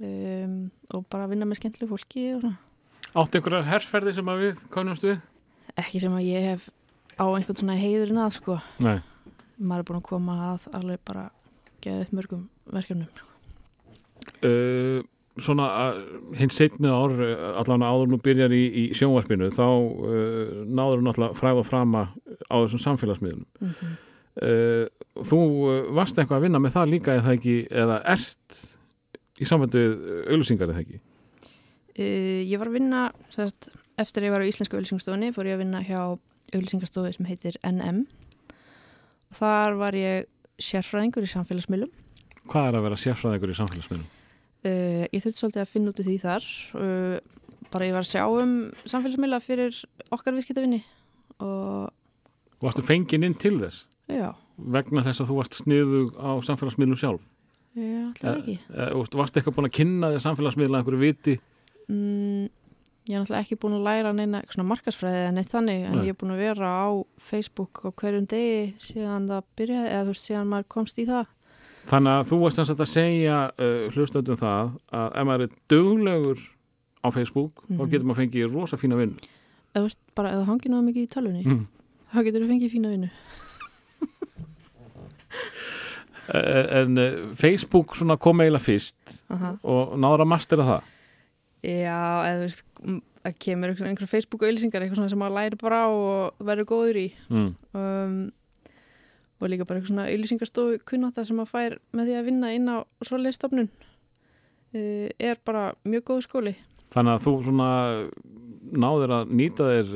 [0.00, 2.56] Um, og bara vinna með skemmtileg fólki og svona.
[3.12, 5.20] Áttu einhverjar herrferði sem að við konumst við?
[5.80, 6.68] ekki sem að ég hef
[7.16, 8.58] á einhvern svona heiðurinn að sko.
[8.82, 8.98] Nei,
[9.58, 11.26] maður er búin að koma að alveg bara
[11.84, 13.10] geðið mörgum verkefnum.
[14.42, 15.02] Uh,
[15.42, 15.66] svona
[16.38, 17.14] hinn setni ár
[17.62, 22.08] allan áður nú byrjar í, í sjónvarpinu þá uh, náður náttúrulega fræð og frama
[22.48, 23.46] á þessum samfélagsmiðlum.
[23.60, 24.00] Mm -hmm.
[24.40, 24.84] Uh,
[25.20, 28.60] þú uh, varst eitthvað að vinna með það líka eða ekki, eða ert
[29.42, 31.02] í samvættu við auðlýsingar eða ekki?
[31.92, 33.04] Uh, ég var að vinna
[33.34, 36.00] sérst, eftir að ég var á Íslensku auðlýsingastofunni fór ég að vinna hjá
[36.52, 38.06] auðlýsingastofu sem heitir NM
[39.32, 40.26] og þar var ég
[40.62, 41.92] sérfræðingur í samfélagsmiðlum.
[42.48, 44.10] Hvað er að vera sérfræðingur í samfélagsmiðlum?
[44.66, 46.48] uh, ég þurfti svolítið að finna út í því þar
[46.78, 47.16] uh,
[47.72, 48.52] bara ég var að sjá um
[48.84, 49.80] samfélagsmiðla fyrir
[50.12, 50.82] okkar viðskiptavinni
[51.42, 51.90] og
[52.62, 57.20] Varstu fenginn inn til þess já, vegna þess að þú varst sniðu á samfélagsmiðlum sjálf?
[57.76, 61.36] ég ætlaði ekki Eh, og varstu eitthvað búin að kynna þér samfélagsmiðla einhverju viti?
[61.88, 62.48] Mm,
[63.08, 65.96] ég er náttúrulega ekki búin að læra neina eitthvað svona markasfræði en neitt þannig en
[65.96, 66.04] Nei.
[66.06, 66.88] ég er búin að vera á
[67.18, 71.26] Facebook á hverjum degi síðan það byrjaði eða þú veist síðan maður komst í það
[71.82, 76.38] Þannig að þú varst að segja uh, hlustöndum það að ef maður er duglegur
[77.02, 77.90] á Facebook þá Mhm.
[77.90, 79.16] getur maður fengið rosa fína vinn
[79.74, 81.66] eða bara eða hangið náða mikið í tölvunni mm.
[82.12, 83.10] þá getur þú fengið fína vinnu
[86.30, 89.56] En uh, Facebook svona kom eiginlega fyrst Aha.
[89.66, 90.92] og náður að mastera það?
[91.62, 92.64] Já, eða þú veist
[93.22, 96.68] það kemur einhver, einhver Facebook auðlýsingar eitthvað svona sem maður læri bara á og verður
[96.72, 97.08] góður í.
[97.30, 97.50] Mm.
[97.78, 98.16] um,
[99.42, 102.70] og líka bara eitthvað svona auðlýsingarstofu kunnáta sem maður fær með því að vinna inn
[102.70, 103.70] á svoleiðis stofnun.
[104.72, 106.54] Uh, er bara mjög góð skóli.
[106.94, 107.70] Þannig að þú svona
[108.72, 109.94] náður að nýta þér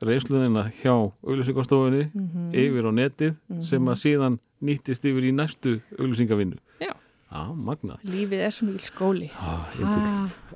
[0.00, 3.34] reysluðina hjá auglýsingarstofunni mm yfir á netið
[3.66, 6.58] sem að síðan nýttist yfir í næstu auglýsingavinnu.
[6.82, 6.92] Já.
[7.30, 9.28] Já, magna Lífið er svo mikil skóli.
[9.38, 9.68] Ah,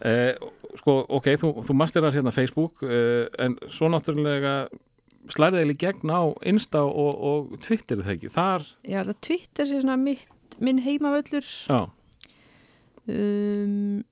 [0.02, 0.34] eh,
[0.74, 4.66] Sko, ok, þú, þú masterar hérna Facebook eh, en svo náttúrulega
[5.30, 8.32] slærið eða í gegn á Insta og, og Twitter er það ekki?
[8.34, 10.26] Þar, Já, það Twitter sé svona mitt,
[10.58, 11.46] minn heimavöllur.
[11.70, 11.86] Já,
[13.06, 14.02] um,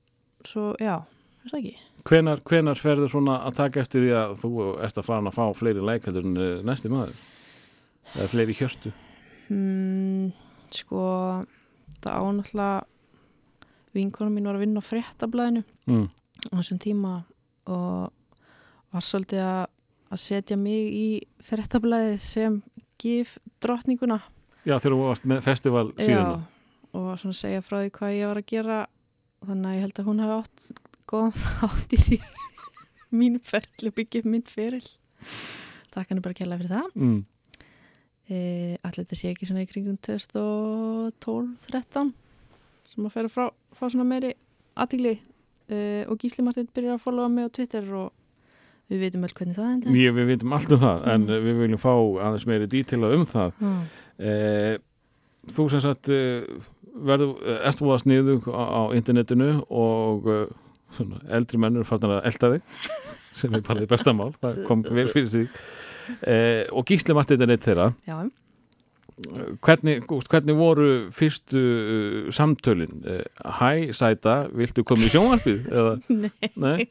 [0.47, 1.01] Svo, já,
[1.43, 1.75] er það ekki?
[2.07, 4.53] Hvenar, hvenar ferður svona að taka eftir því að þú
[4.87, 7.19] ert að fara að fá fleiri lækaldur en eh, næsti maður?
[8.13, 8.91] Eða fleiri hjörtu
[9.53, 10.33] hmm,
[10.73, 11.03] Sko,
[12.01, 12.87] það ánáttúrulega
[13.93, 16.07] vinkonum mín var að vinna á fréttablaðinu mm.
[16.49, 17.11] á þessum tíma
[17.69, 18.09] og
[18.93, 19.67] var svolítið að,
[20.09, 21.09] að setja mig í
[21.45, 22.63] fréttablaðið sem
[23.03, 24.23] gif drottninguna
[24.63, 26.47] Já, þegar þú varst með festival síðan
[26.93, 28.79] og var svona segja frá því hvað ég var að gera
[29.43, 32.19] þannig að ég held að hún hafi átt góðan þátt í því.
[33.13, 34.85] Mínu ferli og byggja upp minn feril.
[35.93, 36.91] Takk hann bara að kella fyrir það.
[36.97, 37.19] Mm.
[38.31, 38.39] E,
[38.83, 42.13] allir þetta sé ekki svona í kringum 2012-13
[42.93, 43.45] sem að færa frá,
[43.77, 44.31] frá svona meiri
[44.79, 45.15] aðtíli
[45.69, 48.09] e, og Gísli Martin byrjar að followa mig á Twitter og
[48.93, 51.29] við veitum öll hvernig það enda Ég, við vitum allt um það en Mm.
[51.47, 51.93] við viljum fá
[52.27, 53.83] aðeins meiri dítila um það mm.
[54.19, 54.75] eh,
[55.53, 56.43] Þú sem sagt eh,
[57.03, 57.33] verður,
[57.67, 60.47] ert búið að sniðu á, á internetinu og eh,
[60.95, 62.63] svona, eldri mennur farnar að elda þig
[63.33, 65.47] sem er bara því besta mál það kom vel fyrir sig
[66.27, 68.17] eh, og Gísli Martin er eitt þeirra Já,
[69.63, 73.21] hvernig, hvernig voru fyrstu uh, samtölin uh,
[73.61, 75.67] Hæ, Sæta, viltu koma í sjónvarpið?
[75.69, 75.93] Eða,
[76.25, 76.89] nei, nei?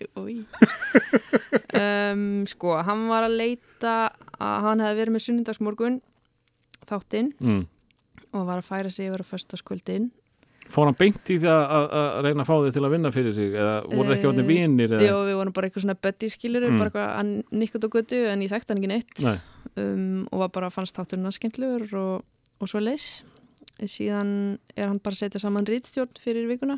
[1.76, 3.96] Um, sko, hann var að leita
[4.42, 6.00] að hann hefði verið með sunnundagsmorgun
[6.90, 7.62] þáttinn Mm.
[8.36, 10.10] og var að færa sig yfir á föstaskvöldin
[10.72, 13.34] Fór hann beint í það að, að reyna að fá þig til að vinna fyrir
[13.36, 13.50] sig?
[13.54, 14.94] Eða voru það ekki Eh, orðin vinir?
[15.04, 16.78] Jó, við vorum bara eitthvað svona buddy skilur Mm.
[16.78, 19.24] bara eitthvað að nikkut og götu en ég þekkti hann ekki neitt.
[19.26, 19.38] Nei,
[19.76, 22.24] um, og var bara fannst þátturinn að skemmtlugur og,
[22.62, 23.24] og svo leis
[23.82, 26.78] síðan er hann bara að setja saman rítstjórn fyrir vikuna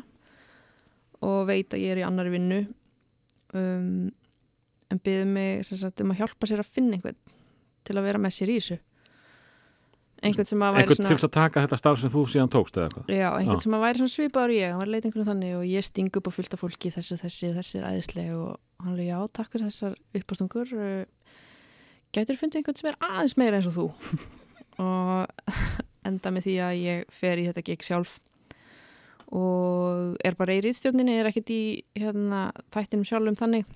[1.22, 2.62] og veit að ég er í annari vinnu.
[3.54, 4.10] Um,
[4.90, 7.16] en byður mig sagt, um að hjálpa sér að finna einhvern
[7.84, 8.78] til að vera með sér í þessu
[10.24, 12.52] einhvern sem að væri einhvern svona til þess að taka þetta starf sem þú síðan
[12.52, 13.12] tókst eða eitthvað?
[13.14, 13.64] Já, einhvern Já.
[13.64, 16.18] sem að væri svona svipaður ég, hann var að leita einhvern þannig og ég sting
[16.20, 19.52] upp á fullt af fólki þessu, þessi, þessi er æðisleg og hann er já, takk
[19.52, 20.74] fyrir þessar uppástungur.
[22.14, 23.88] Gætur fundið einhvern sem er aðeins meira eins og þú?
[24.84, 25.52] Og
[26.08, 28.18] enda með því að ég fer í þetta gig sjálf.
[29.34, 31.62] Og er bara í rýðstjórninni, er ekkert í
[31.98, 33.70] hérna, þættinum sjálfum þannig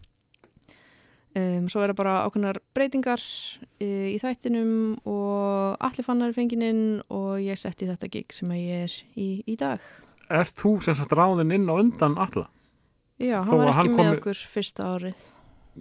[1.37, 4.75] um, svo er það bara ákveðnar breytingar uh, í þættinum
[5.09, 9.83] og allir fannar fengininn og ég setti þetta gig sem ég er í, í dag.
[10.29, 12.49] Ert þú sem sagt ráðin inn og undan alla
[13.19, 15.23] Já, Þó hann var að hann ekki með okkur fyrsta árið.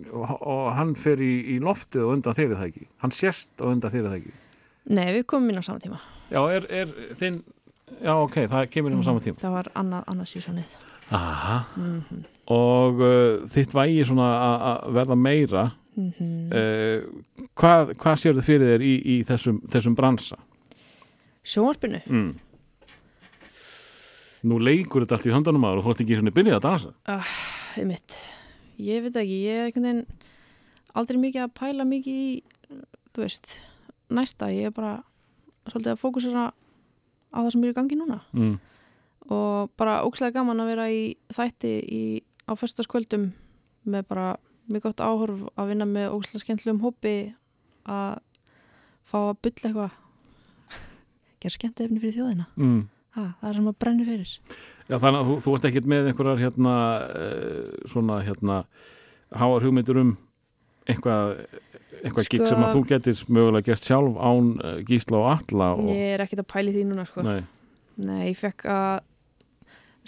[0.10, 2.88] Og, og hann fer í, í loftið og undan þeirri það ekki?
[3.04, 4.34] Hann sérst og undan þeirri það ekki?
[4.98, 6.00] Nei, við komum inn á sama tíma.
[6.32, 7.44] Já, er, er þinn
[8.02, 9.40] Já, ok, það kemur inn á sama tíma.
[9.40, 10.74] Það var annað, annað sísonið
[11.12, 15.64] Mm og uh, þitt vægi svona að- verða meira
[15.98, 16.54] -hmm.
[16.56, 20.38] uh, hvað, hvað sér þið fyrir þér í, í þessum, þessum bransa?
[21.44, 22.36] Sjónvarpinu Mm.
[24.44, 27.22] Nú leikur þetta allt í höndunum aður og þú ert ekki svona byrjað að dansa
[27.78, 28.14] einmitt.
[28.80, 30.06] Ég veit ekki, ég er einhvern veginn
[30.94, 32.44] aldrei mikið að pæla mikið í
[33.14, 33.62] þú veist,
[34.10, 35.04] næsta ég er bara
[35.68, 36.52] svolítið að fókusera
[37.34, 38.60] á það sem er í gangi núna mm.
[39.34, 41.02] Og bara ókslega gaman að vera í
[41.36, 42.02] þætti í,
[42.48, 43.30] á föstaskvöldum
[43.88, 44.28] með bara
[44.72, 47.16] mjög gott áhorf að vinna með ókslega skemmtilegum hópi
[47.88, 48.20] að
[49.08, 49.98] fá að bylla eitthvað
[51.44, 52.82] gera skemmt efni fyrir þjóðina Mm.
[53.18, 54.34] ha, það er sem að brenni fyrir
[54.88, 56.74] Já, þannig að þú, þú ert ekkert með einhverjar hérna
[57.04, 58.62] uh, svona hérna
[59.36, 60.14] háar hugmyndur um
[60.88, 61.34] eitthvað
[61.98, 65.90] eitthvað Sko- sem að þú getur mögulega gert sjálf án uh, gísla og alla og,
[65.92, 67.26] ég er ekkert að pæli því núna sko.
[67.28, 67.42] Nei,
[67.98, 69.00] Nei, ég fekk að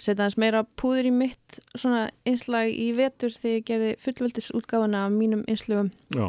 [0.00, 5.04] setja aðeins meira púður í mitt svona einslag í vetur þegar ég gerði fullveldis útgáfuna
[5.06, 6.26] af mínum einslögum já,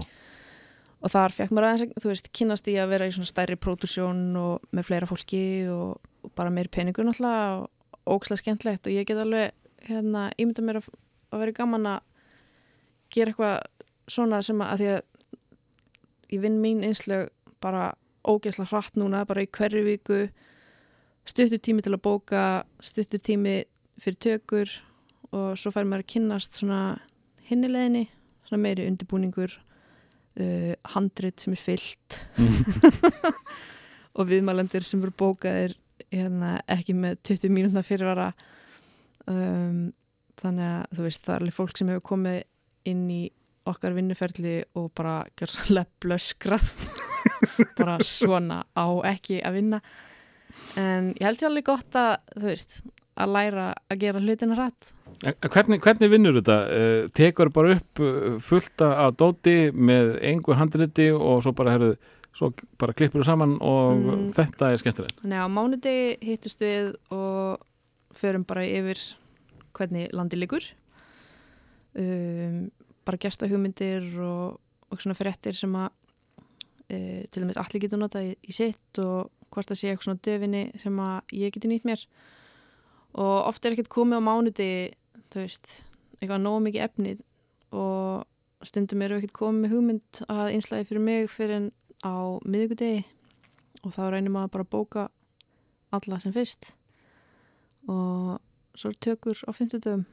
[1.01, 4.23] og þar fekk maður aðeins, þú veist, kynast í að vera í svona stærri pródusjón
[4.39, 9.07] og með fleira fólki og, og bara meiri peningur náttúrulega og ókslega skemmtlegt og ég
[9.07, 9.55] get alveg
[9.87, 10.91] hérna, ímynda mér að,
[11.31, 12.03] að vera gaman að
[13.11, 13.57] gera eitthvað
[14.11, 15.01] svona sem að, að því að
[16.31, 17.29] ég vinn mín einslög
[17.63, 17.91] bara
[18.27, 20.21] ógeðslega hratt núna, bara í hverju viku
[21.27, 22.45] stuttur tími til að bóka
[22.83, 23.61] stuttur tími
[24.01, 24.71] fyrir tökur
[25.31, 26.81] og svo fær maður að kynnast svona
[27.47, 28.07] hinnileginni,
[28.47, 32.21] svona meiri undirbúningur uh, handrit sem er fyllt.
[34.19, 35.77] Og viðmælendur sem eru bókaðir
[36.11, 38.31] hérna, ekki með 20 mínútna fyrirvara.
[39.29, 39.91] Um,
[40.41, 42.41] þannig að þú veist það er alveg fólk sem hefur komið
[42.91, 43.21] inn í
[43.69, 46.71] okkar vinnuferli og bara gjör svolítið blöskrað.
[47.77, 49.79] Bara svona á ekki að vinna
[50.79, 52.77] en ég held sér alveg gott að þú veist
[53.21, 56.55] að læra að gera hlutina rætt Hvernig, hvernig vinnur þetta?
[56.71, 61.91] Uh, tekur bara upp uh, fullt af dóti með engu handriti og svo bara, herru,
[62.33, 62.49] svo
[62.81, 64.23] bara klippur þú saman og Mm.
[64.33, 65.19] þetta er skemmtilegt.
[65.27, 67.61] Nei, á mánudegi hittist við og
[68.17, 68.97] förum bara yfir
[69.77, 70.63] hvernig landi liggur
[71.99, 72.71] um,
[73.05, 74.57] bara gesta hugmyndir og,
[74.91, 79.29] og svona fréttir sem að uh, til dæmis allir getur notað í, í sitt og
[79.51, 82.03] hvort það sé eitthvað svona döfinni sem að ég geti nýtt mér.
[83.19, 84.81] Og oft er ekkert komið á mánudegi
[85.31, 85.73] þú veist,
[86.19, 87.15] eitthvað nógu mikið efni
[87.71, 91.67] og stundum eru ekkert komið með hugmynd að einslæði fyrir mig fyrir en
[92.03, 92.15] á
[92.45, 93.03] miðvikudegi.
[93.81, 95.05] Og þá reynir maður bara að bóka
[95.91, 96.73] alla sem fyrst.
[97.89, 98.37] Og
[98.77, 100.09] svo tökur á 50 dögum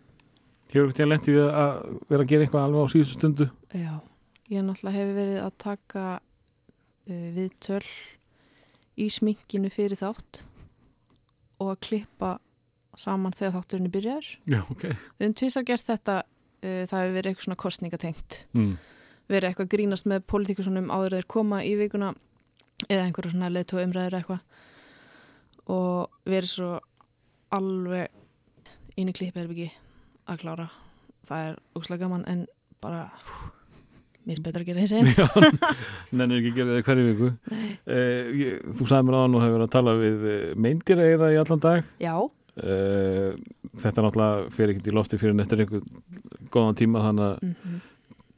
[0.68, 1.76] Hefur ekki að lendi því að
[2.10, 3.44] vera að gera eitthvað alveg á síðustu stundu?
[3.72, 3.92] Já,
[4.52, 7.86] ég náttúrulega hefur verið að taka uh, við töl
[8.98, 10.42] í sminkinu fyrir þátt
[11.62, 12.32] og að klippa
[12.98, 14.84] saman þegar þátturinn er byrjar Já, ok.
[14.90, 18.72] við höfum tvisar gert þetta uh, það hefur verið eitthvað svona kostningatengt Mm.
[19.28, 22.12] verið eitthvað að grínast með politikusunum áður þeir koma í vikuna
[22.88, 24.40] eða einhverja svona leiðtóa umræður eitthvað
[25.68, 26.70] og verið svo
[27.54, 29.68] alveg inn í klippherbyggi
[30.28, 30.68] að klára
[31.28, 32.46] það er ógslag gaman en
[32.82, 33.50] bara hú,
[34.28, 35.26] mér er betra að gera þessi einn Já,
[36.20, 37.28] nennir ekki að gera það hverju viku.
[37.88, 40.26] Ég, þú sagði mér á og hefur verið að tala við
[40.68, 41.94] meindir eða í allan dag.
[42.04, 42.16] Já,
[42.58, 43.36] Uh,
[43.78, 45.84] þetta náttúrulega fer ekkert í lofti fyrir en eftir einhvern
[46.50, 47.76] góðan tíma þannig að mm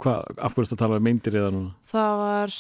[0.01, 0.13] hva,
[0.45, 1.71] af hverju ertu að tala við meindir eða núna?
[1.89, 2.53] það var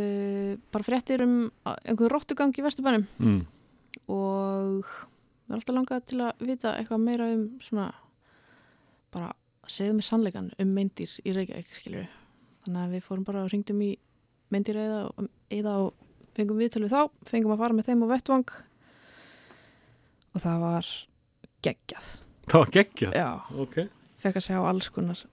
[0.00, 1.34] uh, bara fréttir um
[1.74, 3.38] einhverju róttugang í Vesturbænum Mm.
[4.16, 7.90] og mér er alltaf langað til að vita eitthvað meira um svona
[9.12, 9.30] bara
[9.68, 12.08] segðu mig sannleikan um meindir í Reykjavík skilur
[12.66, 13.90] þannig að við fórum bara og ringdum í
[14.54, 15.00] meindir eða,
[15.54, 15.94] eða og
[16.36, 18.50] fengum viðtöl við þá, fengum að fara með þeim á vettvang.
[20.34, 20.90] Og það var
[21.66, 22.10] geggjað.
[22.48, 23.16] Það var geggjað.
[23.18, 23.28] já,
[23.64, 23.78] Ok.
[24.18, 25.24] fekk að sjá alls konar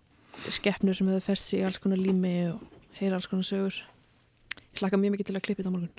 [0.52, 2.64] skeppnur sem hefur fest sig í alls konar lími og
[3.00, 3.78] heyra alls konar sögur.
[4.76, 5.92] Ég hlakka mjög mikið til að klippa þetta á morgun.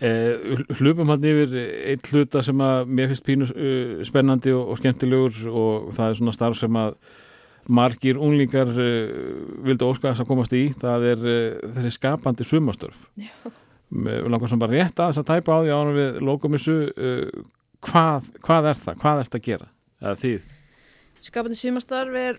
[0.00, 1.52] Eh, hlupum hann yfir
[1.92, 6.18] einn hluta sem að mér finnst pínu uh, spennandi og, og skemmtilegur og það er
[6.18, 6.96] svona starf sem að
[7.70, 9.16] margir unglingar uh,
[9.66, 10.66] vildu óska þess að komast í.
[10.80, 13.08] Það er uh, þessi skapandi sumastörf
[13.90, 17.42] langar sem bara rétt að þess að tæpa á því ánum við lókumissu uh,
[17.86, 19.68] hvað, hvað er það, hvað er þetta að gera?
[20.00, 20.52] Eða þið,
[21.26, 22.38] skapandi sumastarf er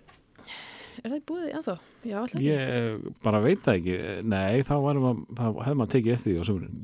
[1.02, 1.76] er það í búið ennþá?
[2.02, 3.98] Já, alltaf ég eh, bara veit það ekki.
[4.32, 6.80] Nei, þá hefði maður tekið eftir því á sömurinn,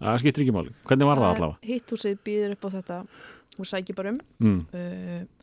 [0.00, 0.74] það skiptir ekki máli.
[0.88, 1.70] Hvernig var það allavega?
[1.70, 2.98] Hitthúsið býður upp á þetta.
[3.60, 4.20] Og sækir bara um.
[4.40, 4.60] Mm.
[4.72, 5.41] uh,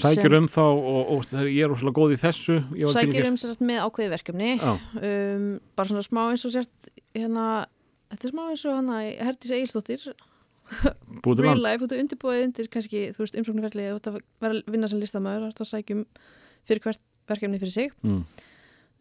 [0.00, 3.64] Sækjur um þá og, og þegar ég er rosalega góð í þessu að um sérst
[3.64, 4.50] með ákveði verkefni.
[4.60, 7.48] Um, bara svona smá eins og sért hérna,
[8.12, 10.06] þetta er smá eins og Egilsdóttir,
[11.24, 14.56] búið til real life, þú undirbúið undir kannski, þú veist, umsóknarferli þú ert að vera
[14.56, 16.04] að vinna sem listamæður, þú ert að sækjum
[16.64, 17.92] fyrir hvert verkefni fyrir sig.
[18.02, 18.22] Mm.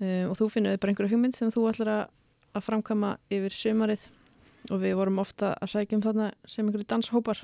[0.04, 2.04] um, og þú finnur bara einhverju hugmynd sem þú ætlar að,
[2.54, 4.08] að framkama yfir sömarið
[4.72, 7.44] og við vorum ofta að sækja um þarna sem einhverju danshópar.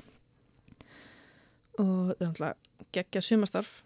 [1.80, 3.80] Og það er náttúrulega geggja sumastarf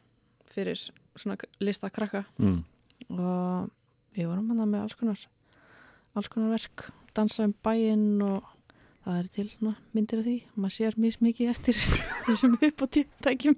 [0.55, 0.79] fyrir
[1.19, 2.25] svona lista krakka.
[2.39, 2.63] Mm.
[3.11, 3.71] og
[4.15, 5.21] við vorum hann með alls konar
[6.15, 8.45] alls konar verk, dansa um bæinn og
[9.05, 11.77] það er til ná, myndir af því, maður sér mís mikið eftir
[12.27, 12.87] þessum upp á
[13.27, 13.57] tækjum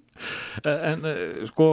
[0.66, 1.68] En uh, sko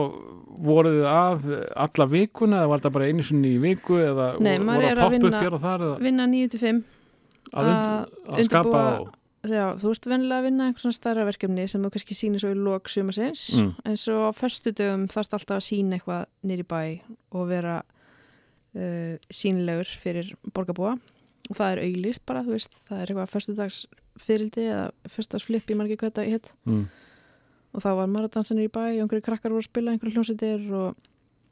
[0.64, 1.48] voruð þið að
[1.86, 4.90] alla vikuna eða var þetta bara einu sinni í viku eða Nei, voru maður að
[4.92, 5.98] er að poppa upp hér og þar eða?
[6.04, 6.82] vinna 9-5
[7.54, 7.74] að, und,
[8.28, 9.12] að skapa undirbúa- og,
[9.44, 12.52] Já, þú ert vennilega að vinna einhvern svona stærra verkefni sem þú kannski sýnir svo
[12.54, 13.72] í lok sumarsins Mm.
[13.84, 17.00] en svo á föstu dögum þarfst alltaf að sína eitthvað nýri bæ
[17.36, 17.82] og vera
[18.74, 20.94] uh, sýnilegur fyrir borgarbúa
[21.50, 23.80] og það er auglýst bara, þú veist, það er eitthvað föstudags
[24.24, 26.84] fyrildi eða föstudagsflip í margir hvað þetta hitt mm.
[27.74, 30.14] og þá var maður að dansa nýri bæ og einhverju krakkar voru að spila einhverju
[30.16, 30.94] hljómsveitir og,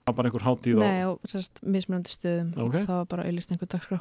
[0.02, 2.74] það var bara einhver hátíð nei, og sérst mismunandi stöðum Ok.
[2.80, 4.00] og það var bara auglýst einhver dagskrá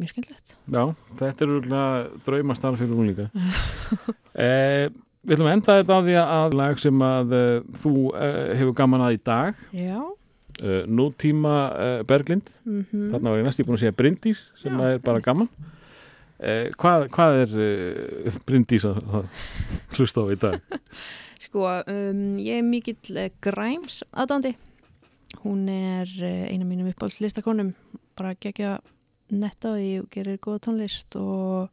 [0.00, 0.54] mjög skemmtilegt.
[0.72, 0.82] Já,
[1.20, 3.28] þetta er úrlega draumastarf fyrir hún líka
[4.46, 4.88] eh,
[5.26, 7.46] Við ætlum að enda þetta á því að lag sem að uh,
[7.82, 9.62] þú uh, hefur gaman að í dag.
[9.74, 11.54] Já, uh, Nútíma
[12.06, 12.52] Berglind.
[12.62, 15.50] Mm þarna var ég næst ég búin að segja Bryndís sem Já, er bara gaman.
[16.36, 19.26] Eh, hvað, hvað er Bryndís að, að
[19.96, 20.78] hlusta á í dag?
[21.46, 24.54] Sko, um, ég er mikill Grimes aðdándi.
[25.42, 27.74] Hún er eina mínum uppáhalds listakonum,
[28.14, 28.76] bara gegja
[29.30, 31.68] netta á því og gerir góða tónlist og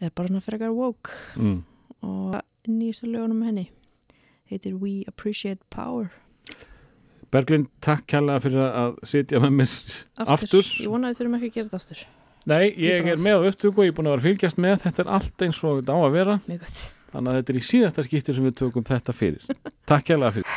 [0.00, 1.62] er bara svona frekar woke Mm.
[2.02, 3.66] og nýjastu lögunum henni
[4.50, 6.10] heitir We Appreciate Power.
[7.30, 9.74] Berglind, takk kærlega fyrir að sitja með mér
[10.26, 10.64] aftur.
[10.80, 12.00] Ég vona að við þurfum ekki að gera þetta aftur.
[12.50, 15.02] Nei, ég er með á upptöku og ég er búin að vera fylgjast með þetta
[15.04, 16.38] er allt eins og þetta á að vera
[17.12, 19.44] þannig að þetta er í síðasta skipti sem við tökum þetta fyrir
[19.90, 20.56] Takk kærlega fyrir